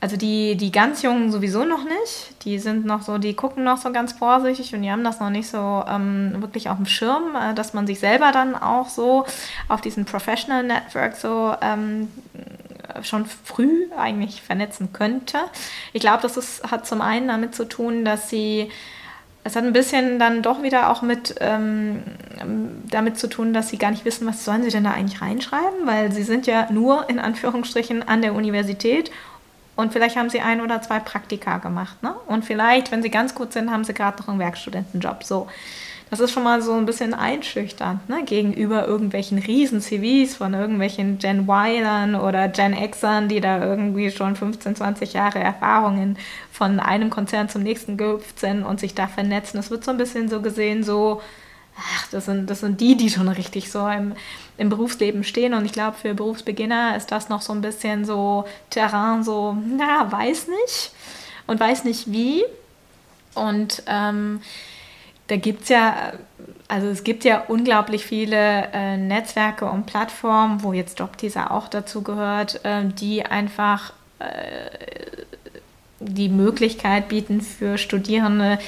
also 0.01 0.17
die, 0.17 0.55
die 0.55 0.71
ganz 0.71 1.01
Jungen 1.01 1.31
sowieso 1.31 1.63
noch 1.63 1.83
nicht. 1.83 2.43
Die 2.43 2.59
sind 2.59 2.85
noch 2.85 3.01
so, 3.01 3.17
die 3.17 3.33
gucken 3.33 3.63
noch 3.63 3.77
so 3.77 3.91
ganz 3.91 4.13
vorsichtig 4.13 4.73
und 4.75 4.83
die 4.83 4.91
haben 4.91 5.03
das 5.03 5.19
noch 5.19 5.29
nicht 5.29 5.47
so 5.47 5.83
ähm, 5.87 6.35
wirklich 6.41 6.69
auf 6.69 6.77
dem 6.77 6.85
Schirm, 6.85 7.35
äh, 7.35 7.53
dass 7.53 7.73
man 7.73 7.87
sich 7.87 7.99
selber 7.99 8.31
dann 8.31 8.55
auch 8.55 8.89
so 8.89 9.25
auf 9.67 9.81
diesen 9.81 10.05
Professional 10.05 10.63
Network 10.63 11.15
so 11.15 11.55
ähm, 11.61 12.09
schon 13.01 13.25
früh 13.25 13.87
eigentlich 13.97 14.41
vernetzen 14.41 14.93
könnte. 14.93 15.39
Ich 15.93 16.01
glaube, 16.01 16.21
das 16.21 16.37
ist, 16.37 16.69
hat 16.69 16.85
zum 16.85 17.01
einen 17.01 17.27
damit 17.27 17.55
zu 17.55 17.65
tun, 17.65 18.05
dass 18.05 18.29
sie 18.29 18.69
es 19.45 19.55
hat 19.55 19.63
ein 19.63 19.73
bisschen 19.73 20.17
dann 20.17 20.41
doch 20.41 20.63
wieder 20.63 20.89
auch 20.89 21.03
mit 21.03 21.35
ähm, 21.39 22.01
damit 22.89 23.19
zu 23.19 23.27
tun, 23.27 23.53
dass 23.53 23.69
sie 23.69 23.77
gar 23.77 23.91
nicht 23.91 24.03
wissen, 24.03 24.25
was 24.25 24.43
sollen 24.43 24.63
sie 24.63 24.71
denn 24.71 24.83
da 24.83 24.91
eigentlich 24.91 25.21
reinschreiben, 25.21 25.85
weil 25.85 26.11
sie 26.11 26.23
sind 26.23 26.47
ja 26.47 26.67
nur 26.71 27.07
in 27.11 27.19
Anführungsstrichen 27.19 28.07
an 28.07 28.23
der 28.23 28.33
Universität 28.33 29.11
und 29.75 29.93
vielleicht 29.93 30.15
haben 30.17 30.31
sie 30.31 30.41
ein 30.41 30.61
oder 30.61 30.81
zwei 30.81 30.99
Praktika 30.99 31.59
gemacht. 31.59 32.01
Ne? 32.01 32.15
Und 32.25 32.43
vielleicht, 32.43 32.91
wenn 32.91 33.03
sie 33.03 33.11
ganz 33.11 33.35
gut 33.35 33.53
sind, 33.53 33.69
haben 33.69 33.83
sie 33.83 33.93
gerade 33.93 34.19
noch 34.19 34.29
einen 34.29 34.39
Werkstudentenjob. 34.39 35.23
So. 35.23 35.47
Das 36.09 36.19
ist 36.19 36.31
schon 36.31 36.43
mal 36.43 36.61
so 36.61 36.73
ein 36.73 36.85
bisschen 36.85 37.13
einschüchternd 37.13 38.07
ne? 38.09 38.23
gegenüber 38.25 38.87
irgendwelchen 38.87 39.39
Riesen-CVs 39.39 40.35
von 40.35 40.53
irgendwelchen 40.53 41.17
Gen 41.17 41.47
Ylern 41.49 42.15
oder 42.15 42.47
Gen 42.47 42.75
Xern, 42.75 43.27
die 43.27 43.41
da 43.41 43.63
irgendwie 43.63 44.11
schon 44.11 44.35
15, 44.35 44.75
20 44.75 45.13
Jahre 45.13 45.39
Erfahrungen 45.39 46.17
von 46.51 46.79
einem 46.79 47.09
Konzern 47.09 47.49
zum 47.49 47.63
nächsten 47.63 47.97
gehüpft 47.97 48.39
sind 48.39 48.63
und 48.63 48.79
sich 48.79 48.93
da 48.93 49.07
vernetzen. 49.07 49.59
Es 49.59 49.71
wird 49.71 49.83
so 49.83 49.91
ein 49.91 49.97
bisschen 49.97 50.29
so 50.29 50.41
gesehen, 50.41 50.83
so, 50.83 51.21
ach, 51.75 52.07
das 52.11 52.25
sind, 52.25 52.49
das 52.49 52.59
sind 52.59 52.79
die, 52.81 52.95
die 52.95 53.09
schon 53.09 53.27
richtig 53.27 53.71
so 53.71 53.87
im, 53.87 54.13
im 54.57 54.69
Berufsleben 54.69 55.23
stehen. 55.23 55.55
Und 55.55 55.65
ich 55.65 55.73
glaube, 55.73 55.97
für 55.97 56.13
Berufsbeginner 56.13 56.95
ist 56.95 57.11
das 57.11 57.29
noch 57.29 57.41
so 57.41 57.51
ein 57.51 57.61
bisschen 57.61 58.05
so 58.05 58.45
Terrain, 58.69 59.23
so, 59.23 59.57
na, 59.75 60.11
weiß 60.11 60.47
nicht 60.47 60.91
und 61.47 61.59
weiß 61.59 61.83
nicht 61.83 62.11
wie. 62.11 62.43
Und 63.33 63.83
ähm, 63.87 64.39
da 65.27 65.37
gibt 65.37 65.63
es 65.63 65.69
ja, 65.69 66.13
also 66.67 66.87
es 66.87 67.03
gibt 67.03 67.23
ja 67.23 67.43
unglaublich 67.47 68.05
viele 68.05 68.67
äh, 68.73 68.97
Netzwerke 68.97 69.65
und 69.65 69.85
Plattformen, 69.85 70.63
wo 70.63 70.73
jetzt 70.73 70.99
Jobteaser 70.99 71.51
auch 71.51 71.67
dazu 71.67 72.01
gehört, 72.01 72.63
äh, 72.63 72.85
die 72.85 73.25
einfach 73.25 73.93
äh, 74.19 74.69
die 75.99 76.29
Möglichkeit 76.29 77.07
bieten 77.09 77.41
für 77.41 77.77
Studierende, 77.77 78.59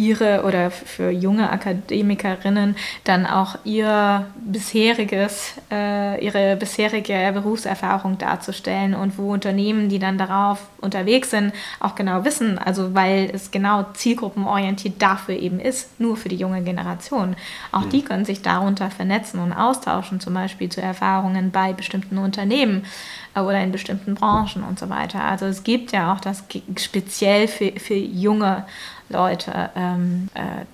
ihre 0.00 0.44
oder 0.44 0.70
für 0.70 1.10
junge 1.10 1.50
Akademikerinnen 1.50 2.74
dann 3.04 3.26
auch 3.26 3.56
ihr 3.64 4.26
bisheriges, 4.40 5.54
äh, 5.70 6.24
ihre 6.24 6.56
bisherige 6.56 7.30
Berufserfahrung 7.34 8.16
darzustellen 8.16 8.94
und 8.94 9.18
wo 9.18 9.32
Unternehmen, 9.32 9.90
die 9.90 9.98
dann 9.98 10.16
darauf 10.16 10.68
unterwegs 10.80 11.30
sind, 11.30 11.52
auch 11.80 11.94
genau 11.94 12.24
wissen, 12.24 12.58
also 12.58 12.94
weil 12.94 13.30
es 13.32 13.50
genau 13.50 13.84
zielgruppenorientiert 13.92 15.00
dafür 15.00 15.36
eben 15.36 15.60
ist, 15.60 16.00
nur 16.00 16.16
für 16.16 16.30
die 16.30 16.36
junge 16.36 16.62
Generation. 16.62 17.36
Auch 17.70 17.84
mhm. 17.84 17.90
die 17.90 18.02
können 18.02 18.24
sich 18.24 18.40
darunter 18.40 18.90
vernetzen 18.90 19.38
und 19.38 19.52
austauschen, 19.52 20.18
zum 20.20 20.32
Beispiel 20.32 20.70
zu 20.70 20.80
Erfahrungen 20.80 21.50
bei 21.50 21.74
bestimmten 21.74 22.16
Unternehmen 22.16 22.86
äh, 23.34 23.40
oder 23.40 23.62
in 23.62 23.70
bestimmten 23.70 24.14
Branchen 24.14 24.64
und 24.64 24.78
so 24.78 24.88
weiter. 24.88 25.22
Also 25.22 25.44
es 25.44 25.62
gibt 25.62 25.92
ja 25.92 26.14
auch 26.14 26.20
das 26.20 26.44
speziell 26.78 27.48
für, 27.48 27.72
für 27.72 27.94
junge 27.94 28.64
Leute, 29.10 29.70
ähm, 29.76 30.28
äh, 30.34 30.64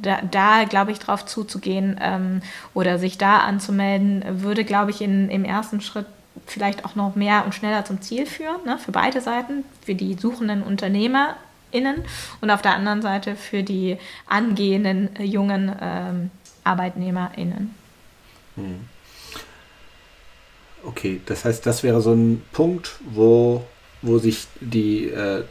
da, 0.00 0.20
da 0.30 0.64
glaube 0.64 0.92
ich, 0.92 0.98
drauf 0.98 1.26
zuzugehen 1.26 1.98
ähm, 2.00 2.42
oder 2.74 2.98
sich 2.98 3.18
da 3.18 3.38
anzumelden, 3.38 4.22
würde, 4.42 4.64
glaube 4.64 4.90
ich, 4.90 5.00
in, 5.00 5.30
im 5.30 5.44
ersten 5.44 5.80
Schritt 5.80 6.06
vielleicht 6.46 6.84
auch 6.84 6.94
noch 6.94 7.16
mehr 7.16 7.44
und 7.44 7.54
schneller 7.54 7.84
zum 7.84 8.00
Ziel 8.02 8.26
führen, 8.26 8.64
ne, 8.64 8.78
für 8.78 8.92
beide 8.92 9.20
Seiten, 9.20 9.64
für 9.84 9.94
die 9.94 10.14
suchenden 10.14 10.62
UnternehmerInnen 10.62 12.04
und 12.40 12.50
auf 12.50 12.62
der 12.62 12.74
anderen 12.74 13.02
Seite 13.02 13.34
für 13.34 13.62
die 13.62 13.96
angehenden 14.26 15.16
äh, 15.16 15.24
jungen 15.24 15.74
ähm, 15.80 16.30
ArbeitnehmerInnen. 16.64 17.74
Hm. 18.56 18.80
Okay, 20.84 21.20
das 21.26 21.44
heißt, 21.44 21.66
das 21.66 21.82
wäre 21.82 22.00
so 22.00 22.12
ein 22.12 22.42
Punkt, 22.52 22.96
wo, 23.04 23.64
wo 24.02 24.18
sich 24.18 24.46
die 24.60 25.08
äh, 25.08 25.42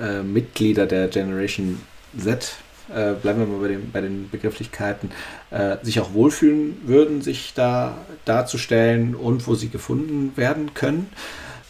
äh, 0.00 0.22
Mitglieder 0.22 0.86
der 0.86 1.08
Generation 1.08 1.80
Z, 2.16 2.54
äh, 2.88 3.12
bleiben 3.14 3.40
wir 3.40 3.46
mal 3.46 3.60
bei, 3.60 3.68
dem, 3.68 3.90
bei 3.90 4.00
den 4.00 4.28
Begrifflichkeiten, 4.30 5.10
äh, 5.50 5.76
sich 5.82 6.00
auch 6.00 6.12
wohlfühlen 6.14 6.76
würden, 6.84 7.22
sich 7.22 7.54
da 7.54 7.96
darzustellen 8.24 9.14
und 9.14 9.46
wo 9.46 9.54
sie 9.54 9.68
gefunden 9.68 10.32
werden 10.36 10.74
können. 10.74 11.08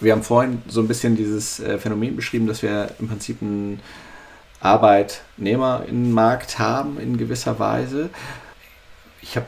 Wir 0.00 0.12
haben 0.12 0.22
vorhin 0.22 0.62
so 0.66 0.80
ein 0.80 0.88
bisschen 0.88 1.16
dieses 1.16 1.60
äh, 1.60 1.78
Phänomen 1.78 2.16
beschrieben, 2.16 2.46
dass 2.46 2.62
wir 2.62 2.90
im 2.98 3.08
Prinzip 3.08 3.40
einen 3.40 3.80
Arbeitnehmerinnenmarkt 4.60 6.58
haben 6.58 6.98
in 6.98 7.18
gewisser 7.18 7.58
Weise. 7.58 8.10
Ich 9.20 9.36
habe 9.36 9.46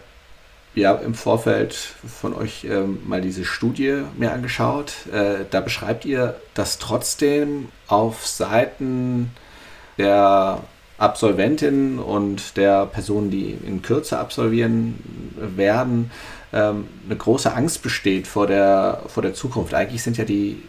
ja 0.74 0.94
im 0.94 1.14
Vorfeld 1.14 1.74
von 1.74 2.34
euch 2.34 2.64
ähm, 2.64 3.00
mal 3.06 3.20
diese 3.20 3.44
Studie 3.44 4.02
mir 4.16 4.32
angeschaut. 4.32 4.92
Äh, 5.12 5.44
da 5.50 5.60
beschreibt 5.60 6.04
ihr, 6.04 6.36
dass 6.54 6.78
trotzdem 6.78 7.68
auf 7.86 8.26
Seiten 8.26 9.30
der 9.98 10.60
Absolventinnen 10.98 11.98
und 11.98 12.56
der 12.56 12.86
Personen, 12.86 13.30
die 13.30 13.50
in 13.50 13.82
Kürze 13.82 14.18
absolvieren 14.18 14.98
werden, 15.36 16.10
ähm, 16.52 16.86
eine 17.06 17.16
große 17.16 17.52
Angst 17.52 17.82
besteht 17.82 18.26
vor 18.26 18.46
der, 18.46 19.02
vor 19.08 19.22
der 19.22 19.34
Zukunft. 19.34 19.74
Eigentlich 19.74 20.02
sind 20.02 20.16
ja 20.16 20.24
die, 20.24 20.62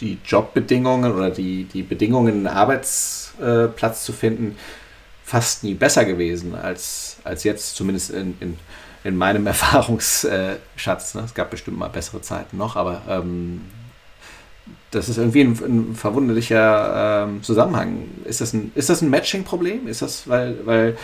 die 0.00 0.18
Jobbedingungen 0.24 1.12
oder 1.12 1.30
die, 1.30 1.64
die 1.64 1.82
Bedingungen, 1.82 2.34
einen 2.34 2.46
Arbeitsplatz 2.46 4.04
zu 4.04 4.12
finden, 4.12 4.56
fast 5.32 5.64
nie 5.64 5.72
besser 5.72 6.04
gewesen 6.04 6.54
als, 6.54 7.16
als 7.24 7.42
jetzt, 7.42 7.74
zumindest 7.74 8.10
in, 8.10 8.36
in, 8.40 8.58
in 9.02 9.16
meinem 9.16 9.46
Erfahrungsschatz. 9.54 11.14
Ne? 11.14 11.22
Es 11.24 11.32
gab 11.32 11.50
bestimmt 11.50 11.78
mal 11.78 11.88
bessere 11.88 12.20
Zeiten 12.20 12.58
noch, 12.58 12.76
aber 12.76 13.00
ähm, 13.08 13.62
das 14.90 15.08
ist 15.08 15.16
irgendwie 15.16 15.40
ein, 15.40 15.52
ein 15.52 15.94
verwunderlicher 15.94 17.24
ähm, 17.24 17.42
Zusammenhang. 17.42 18.08
Ist 18.26 18.42
das 18.42 18.52
ein, 18.52 18.72
ein 18.76 19.10
Matching-Problem? 19.10 19.88
Ist 19.88 20.02
das, 20.02 20.28
weil, 20.28 20.58
weil, 20.66 20.98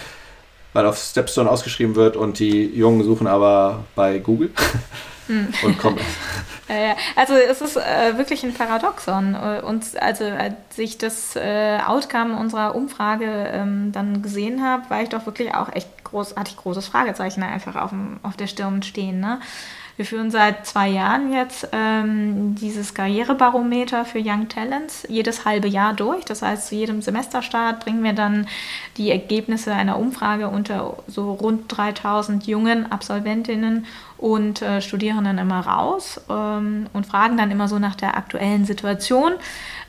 weil 0.74 0.84
auf 0.84 0.98
Stepstone 0.98 1.48
ausgeschrieben 1.48 1.94
wird 1.94 2.14
und 2.14 2.38
die 2.38 2.66
Jungen 2.66 3.04
suchen 3.04 3.26
aber 3.26 3.84
bei 3.94 4.18
Google? 4.18 4.50
Hm. 5.28 5.48
und 5.62 5.78
kommen. 5.78 5.98
also 7.16 7.34
es 7.34 7.60
ist 7.60 7.76
äh, 7.76 8.18
wirklich 8.18 8.42
ein 8.44 8.54
Paradoxon. 8.54 9.34
Und 9.34 9.84
also 10.00 10.24
als 10.24 10.54
ich 10.76 10.98
das 10.98 11.36
äh, 11.36 11.78
Outcome 11.86 12.36
unserer 12.38 12.74
Umfrage 12.74 13.50
ähm, 13.52 13.92
dann 13.92 14.22
gesehen 14.22 14.62
habe, 14.62 14.90
war 14.90 15.02
ich 15.02 15.08
doch 15.08 15.24
wirklich 15.26 15.54
auch 15.54 15.72
echt 15.72 16.04
groß, 16.04 16.36
hatte 16.36 16.50
ich 16.50 16.56
großes 16.56 16.88
Fragezeichen 16.88 17.42
einfach 17.42 17.76
auf, 17.76 17.90
dem, 17.90 18.18
auf 18.22 18.36
der 18.36 18.46
Stirn 18.46 18.82
stehen. 18.82 19.20
Ne? 19.20 19.40
Wir 19.98 20.06
führen 20.06 20.30
seit 20.30 20.64
zwei 20.64 20.86
Jahren 20.86 21.32
jetzt 21.32 21.70
ähm, 21.72 22.54
dieses 22.54 22.94
Karrierebarometer 22.94 24.04
für 24.04 24.20
Young 24.24 24.48
Talents 24.48 25.04
jedes 25.08 25.44
halbe 25.44 25.66
Jahr 25.66 25.92
durch. 25.92 26.24
Das 26.24 26.40
heißt, 26.40 26.68
zu 26.68 26.76
jedem 26.76 27.02
Semesterstart 27.02 27.80
bringen 27.84 28.04
wir 28.04 28.12
dann 28.12 28.46
die 28.96 29.10
Ergebnisse 29.10 29.72
einer 29.72 29.98
Umfrage 29.98 30.50
unter 30.50 30.98
so 31.08 31.32
rund 31.32 31.64
3000 31.76 32.46
jungen 32.46 32.92
Absolventinnen 32.92 33.86
und 34.18 34.62
äh, 34.62 34.80
Studierenden 34.82 35.36
immer 35.38 35.66
raus 35.66 36.20
ähm, 36.30 36.86
und 36.92 37.04
fragen 37.04 37.36
dann 37.36 37.50
immer 37.50 37.66
so 37.66 37.80
nach 37.80 37.96
der 37.96 38.16
aktuellen 38.16 38.66
Situation, 38.66 39.32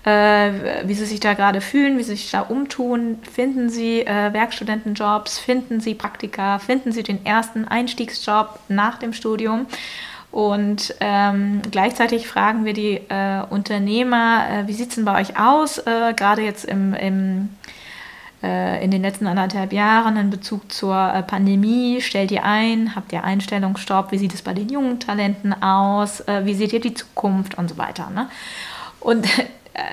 äh, 0.06 0.52
wie 0.86 0.94
sie 0.94 1.06
sich 1.06 1.20
da 1.20 1.34
gerade 1.34 1.62
fühlen, 1.62 1.98
wie 1.98 2.04
sie 2.04 2.16
sich 2.16 2.32
da 2.32 2.42
umtun. 2.42 3.20
Finden 3.32 3.70
sie 3.70 4.02
äh, 4.02 4.34
Werkstudentenjobs, 4.34 5.40
finden 5.40 5.80
sie 5.80 5.94
Praktika, 5.94 6.60
finden 6.60 6.92
sie 6.92 7.04
den 7.04 7.26
ersten 7.26 7.68
Einstiegsjob 7.68 8.60
nach 8.68 8.98
dem 8.98 9.14
Studium. 9.14 9.66
Und 10.32 10.94
ähm, 11.00 11.62
gleichzeitig 11.72 12.28
fragen 12.28 12.64
wir 12.64 12.74
die 12.74 13.02
äh, 13.10 13.42
Unternehmer, 13.50 14.46
äh, 14.52 14.68
wie 14.68 14.74
sieht 14.74 14.90
es 14.90 14.96
denn 14.96 15.06
bei 15.06 15.20
euch 15.20 15.40
aus, 15.40 15.80
äh, 15.80 16.14
gerade 16.16 16.44
jetzt 16.44 16.66
im, 16.66 16.94
im 16.94 17.50
äh, 18.42 18.84
in 18.84 18.92
den 18.92 19.02
letzten 19.02 19.28
anderthalb 19.28 19.74
Jahren 19.74 20.16
in 20.16 20.30
Bezug 20.30 20.72
zur 20.72 20.96
äh, 20.96 21.24
Pandemie? 21.24 22.00
Stellt 22.02 22.32
ihr 22.32 22.44
ein? 22.44 22.96
Habt 22.96 23.12
ihr 23.12 23.24
Einstellungsstopp? 23.24 24.12
Wie 24.12 24.18
sieht 24.18 24.34
es 24.34 24.42
bei 24.42 24.54
den 24.54 24.70
jungen 24.70 25.00
Talenten 25.00 25.62
aus? 25.62 26.22
Äh, 26.22 26.46
wie 26.46 26.54
seht 26.54 26.72
ihr 26.72 26.80
die 26.80 26.94
Zukunft 26.94 27.58
und 27.58 27.70
so 27.70 27.78
weiter? 27.78 28.10
Ne? 28.10 28.30
Und 29.02 29.28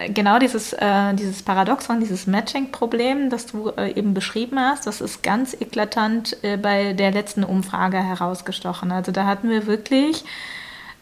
genau 0.08 0.38
dieses, 0.38 0.72
äh, 0.72 1.14
dieses 1.14 1.42
Paradoxon, 1.42 2.00
dieses 2.00 2.26
Matching-Problem, 2.26 3.30
das 3.30 3.46
du 3.46 3.70
äh, 3.70 3.92
eben 3.92 4.14
beschrieben 4.14 4.58
hast, 4.58 4.86
das 4.86 5.00
ist 5.00 5.22
ganz 5.22 5.54
eklatant 5.54 6.36
äh, 6.42 6.56
bei 6.56 6.92
der 6.92 7.10
letzten 7.10 7.44
Umfrage 7.44 7.98
herausgestochen. 7.98 8.92
Also 8.92 9.12
da 9.12 9.26
hatten 9.26 9.48
wir 9.48 9.66
wirklich 9.66 10.24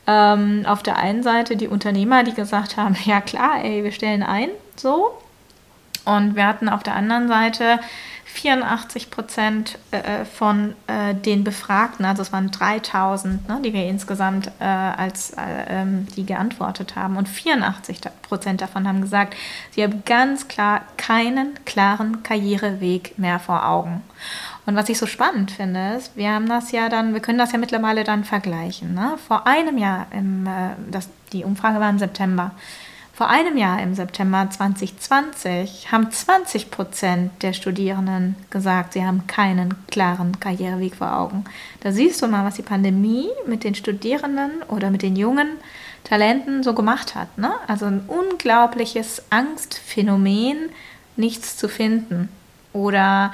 ähm, 0.06 0.64
auf 0.66 0.82
der 0.82 0.96
einen 0.96 1.22
Seite 1.22 1.56
die 1.56 1.68
Unternehmer, 1.68 2.24
die 2.24 2.34
gesagt 2.34 2.76
haben, 2.76 2.96
ja 3.04 3.20
klar, 3.20 3.62
ey, 3.62 3.84
wir 3.84 3.92
stellen 3.92 4.22
ein, 4.22 4.48
so, 4.76 5.18
und 6.04 6.36
wir 6.36 6.46
hatten 6.46 6.68
auf 6.68 6.82
der 6.82 6.94
anderen 6.94 7.28
Seite 7.28 7.80
84 8.24 9.10
Prozent 9.10 9.78
äh, 9.90 10.24
von 10.24 10.74
äh, 10.86 11.14
den 11.14 11.44
Befragten, 11.44 12.04
also 12.04 12.22
es 12.22 12.32
waren 12.32 12.50
3000, 12.50 13.48
ne, 13.48 13.60
die 13.62 13.72
wir 13.72 13.86
insgesamt 13.86 14.50
äh, 14.60 14.64
als 14.64 15.30
äh, 15.30 15.40
ähm, 15.68 16.06
die 16.16 16.24
geantwortet 16.24 16.96
haben, 16.96 17.16
und 17.16 17.28
84 17.28 18.00
Prozent 18.22 18.60
davon 18.60 18.88
haben 18.88 19.00
gesagt, 19.00 19.36
sie 19.72 19.82
haben 19.82 20.02
ganz 20.04 20.48
klar 20.48 20.82
keinen 20.96 21.58
klaren 21.64 22.22
Karriereweg 22.22 23.18
mehr 23.18 23.38
vor 23.38 23.68
Augen. 23.68 24.02
Und 24.66 24.76
was 24.76 24.88
ich 24.88 24.98
so 24.98 25.06
spannend 25.06 25.50
finde, 25.50 25.94
ist, 25.96 26.16
wir 26.16 26.30
haben 26.30 26.48
das 26.48 26.72
ja 26.72 26.88
dann, 26.88 27.12
wir 27.12 27.20
können 27.20 27.38
das 27.38 27.52
ja 27.52 27.58
mittlerweile 27.58 28.04
dann 28.04 28.24
vergleichen. 28.24 28.94
Ne? 28.94 29.18
Vor 29.28 29.46
einem 29.46 29.76
Jahr, 29.76 30.06
im, 30.10 30.46
äh, 30.46 30.70
das, 30.90 31.08
die 31.32 31.44
Umfrage 31.44 31.80
war 31.80 31.90
im 31.90 31.98
September, 31.98 32.52
vor 33.14 33.28
einem 33.28 33.56
Jahr 33.56 33.80
im 33.80 33.94
September 33.94 34.48
2020 34.50 35.92
haben 35.92 36.10
20 36.10 36.72
Prozent 36.72 37.42
der 37.42 37.52
Studierenden 37.52 38.34
gesagt, 38.50 38.94
sie 38.94 39.04
haben 39.04 39.28
keinen 39.28 39.86
klaren 39.86 40.40
Karriereweg 40.40 40.96
vor 40.96 41.16
Augen. 41.16 41.44
Da 41.80 41.92
siehst 41.92 42.20
du 42.20 42.26
mal, 42.26 42.44
was 42.44 42.56
die 42.56 42.62
Pandemie 42.62 43.28
mit 43.46 43.62
den 43.62 43.76
Studierenden 43.76 44.62
oder 44.68 44.90
mit 44.90 45.02
den 45.02 45.14
jungen 45.14 45.48
Talenten 46.02 46.64
so 46.64 46.74
gemacht 46.74 47.14
hat. 47.14 47.38
Ne? 47.38 47.52
Also 47.68 47.86
ein 47.86 48.02
unglaubliches 48.08 49.22
Angstphänomen, 49.30 50.70
nichts 51.16 51.56
zu 51.56 51.68
finden. 51.68 52.28
Oder 52.72 53.32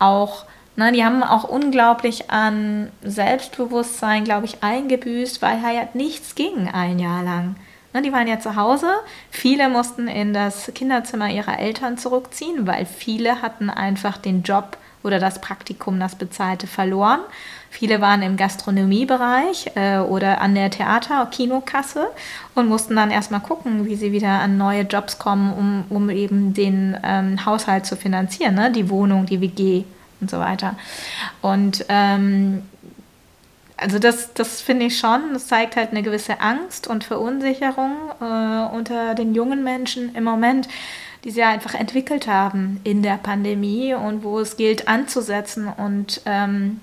auch 0.00 0.44
Ne, 0.76 0.92
die 0.92 1.04
haben 1.04 1.22
auch 1.22 1.44
unglaublich 1.44 2.30
an 2.30 2.90
Selbstbewusstsein, 3.02 4.24
glaube 4.24 4.46
ich, 4.46 4.62
eingebüßt, 4.62 5.42
weil 5.42 5.60
halt 5.60 5.94
nichts 5.94 6.36
ging 6.36 6.68
ein 6.68 6.98
Jahr 6.98 7.22
lang. 7.22 7.56
Ne, 7.92 8.02
die 8.02 8.12
waren 8.12 8.28
ja 8.28 8.38
zu 8.38 8.54
Hause. 8.54 8.88
Viele 9.30 9.68
mussten 9.68 10.06
in 10.06 10.32
das 10.32 10.70
Kinderzimmer 10.74 11.28
ihrer 11.30 11.58
Eltern 11.58 11.98
zurückziehen, 11.98 12.66
weil 12.66 12.86
viele 12.86 13.42
hatten 13.42 13.68
einfach 13.68 14.16
den 14.16 14.42
Job 14.42 14.76
oder 15.02 15.18
das 15.18 15.40
Praktikum, 15.40 15.98
das 15.98 16.14
bezahlte, 16.14 16.66
verloren. 16.66 17.20
Viele 17.70 18.00
waren 18.00 18.22
im 18.22 18.36
Gastronomiebereich 18.36 19.72
äh, 19.74 19.98
oder 19.98 20.40
an 20.40 20.54
der 20.54 20.70
Theater- 20.70 21.26
Kinokasse 21.26 22.08
und 22.54 22.68
mussten 22.68 22.96
dann 22.96 23.10
erstmal 23.10 23.40
gucken, 23.40 23.86
wie 23.86 23.94
sie 23.96 24.12
wieder 24.12 24.40
an 24.40 24.58
neue 24.58 24.82
Jobs 24.82 25.18
kommen, 25.18 25.52
um, 25.52 25.84
um 25.88 26.10
eben 26.10 26.52
den 26.52 26.96
ähm, 27.02 27.44
Haushalt 27.46 27.86
zu 27.86 27.96
finanzieren, 27.96 28.54
ne? 28.54 28.70
die 28.70 28.90
Wohnung, 28.90 29.26
die 29.26 29.40
WG 29.40 29.84
und 30.20 30.30
so 30.30 30.38
weiter. 30.38 30.76
Und 31.40 31.84
ähm, 31.88 32.62
also 33.80 33.98
das, 33.98 34.34
das 34.34 34.60
finde 34.60 34.86
ich 34.86 34.98
schon, 34.98 35.32
das 35.32 35.46
zeigt 35.46 35.74
halt 35.74 35.90
eine 35.90 36.02
gewisse 36.02 36.40
Angst 36.40 36.86
und 36.86 37.02
Verunsicherung 37.02 37.92
äh, 38.20 38.74
unter 38.74 39.14
den 39.14 39.34
jungen 39.34 39.64
Menschen 39.64 40.14
im 40.14 40.24
Moment, 40.24 40.68
die 41.24 41.30
sie 41.30 41.42
einfach 41.42 41.74
entwickelt 41.74 42.26
haben 42.26 42.80
in 42.84 43.02
der 43.02 43.16
Pandemie 43.16 43.94
und 43.94 44.22
wo 44.22 44.38
es 44.38 44.56
gilt 44.56 44.86
anzusetzen 44.86 45.66
und 45.66 46.20
ähm, 46.26 46.80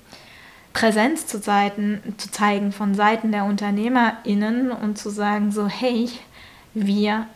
Präsenz 0.73 1.27
zu, 1.27 1.39
Seiten, 1.39 2.01
zu 2.17 2.31
zeigen 2.31 2.71
von 2.71 2.95
Seiten 2.95 3.31
der 3.31 3.45
UnternehmerInnen 3.45 4.71
und 4.71 4.97
zu 4.97 5.09
sagen 5.09 5.51
so, 5.51 5.67
hey, 5.67 6.09
wir 6.73 7.27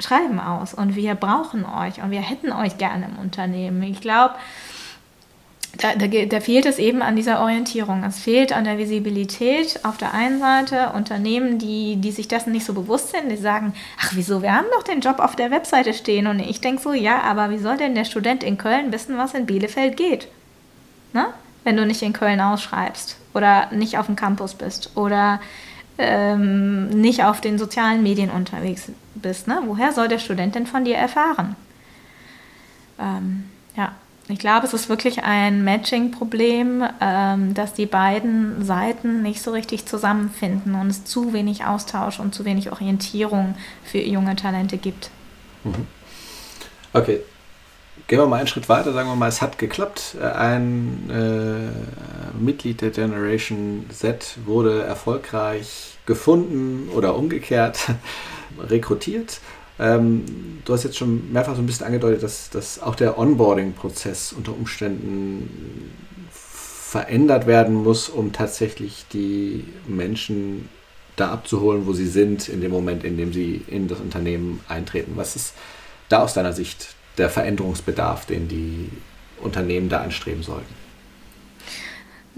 schreiben 0.00 0.38
aus 0.38 0.74
und 0.74 0.94
wir 0.94 1.16
brauchen 1.16 1.64
euch 1.64 2.02
und 2.02 2.12
wir 2.12 2.20
hätten 2.20 2.52
euch 2.52 2.78
gerne 2.78 3.06
im 3.06 3.18
Unternehmen. 3.18 3.82
Ich 3.82 4.00
glaube, 4.00 4.34
da, 5.78 5.94
da, 5.94 6.06
da, 6.06 6.40
fehlt 6.40 6.66
es 6.66 6.78
eben 6.78 7.02
an 7.02 7.14
dieser 7.14 7.40
Orientierung. 7.40 8.02
Es 8.02 8.18
fehlt 8.18 8.52
an 8.52 8.64
der 8.64 8.78
Visibilität 8.78 9.80
auf 9.84 9.96
der 9.96 10.12
einen 10.12 10.40
Seite 10.40 10.90
Unternehmen, 10.94 11.58
die, 11.58 11.96
die 11.96 12.10
sich 12.10 12.26
dessen 12.26 12.52
nicht 12.52 12.66
so 12.66 12.74
bewusst 12.74 13.10
sind, 13.10 13.30
die 13.30 13.36
sagen, 13.36 13.72
ach 14.00 14.12
wieso, 14.14 14.42
wir 14.42 14.54
haben 14.54 14.66
doch 14.72 14.82
den 14.82 15.00
Job 15.00 15.20
auf 15.20 15.36
der 15.36 15.50
Webseite 15.52 15.94
stehen. 15.94 16.26
Und 16.26 16.40
ich 16.40 16.60
denke 16.60 16.82
so, 16.82 16.92
ja, 16.92 17.20
aber 17.22 17.50
wie 17.50 17.58
soll 17.58 17.76
denn 17.76 17.94
der 17.94 18.04
Student 18.04 18.42
in 18.42 18.58
Köln 18.58 18.92
wissen, 18.92 19.16
was 19.16 19.34
in 19.34 19.46
Bielefeld 19.46 19.96
geht? 19.96 20.28
Na? 21.12 21.32
Wenn 21.62 21.76
du 21.76 21.86
nicht 21.86 22.02
in 22.02 22.12
Köln 22.12 22.40
ausschreibst 22.40 23.16
oder 23.32 23.70
nicht 23.70 23.98
auf 23.98 24.06
dem 24.06 24.16
Campus 24.16 24.54
bist 24.54 24.96
oder 24.96 25.40
ähm, 25.96 26.88
nicht 26.88 27.24
auf 27.24 27.40
den 27.40 27.58
sozialen 27.58 28.02
Medien 28.02 28.30
unterwegs 28.30 28.90
bist. 29.14 29.46
Ne? 29.46 29.60
Woher 29.64 29.92
soll 29.92 30.08
der 30.08 30.18
Student 30.18 30.54
denn 30.54 30.66
von 30.66 30.84
dir 30.84 30.96
erfahren? 30.96 31.56
Ähm, 32.98 33.44
ja. 33.76 33.92
Ich 34.30 34.38
glaube, 34.38 34.66
es 34.66 34.74
ist 34.74 34.90
wirklich 34.90 35.24
ein 35.24 35.64
Matching-Problem, 35.64 36.84
ähm, 37.00 37.54
dass 37.54 37.72
die 37.72 37.86
beiden 37.86 38.62
Seiten 38.62 39.22
nicht 39.22 39.40
so 39.40 39.52
richtig 39.52 39.86
zusammenfinden 39.86 40.74
und 40.74 40.88
es 40.88 41.04
zu 41.04 41.32
wenig 41.32 41.64
Austausch 41.64 42.20
und 42.20 42.34
zu 42.34 42.44
wenig 42.44 42.70
Orientierung 42.70 43.54
für 43.84 43.98
junge 43.98 44.36
Talente 44.36 44.76
gibt. 44.76 45.10
Mhm. 45.64 45.86
Okay, 46.92 47.20
gehen 48.06 48.18
wir 48.18 48.26
mal 48.26 48.36
einen 48.36 48.48
Schritt 48.48 48.68
weiter, 48.68 48.92
sagen 48.92 49.08
wir 49.08 49.16
mal, 49.16 49.28
es 49.28 49.40
hat 49.40 49.58
geklappt. 49.58 50.16
Ein 50.20 51.10
äh, 51.10 52.38
Mitglied 52.38 52.82
der 52.82 52.90
Generation 52.90 53.86
Z 53.90 54.38
wurde 54.44 54.82
erfolgreich 54.82 55.96
gefunden 56.04 56.90
oder 56.94 57.16
umgekehrt 57.16 57.78
rekrutiert. 58.58 59.40
Ähm, 59.78 60.60
du 60.64 60.72
hast 60.72 60.84
jetzt 60.84 60.96
schon 60.96 61.32
mehrfach 61.32 61.54
so 61.54 61.62
ein 61.62 61.66
bisschen 61.66 61.86
angedeutet, 61.86 62.22
dass, 62.22 62.50
dass 62.50 62.80
auch 62.80 62.94
der 62.94 63.18
Onboarding-Prozess 63.18 64.32
unter 64.32 64.52
Umständen 64.52 65.92
verändert 66.30 67.46
werden 67.46 67.74
muss, 67.74 68.08
um 68.08 68.32
tatsächlich 68.32 69.04
die 69.12 69.64
Menschen 69.86 70.68
da 71.16 71.30
abzuholen, 71.32 71.86
wo 71.86 71.92
sie 71.92 72.06
sind, 72.06 72.48
in 72.48 72.60
dem 72.60 72.70
Moment, 72.70 73.04
in 73.04 73.16
dem 73.16 73.32
sie 73.32 73.62
in 73.66 73.88
das 73.88 74.00
Unternehmen 74.00 74.60
eintreten. 74.68 75.12
Was 75.16 75.36
ist 75.36 75.54
da 76.08 76.22
aus 76.22 76.34
deiner 76.34 76.52
Sicht 76.52 76.94
der 77.18 77.28
Veränderungsbedarf, 77.28 78.26
den 78.26 78.48
die 78.48 78.88
Unternehmen 79.40 79.88
da 79.88 80.00
anstreben 80.00 80.42
sollten? 80.42 80.87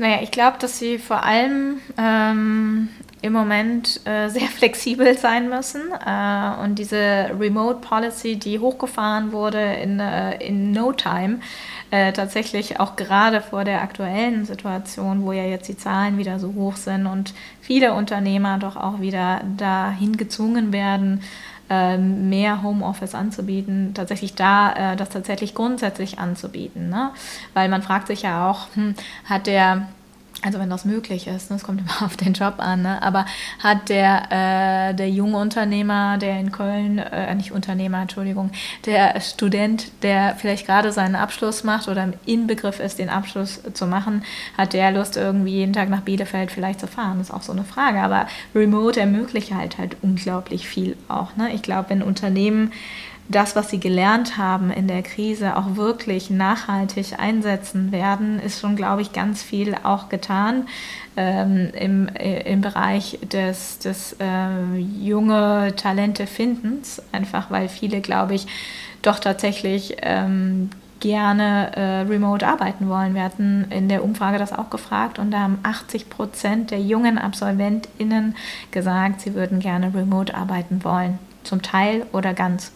Naja, 0.01 0.21
ich 0.23 0.31
glaube, 0.31 0.57
dass 0.59 0.79
sie 0.79 0.97
vor 0.97 1.25
allem 1.25 1.79
ähm, 1.99 2.89
im 3.21 3.35
Moment 3.35 4.01
äh, 4.07 4.31
sehr 4.31 4.49
flexibel 4.57 5.19
sein 5.19 5.51
müssen. 5.51 5.83
Äh, 5.93 6.65
und 6.65 6.79
diese 6.79 7.31
Remote 7.39 7.87
Policy, 7.87 8.37
die 8.37 8.59
hochgefahren 8.59 9.33
wurde 9.33 9.61
in, 9.61 10.01
äh, 10.01 10.43
in 10.43 10.73
No 10.73 10.93
Time, 10.93 11.41
äh, 11.91 12.15
tatsächlich 12.15 12.81
auch 12.81 12.97
gerade 12.97 13.43
vor 13.43 13.65
der 13.65 13.83
aktuellen 13.83 14.47
Situation, 14.47 15.27
wo 15.27 15.33
ja 15.33 15.45
jetzt 15.45 15.69
die 15.69 15.77
Zahlen 15.77 16.17
wieder 16.17 16.39
so 16.39 16.55
hoch 16.55 16.77
sind 16.77 17.05
und 17.05 17.35
viele 17.61 17.93
Unternehmer 17.93 18.57
doch 18.57 18.77
auch 18.77 19.03
wieder 19.03 19.43
dahin 19.59 20.17
gezwungen 20.17 20.73
werden, 20.73 21.23
mehr 21.99 22.63
Homeoffice 22.63 23.15
anzubieten, 23.15 23.95
tatsächlich 23.95 24.35
da 24.35 24.93
äh, 24.93 24.97
das 24.97 25.09
tatsächlich 25.11 25.55
grundsätzlich 25.55 26.19
anzubieten. 26.19 26.89
Ne? 26.89 27.11
Weil 27.55 27.69
man 27.69 27.83
fragt 27.83 28.09
sich 28.09 28.23
ja 28.23 28.51
auch, 28.51 28.67
hm, 28.75 28.95
hat 29.25 29.47
der 29.47 29.89
also 30.43 30.59
wenn 30.59 30.71
das 30.71 30.85
möglich 30.85 31.27
ist, 31.27 31.51
ne, 31.51 31.57
es 31.57 31.63
kommt 31.63 31.81
immer 31.83 32.07
auf 32.07 32.17
den 32.17 32.33
Job 32.33 32.55
an, 32.59 32.83
ne, 32.83 33.03
aber 33.03 33.27
hat 33.59 33.89
der, 33.89 34.91
äh, 34.91 34.95
der 34.95 35.11
junge 35.11 35.39
Unternehmer, 35.39 36.19
der 36.19 36.39
in 36.39 36.53
Köln, 36.53 36.99
äh, 36.99 37.35
nicht 37.35 37.53
Unternehmer, 37.53 38.03
Entschuldigung, 38.03 38.51
der 38.87 39.21
Student, 39.21 39.91
der 40.03 40.37
vielleicht 40.37 40.67
gerade 40.67 40.93
seinen 40.93 41.17
Abschluss 41.17 41.65
macht 41.65 41.89
oder 41.89 42.05
im 42.05 42.15
Inbegriff 42.27 42.81
ist, 42.81 42.99
den 42.99 43.09
Abschluss 43.09 43.61
zu 43.75 43.87
machen, 43.87 44.25
hat 44.57 44.73
der 44.73 44.91
Lust, 44.93 45.17
irgendwie 45.17 45.53
jeden 45.53 45.73
Tag 45.73 45.89
nach 45.89 46.03
Bielefeld 46.03 46.51
vielleicht 46.51 46.81
zu 46.81 46.87
fahren? 46.87 47.19
Das 47.19 47.29
ist 47.29 47.35
auch 47.35 47.43
so 47.43 47.53
eine 47.53 47.65
Frage, 47.65 48.01
aber 48.01 48.27
Remote 48.55 49.01
ermöglicht 49.01 49.53
halt 49.53 49.79
halt 49.79 49.97
unglaublich 50.03 50.69
viel 50.69 50.97
auch. 51.09 51.37
Ne? 51.37 51.53
Ich 51.53 51.63
glaube, 51.63 51.91
wenn 51.91 52.03
Unternehmen 52.03 52.73
das, 53.31 53.55
was 53.55 53.71
sie 53.71 53.79
gelernt 53.79 54.37
haben 54.37 54.71
in 54.71 54.89
der 54.89 55.03
Krise, 55.03 55.57
auch 55.57 55.77
wirklich 55.77 56.31
nachhaltig 56.31 57.19
einsetzen 57.19 57.93
werden, 57.93 58.41
ist 58.41 58.61
schon, 58.61 58.75
glaube 58.75 59.03
ich, 59.03 59.13
ganz 59.13 59.43
viel 59.43 59.77
auch 59.85 60.09
getan 60.09 60.67
ähm, 61.17 61.71
im, 61.75 62.09
äh, 62.09 62.43
im 62.51 62.61
Bereich 62.61 63.19
des, 63.23 63.79
des 63.79 64.17
äh, 64.19 64.77
junge 64.77 65.75
Talente 65.77 66.27
Findens, 66.27 67.01
einfach 67.13 67.53
weil 67.53 67.69
viele, 67.69 68.01
glaube 68.01 68.35
ich, 68.35 68.49
doch 69.03 69.21
tatsächlich 69.21 69.97
ähm, 70.03 70.71
gerne 70.99 71.77
äh, 71.77 72.01
remote 72.01 72.47
arbeiten 72.47 72.89
wollen. 72.89 73.15
Wir 73.15 73.23
hatten 73.23 73.67
in 73.71 73.89
der 73.89 74.03
Umfrage 74.03 74.39
das 74.39 74.53
auch 74.53 74.71
gefragt 74.71 75.21
und 75.21 75.31
da 75.31 75.39
haben 75.41 75.59
80 75.63 76.11
Prozent 76.11 76.73
der 76.73 76.81
jungen 76.81 77.17
AbsolventInnen 77.17 78.35
gesagt, 78.73 79.21
sie 79.21 79.35
würden 79.35 79.61
gerne 79.61 79.95
remote 79.95 80.35
arbeiten 80.35 80.83
wollen. 80.83 81.19
Zum 81.45 81.63
Teil 81.63 82.07
oder 82.13 82.35
ganz. 82.35 82.73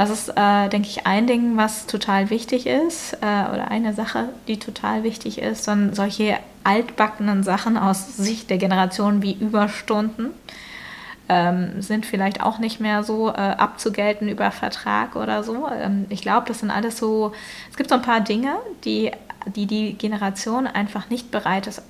Das 0.00 0.08
ist, 0.08 0.30
äh, 0.30 0.70
denke 0.70 0.88
ich, 0.88 1.06
ein 1.06 1.26
Ding, 1.26 1.58
was 1.58 1.86
total 1.86 2.30
wichtig 2.30 2.66
ist 2.66 3.12
äh, 3.20 3.52
oder 3.52 3.70
eine 3.70 3.92
Sache, 3.92 4.30
die 4.48 4.58
total 4.58 5.02
wichtig 5.02 5.42
ist. 5.42 5.68
Und 5.68 5.94
solche 5.94 6.38
altbackenen 6.64 7.42
Sachen 7.42 7.76
aus 7.76 8.16
Sicht 8.16 8.48
der 8.48 8.56
Generation 8.56 9.20
wie 9.20 9.34
Überstunden 9.34 10.30
ähm, 11.28 11.82
sind 11.82 12.06
vielleicht 12.06 12.42
auch 12.42 12.58
nicht 12.58 12.80
mehr 12.80 13.04
so 13.04 13.28
äh, 13.28 13.32
abzugelten 13.32 14.30
über 14.30 14.50
Vertrag 14.52 15.16
oder 15.16 15.44
so. 15.44 15.68
Ähm, 15.68 16.06
ich 16.08 16.22
glaube, 16.22 16.48
das 16.48 16.60
sind 16.60 16.70
alles 16.70 16.96
so, 16.96 17.34
es 17.70 17.76
gibt 17.76 17.90
so 17.90 17.96
ein 17.96 18.02
paar 18.02 18.22
Dinge, 18.22 18.54
die 18.86 19.10
die, 19.54 19.66
die 19.66 19.92
Generation 19.98 20.66
einfach 20.66 21.10
nicht 21.10 21.30
bereit 21.30 21.66
ist 21.66 21.82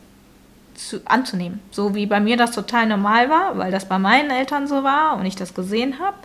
zu, 0.74 1.00
anzunehmen. 1.04 1.60
So 1.70 1.94
wie 1.94 2.06
bei 2.06 2.18
mir 2.18 2.36
das 2.36 2.50
total 2.50 2.86
normal 2.86 3.30
war, 3.30 3.56
weil 3.56 3.70
das 3.70 3.84
bei 3.84 4.00
meinen 4.00 4.30
Eltern 4.30 4.66
so 4.66 4.82
war 4.82 5.16
und 5.16 5.26
ich 5.26 5.36
das 5.36 5.54
gesehen 5.54 6.00
habe 6.00 6.16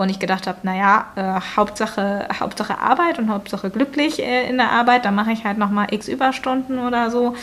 und 0.00 0.08
ich 0.08 0.18
gedacht 0.18 0.46
habe, 0.46 0.58
naja, 0.62 1.06
äh, 1.14 1.40
Hauptsache, 1.56 2.26
Hauptsache 2.40 2.78
Arbeit 2.78 3.18
und 3.18 3.28
Hauptsache 3.28 3.68
glücklich 3.68 4.18
äh, 4.18 4.48
in 4.48 4.56
der 4.56 4.70
Arbeit, 4.72 5.04
da 5.04 5.10
mache 5.10 5.32
ich 5.32 5.44
halt 5.44 5.58
nochmal 5.58 5.88
x 5.90 6.08
Überstunden 6.08 6.78
oder 6.78 7.10
so. 7.10 7.34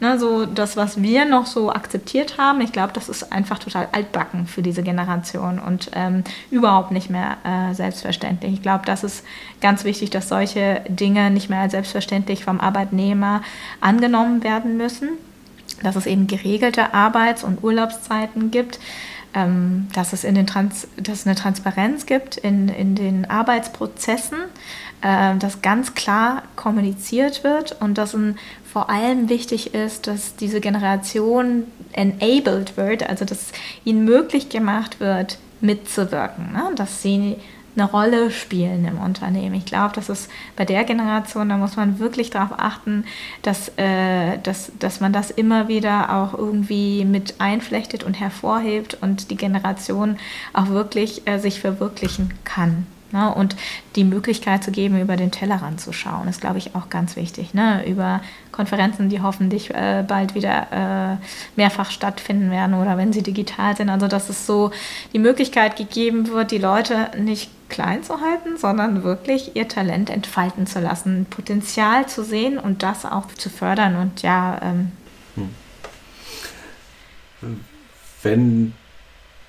Ne, 0.00 0.18
so 0.18 0.44
das, 0.44 0.76
was 0.76 1.00
wir 1.00 1.24
noch 1.24 1.46
so 1.46 1.70
akzeptiert 1.70 2.36
haben, 2.36 2.60
ich 2.60 2.72
glaube, 2.72 2.92
das 2.92 3.08
ist 3.08 3.32
einfach 3.32 3.58
total 3.58 3.88
altbacken 3.92 4.46
für 4.46 4.60
diese 4.60 4.82
Generation 4.82 5.58
und 5.58 5.90
ähm, 5.94 6.22
überhaupt 6.50 6.90
nicht 6.90 7.08
mehr 7.08 7.38
äh, 7.44 7.74
selbstverständlich. 7.74 8.52
Ich 8.52 8.62
glaube, 8.62 8.84
das 8.84 9.04
ist 9.04 9.24
ganz 9.62 9.84
wichtig, 9.84 10.10
dass 10.10 10.28
solche 10.28 10.82
Dinge 10.88 11.30
nicht 11.30 11.48
mehr 11.48 11.60
als 11.60 11.72
selbstverständlich 11.72 12.44
vom 12.44 12.60
Arbeitnehmer 12.60 13.42
angenommen 13.80 14.42
werden 14.42 14.76
müssen, 14.76 15.08
dass 15.82 15.96
es 15.96 16.06
eben 16.06 16.26
geregelte 16.26 16.92
Arbeits- 16.92 17.44
und 17.44 17.62
Urlaubszeiten 17.62 18.50
gibt 18.50 18.78
ähm, 19.36 19.88
dass, 19.94 20.14
es 20.14 20.24
in 20.24 20.34
den 20.34 20.46
Trans 20.46 20.88
dass 20.96 21.26
eine 21.26 21.36
Transparenz 21.36 22.06
gibt 22.06 22.38
in, 22.38 22.68
in 22.70 22.94
den 22.94 23.28
Arbeitsprozessen, 23.30 24.38
äh, 25.02 25.36
dass 25.36 25.60
ganz 25.60 25.94
klar 25.94 26.42
kommuniziert 26.56 27.44
wird 27.44 27.76
und 27.80 27.98
dass 27.98 28.14
ein, 28.14 28.38
vor 28.64 28.88
allem 28.88 29.28
wichtig 29.28 29.74
ist, 29.74 30.06
dass 30.06 30.36
diese 30.36 30.60
Generation 30.60 31.64
enabled 31.92 32.78
wird, 32.78 33.08
also 33.08 33.26
dass 33.26 33.52
ihnen 33.84 34.06
möglich 34.06 34.48
gemacht 34.48 35.00
wird, 35.00 35.38
mitzuwirken, 35.60 36.52
ne? 36.52 36.70
dass 36.74 37.02
sie 37.02 37.36
eine 37.76 37.90
Rolle 37.90 38.30
spielen 38.30 38.86
im 38.86 38.98
Unternehmen. 38.98 39.54
Ich 39.54 39.66
glaube, 39.66 39.92
das 39.94 40.08
ist 40.08 40.30
bei 40.56 40.64
der 40.64 40.84
Generation, 40.84 41.48
da 41.48 41.56
muss 41.56 41.76
man 41.76 41.98
wirklich 41.98 42.30
darauf 42.30 42.58
achten, 42.58 43.04
dass, 43.42 43.70
äh, 43.76 44.38
dass, 44.42 44.72
dass 44.78 45.00
man 45.00 45.12
das 45.12 45.30
immer 45.30 45.68
wieder 45.68 46.14
auch 46.14 46.34
irgendwie 46.34 47.04
mit 47.04 47.34
einflechtet 47.38 48.04
und 48.04 48.14
hervorhebt 48.14 48.98
und 49.00 49.30
die 49.30 49.36
Generation 49.36 50.18
auch 50.52 50.68
wirklich 50.68 51.26
äh, 51.26 51.38
sich 51.38 51.60
verwirklichen 51.60 52.32
kann. 52.44 52.86
Ne? 53.12 53.32
Und 53.32 53.56
die 53.94 54.04
Möglichkeit 54.04 54.64
zu 54.64 54.70
geben, 54.70 55.00
über 55.00 55.16
den 55.16 55.30
Tellerrand 55.30 55.80
zu 55.80 55.92
schauen, 55.92 56.28
ist, 56.28 56.40
glaube 56.40 56.58
ich, 56.58 56.74
auch 56.74 56.88
ganz 56.90 57.16
wichtig. 57.16 57.54
Ne? 57.54 57.86
Über 57.86 58.20
Konferenzen, 58.52 59.08
die 59.08 59.22
hoffentlich 59.22 59.74
äh, 59.74 60.04
bald 60.06 60.34
wieder 60.34 61.18
äh, 61.20 61.26
mehrfach 61.56 61.90
stattfinden 61.90 62.50
werden 62.50 62.74
oder 62.74 62.96
wenn 62.96 63.12
sie 63.12 63.22
digital 63.22 63.76
sind. 63.76 63.90
Also, 63.90 64.08
dass 64.08 64.28
es 64.28 64.46
so 64.46 64.70
die 65.12 65.18
Möglichkeit 65.18 65.76
gegeben 65.76 66.28
wird, 66.28 66.50
die 66.50 66.58
Leute 66.58 67.10
nicht 67.18 67.50
klein 67.68 68.02
zu 68.02 68.20
halten, 68.20 68.56
sondern 68.56 69.02
wirklich 69.02 69.56
ihr 69.56 69.68
Talent 69.68 70.10
entfalten 70.10 70.66
zu 70.66 70.80
lassen, 70.80 71.26
Potenzial 71.28 72.06
zu 72.06 72.24
sehen 72.24 72.58
und 72.58 72.82
das 72.82 73.04
auch 73.04 73.26
zu 73.28 73.50
fördern. 73.50 73.96
Und 73.96 74.22
ja. 74.22 74.60
Ähm, 74.62 74.92
hm. 77.40 77.60
Wenn 78.22 78.74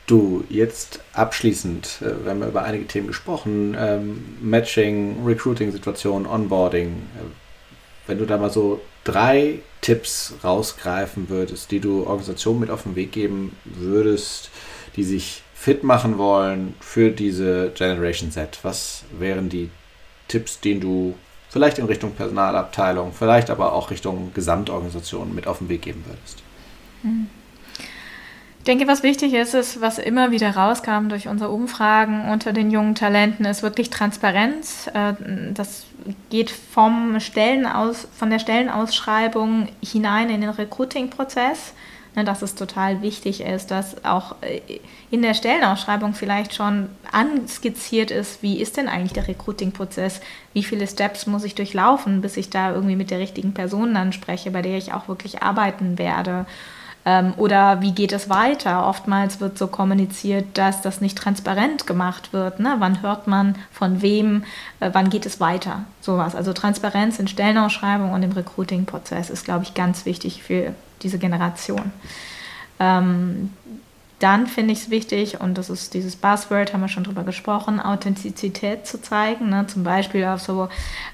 du 0.08 0.44
jetzt 0.50 1.02
abschließend, 1.14 2.00
äh, 2.02 2.24
wir 2.24 2.32
haben 2.32 2.42
über 2.42 2.64
einige 2.64 2.88
Themen 2.88 3.08
gesprochen, 3.08 3.76
ähm, 3.80 4.38
Matching, 4.42 5.24
Recruiting-Situation, 5.26 6.26
Onboarding, 6.26 6.88
äh, 6.88 8.08
wenn 8.08 8.18
du 8.18 8.26
da 8.26 8.38
mal 8.38 8.50
so 8.50 8.82
drei 9.04 9.60
Tipps 9.82 10.34
rausgreifen 10.44 11.30
würdest, 11.30 11.72
die 11.72 11.80
du 11.80 12.08
Organisationen 12.08 12.62
mit 12.62 12.72
auf 12.72 12.84
den 12.84 12.96
Weg 12.96 13.12
geben 13.12 13.56
würdest, 13.66 14.50
die 14.96 15.04
sich 15.04 15.44
fit 15.54 15.84
machen 15.84 16.18
wollen 16.18 16.74
für 16.80 17.12
diese 17.12 17.72
Generation 17.76 18.32
Z, 18.32 18.60
was 18.64 19.04
wären 19.18 19.50
die 19.50 19.70
Tipps, 20.28 20.60
die 20.60 20.80
du 20.80 21.16
vielleicht 21.50 21.80
in 21.80 21.86
Richtung 21.86 22.12
Personalabteilung, 22.12 23.12
vielleicht 23.14 23.50
aber 23.50 23.74
auch 23.74 23.92
Richtung 23.92 24.32
Gesamtorganisation 24.34 25.36
mit 25.36 25.48
auf 25.48 25.60
den 25.60 25.70
Weg 25.70 25.82
geben 25.82 26.04
würdest? 26.06 26.44
Hm. 27.02 27.28
Ich 28.68 28.70
denke, 28.70 28.92
was 28.92 29.02
wichtig 29.02 29.34
ist, 29.34 29.54
ist, 29.54 29.80
was 29.80 29.98
immer 29.98 30.32
wieder 30.32 30.54
rauskam 30.54 31.08
durch 31.08 31.30
unsere 31.30 31.52
Umfragen 31.52 32.30
unter 32.30 32.52
den 32.52 32.70
jungen 32.70 32.96
Talenten, 32.96 33.46
ist 33.46 33.64
wirklich 33.64 33.90
Transparenz. 33.90 34.88
Äh, 34.94 35.14
das 35.54 35.86
geht 36.30 36.52
vom 36.52 37.22
Stellenaus, 37.22 38.10
von 38.18 38.30
der 38.30 38.40
Stellenausschreibung 38.40 39.70
hinein 39.82 40.30
in 40.30 40.42
den 40.42 40.50
Recruiting-Prozess. 40.50 41.76
Ne, 42.14 42.26
dass 42.26 42.42
es 42.42 42.56
total 42.56 43.02
wichtig 43.02 43.40
ist, 43.40 43.72
dass 43.72 44.04
auch 44.04 44.36
äh, 44.42 44.60
in 45.12 45.22
der 45.22 45.34
Stellenausschreibung 45.34 46.14
vielleicht 46.14 46.54
schon 46.54 46.90
anskizziert 47.10 48.12
ist, 48.12 48.44
wie 48.44 48.60
ist 48.60 48.76
denn 48.76 48.90
eigentlich 48.90 49.14
der 49.14 49.30
Recruiting-Prozess, 49.30 50.20
wie 50.52 50.64
viele 50.64 50.88
Steps 50.88 51.26
muss 51.26 51.46
ich 51.46 51.56
durchlaufen, 51.56 52.20
bis 52.20 52.36
ich 52.36 52.50
da 52.50 52.74
irgendwie 52.74 52.98
mit 52.98 53.12
der 53.12 53.20
richtigen 53.20 53.54
Person 53.54 53.94
dann 53.94 54.12
spreche, 54.12 54.52
bei 54.52 54.62
der 54.62 54.78
ich 54.78 54.92
auch 54.92 55.08
wirklich 55.08 55.42
arbeiten 55.42 55.98
werde. 55.98 56.46
Ähm, 57.08 57.34
oder 57.38 57.80
wie 57.82 57.94
geht 57.94 58.12
es 58.12 58.30
weiter? 58.30 58.86
Oftmals 58.86 59.40
wird 59.40 59.58
so 59.58 59.68
kommuniziert, 59.68 60.58
dass 60.58 60.82
das 60.82 61.00
nicht 61.00 61.18
transparent 61.18 61.88
gemacht 61.88 62.34
wird. 62.34 62.60
Ne? 62.60 62.76
Wann 62.80 63.02
hört 63.02 63.28
man 63.28 63.56
von 63.72 64.02
wem? 64.02 64.44
Äh, 64.82 64.90
wann 64.92 65.10
geht 65.10 65.26
es 65.26 65.40
weiter? 65.40 65.86
Sowas. 66.02 66.36
Also 66.36 66.52
Transparenz 66.52 67.18
in 67.18 67.30
Stellenausschreibung 67.30 68.12
und 68.12 68.24
im 68.24 68.34
Recruiting-Prozess 68.34 69.30
ist, 69.30 69.46
glaube 69.46 69.64
ich, 69.64 69.74
ganz 69.74 70.06
wichtig 70.06 70.44
für 70.44 70.76
diese 71.02 71.18
Generation. 71.18 71.94
Ähm, 72.78 73.54
dann 74.20 74.48
finde 74.48 74.74
ich 74.74 74.80
es 74.80 74.90
wichtig, 74.90 75.40
und 75.42 75.60
das 75.60 75.70
ist 75.70 75.94
dieses 75.94 76.16
Buzzword, 76.16 76.74
haben 76.74 76.82
wir 76.82 76.88
schon 76.88 77.04
drüber 77.04 77.24
gesprochen, 77.24 77.80
Authentizität 77.80 78.88
zu 78.88 79.00
zeigen, 79.00 79.50
ne? 79.50 79.68
zum 79.68 79.84
Beispiel 79.84 80.26
auf 80.26 80.42
so 80.42 80.70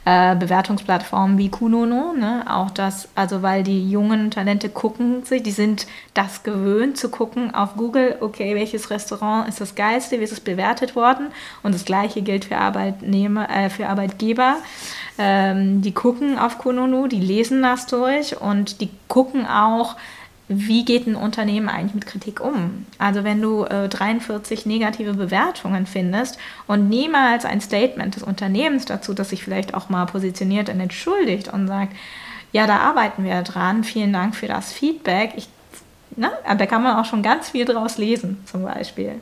äh, 0.06 0.36
Bewertungsplattformen 0.38 1.38
wie 1.38 1.50
Kunono, 1.50 2.14
ne? 2.14 2.46
auch 2.50 2.72
das, 2.72 3.10
also 3.14 3.42
weil 3.42 3.64
die 3.64 3.90
jungen 3.90 4.32
Talente 4.32 4.70
gucken 4.70 5.26
sich, 5.26 5.44
die 5.44 5.52
sind 5.52 5.86
das 6.14 6.44
gewöhnt 6.44 6.98
zu 6.98 7.10
gucken 7.10 7.54
auf 7.54 7.76
Google, 7.76 8.16
okay, 8.22 8.56
welches 8.56 8.90
Restaurant 8.90 9.50
ist 9.50 9.60
das 9.60 9.76
geilste, 9.76 10.20
wie 10.22 10.24
ist 10.24 10.32
es 10.32 10.40
bewertet 10.40 10.96
worden 10.96 11.28
und 11.62 11.76
das 11.76 11.84
gleiche 11.84 12.22
gilt 12.22 12.46
für 12.46 12.58
Arbeitnehmer, 12.58 13.50
äh, 13.50 13.70
für 13.70 13.90
Arbeitgeber. 13.90 14.58
Ähm, 15.18 15.82
die 15.82 15.92
gucken 15.94 16.40
auf 16.40 16.58
Kununu, 16.58 17.08
die 17.08 17.20
lesen 17.20 17.62
das 17.64 17.86
durch 17.86 18.40
und 18.40 18.80
die 18.80 18.90
gucken 19.10 19.46
auch, 19.46 19.98
wie 20.48 20.84
geht 20.84 21.08
ein 21.08 21.16
Unternehmen 21.16 21.70
eigentlich 21.70 21.94
mit 21.96 22.06
Kritik 22.06 22.42
um? 22.42 22.86
Also 22.98 23.24
wenn 23.24 23.42
du 23.42 23.64
äh, 23.64 23.88
43 23.88 24.66
negative 24.66 25.14
Bewertungen 25.14 25.86
findest 25.86 26.38
und 26.68 26.90
niemals 26.90 27.46
ein 27.46 27.62
Statement 27.62 28.16
des 28.16 28.24
Unternehmens 28.24 28.86
dazu, 28.86 29.14
das 29.14 29.30
sich 29.30 29.44
vielleicht 29.44 29.74
auch 29.74 29.90
mal 29.90 30.06
positioniert 30.06 30.70
und 30.70 30.80
entschuldigt 30.80 31.52
und 31.52 31.68
sagt, 31.68 31.96
ja, 32.52 32.68
da 32.68 32.78
arbeiten 32.78 33.24
wir 33.24 33.42
dran, 33.42 33.84
vielen 33.84 34.14
Dank 34.14 34.36
für 34.36 34.48
das 34.48 34.72
Feedback. 34.72 35.32
Ich, 35.38 35.48
ne? 36.16 36.32
Da 36.46 36.66
kann 36.66 36.84
man 36.84 36.98
auch 36.98 37.06
schon 37.06 37.24
ganz 37.24 37.50
viel 37.50 37.66
draus 37.66 37.98
lesen, 37.98 38.44
zum 38.46 38.64
Beispiel. 38.64 39.22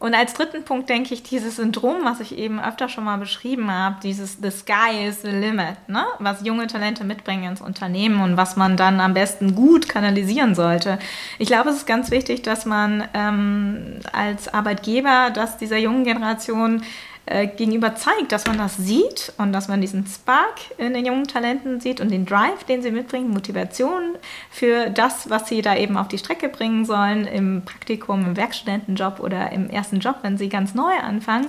Und 0.00 0.14
als 0.14 0.32
dritten 0.32 0.64
Punkt 0.64 0.88
denke 0.88 1.12
ich, 1.12 1.22
dieses 1.22 1.56
Syndrom, 1.56 1.98
was 2.04 2.20
ich 2.20 2.36
eben 2.38 2.58
öfter 2.58 2.88
schon 2.88 3.04
mal 3.04 3.18
beschrieben 3.18 3.70
habe, 3.70 3.96
dieses 4.02 4.38
The 4.40 4.50
Sky 4.50 5.06
is 5.06 5.20
the 5.20 5.28
Limit, 5.30 5.76
ne? 5.88 6.04
was 6.18 6.42
junge 6.42 6.66
Talente 6.68 7.04
mitbringen 7.04 7.44
ins 7.44 7.60
Unternehmen 7.60 8.22
und 8.22 8.38
was 8.38 8.56
man 8.56 8.78
dann 8.78 8.98
am 8.98 9.12
besten 9.12 9.54
gut 9.54 9.90
kanalisieren 9.90 10.54
sollte. 10.54 10.98
Ich 11.38 11.48
glaube, 11.48 11.68
es 11.68 11.76
ist 11.76 11.86
ganz 11.86 12.10
wichtig, 12.10 12.40
dass 12.40 12.64
man 12.64 13.04
ähm, 13.12 14.00
als 14.10 14.48
Arbeitgeber, 14.48 15.30
dass 15.34 15.58
dieser 15.58 15.76
jungen 15.76 16.04
Generation 16.04 16.82
äh, 17.30 17.46
gegenüber 17.46 17.94
zeigt, 17.94 18.32
dass 18.32 18.46
man 18.46 18.58
das 18.58 18.76
sieht 18.76 19.32
und 19.38 19.52
dass 19.52 19.68
man 19.68 19.80
diesen 19.80 20.04
Spark 20.06 20.58
in 20.78 20.94
den 20.94 21.06
jungen 21.06 21.28
Talenten 21.28 21.80
sieht 21.80 22.00
und 22.00 22.10
den 22.10 22.26
Drive, 22.26 22.64
den 22.64 22.82
sie 22.82 22.90
mitbringen, 22.90 23.30
Motivation 23.30 24.16
für 24.50 24.90
das, 24.90 25.30
was 25.30 25.48
sie 25.48 25.62
da 25.62 25.76
eben 25.76 25.96
auf 25.96 26.08
die 26.08 26.18
Strecke 26.18 26.48
bringen 26.48 26.84
sollen, 26.84 27.26
im 27.26 27.62
Praktikum, 27.64 28.26
im 28.26 28.36
Werkstudentenjob 28.36 29.20
oder 29.20 29.52
im 29.52 29.70
ersten 29.70 30.00
Job, 30.00 30.16
wenn 30.22 30.38
sie 30.38 30.48
ganz 30.48 30.74
neu 30.74 30.92
anfangen, 30.92 31.46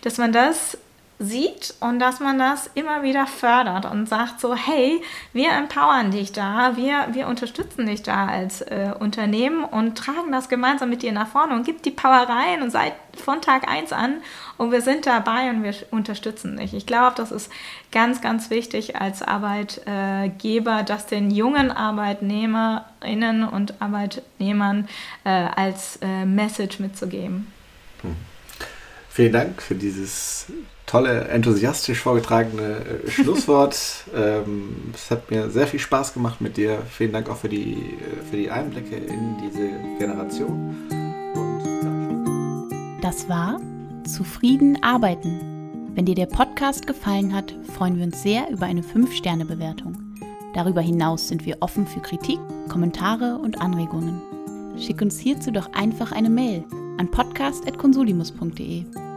dass 0.00 0.16
man 0.16 0.32
das 0.32 0.78
sieht 1.18 1.74
und 1.80 1.98
dass 1.98 2.20
man 2.20 2.38
das 2.38 2.70
immer 2.74 3.02
wieder 3.02 3.26
fördert 3.26 3.86
und 3.86 4.08
sagt 4.08 4.40
so, 4.40 4.54
hey, 4.54 5.00
wir 5.32 5.50
empowern 5.50 6.12
dich 6.12 6.32
da, 6.32 6.76
wir, 6.76 7.08
wir 7.12 7.26
unterstützen 7.26 7.86
dich 7.86 8.02
da 8.04 8.26
als 8.26 8.60
äh, 8.60 8.92
Unternehmen 8.98 9.64
und 9.64 9.98
tragen 9.98 10.30
das 10.30 10.48
gemeinsam 10.48 10.90
mit 10.90 11.02
dir 11.02 11.10
nach 11.12 11.26
vorne 11.26 11.54
und 11.54 11.66
gibt 11.66 11.84
die 11.86 11.90
Power 11.90 12.28
rein 12.28 12.62
und 12.62 12.70
seid 12.70 12.92
von 13.16 13.42
Tag 13.42 13.68
1 13.68 13.92
an 13.92 14.18
und 14.58 14.70
wir 14.70 14.80
sind 14.80 15.06
dabei 15.06 15.50
und 15.50 15.64
wir 15.64 15.74
unterstützen 15.90 16.56
dich. 16.56 16.72
Ich 16.72 16.86
glaube, 16.86 17.14
das 17.16 17.32
ist 17.32 17.50
ganz, 17.90 18.20
ganz 18.20 18.48
wichtig 18.50 18.94
als 18.94 19.20
Arbeitgeber, 19.22 20.84
das 20.84 21.06
den 21.06 21.32
jungen 21.32 21.72
Arbeitnehmerinnen 21.72 23.42
und 23.42 23.82
Arbeitnehmern 23.82 24.88
äh, 25.24 25.30
als 25.30 25.98
äh, 26.00 26.24
Message 26.24 26.78
mitzugeben. 26.78 27.52
Hm. 28.02 28.14
Vielen 29.10 29.32
Dank 29.32 29.60
für 29.60 29.74
dieses 29.74 30.46
tolle, 30.88 31.28
enthusiastisch 31.28 32.00
vorgetragene 32.00 32.78
äh, 33.06 33.10
Schlusswort. 33.10 34.04
ähm, 34.14 34.92
es 34.94 35.10
hat 35.10 35.30
mir 35.30 35.50
sehr 35.50 35.66
viel 35.66 35.78
Spaß 35.78 36.14
gemacht 36.14 36.40
mit 36.40 36.56
dir. 36.56 36.78
Vielen 36.90 37.12
Dank 37.12 37.28
auch 37.28 37.36
für 37.36 37.48
die, 37.48 37.74
äh, 37.74 38.24
für 38.28 38.36
die 38.36 38.50
Einblicke 38.50 38.96
in 38.96 39.36
diese 39.44 39.70
Generation. 39.98 40.74
Und, 41.34 42.68
das 43.02 43.28
war 43.28 43.60
Zufrieden 44.04 44.82
arbeiten. 44.82 45.40
Wenn 45.94 46.06
dir 46.06 46.14
der 46.14 46.26
Podcast 46.26 46.86
gefallen 46.86 47.34
hat, 47.34 47.54
freuen 47.76 47.96
wir 47.96 48.04
uns 48.04 48.22
sehr 48.22 48.50
über 48.50 48.66
eine 48.66 48.82
5-Sterne-Bewertung. 48.82 49.96
Darüber 50.54 50.80
hinaus 50.80 51.28
sind 51.28 51.44
wir 51.44 51.58
offen 51.60 51.86
für 51.86 52.00
Kritik, 52.00 52.38
Kommentare 52.68 53.38
und 53.38 53.60
Anregungen. 53.60 54.22
Schick 54.78 55.02
uns 55.02 55.18
hierzu 55.18 55.50
doch 55.50 55.72
einfach 55.72 56.12
eine 56.12 56.30
Mail 56.30 56.64
an 56.98 57.10
podcast.consulimus.de. 57.10 59.07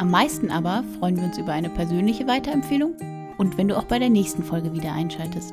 Am 0.00 0.10
meisten 0.10 0.50
aber 0.50 0.82
freuen 0.98 1.18
wir 1.18 1.24
uns 1.24 1.36
über 1.36 1.52
eine 1.52 1.68
persönliche 1.68 2.26
Weiterempfehlung 2.26 2.94
und 3.36 3.58
wenn 3.58 3.68
du 3.68 3.76
auch 3.76 3.84
bei 3.84 3.98
der 3.98 4.08
nächsten 4.08 4.42
Folge 4.42 4.72
wieder 4.72 4.94
einschaltest. 4.94 5.52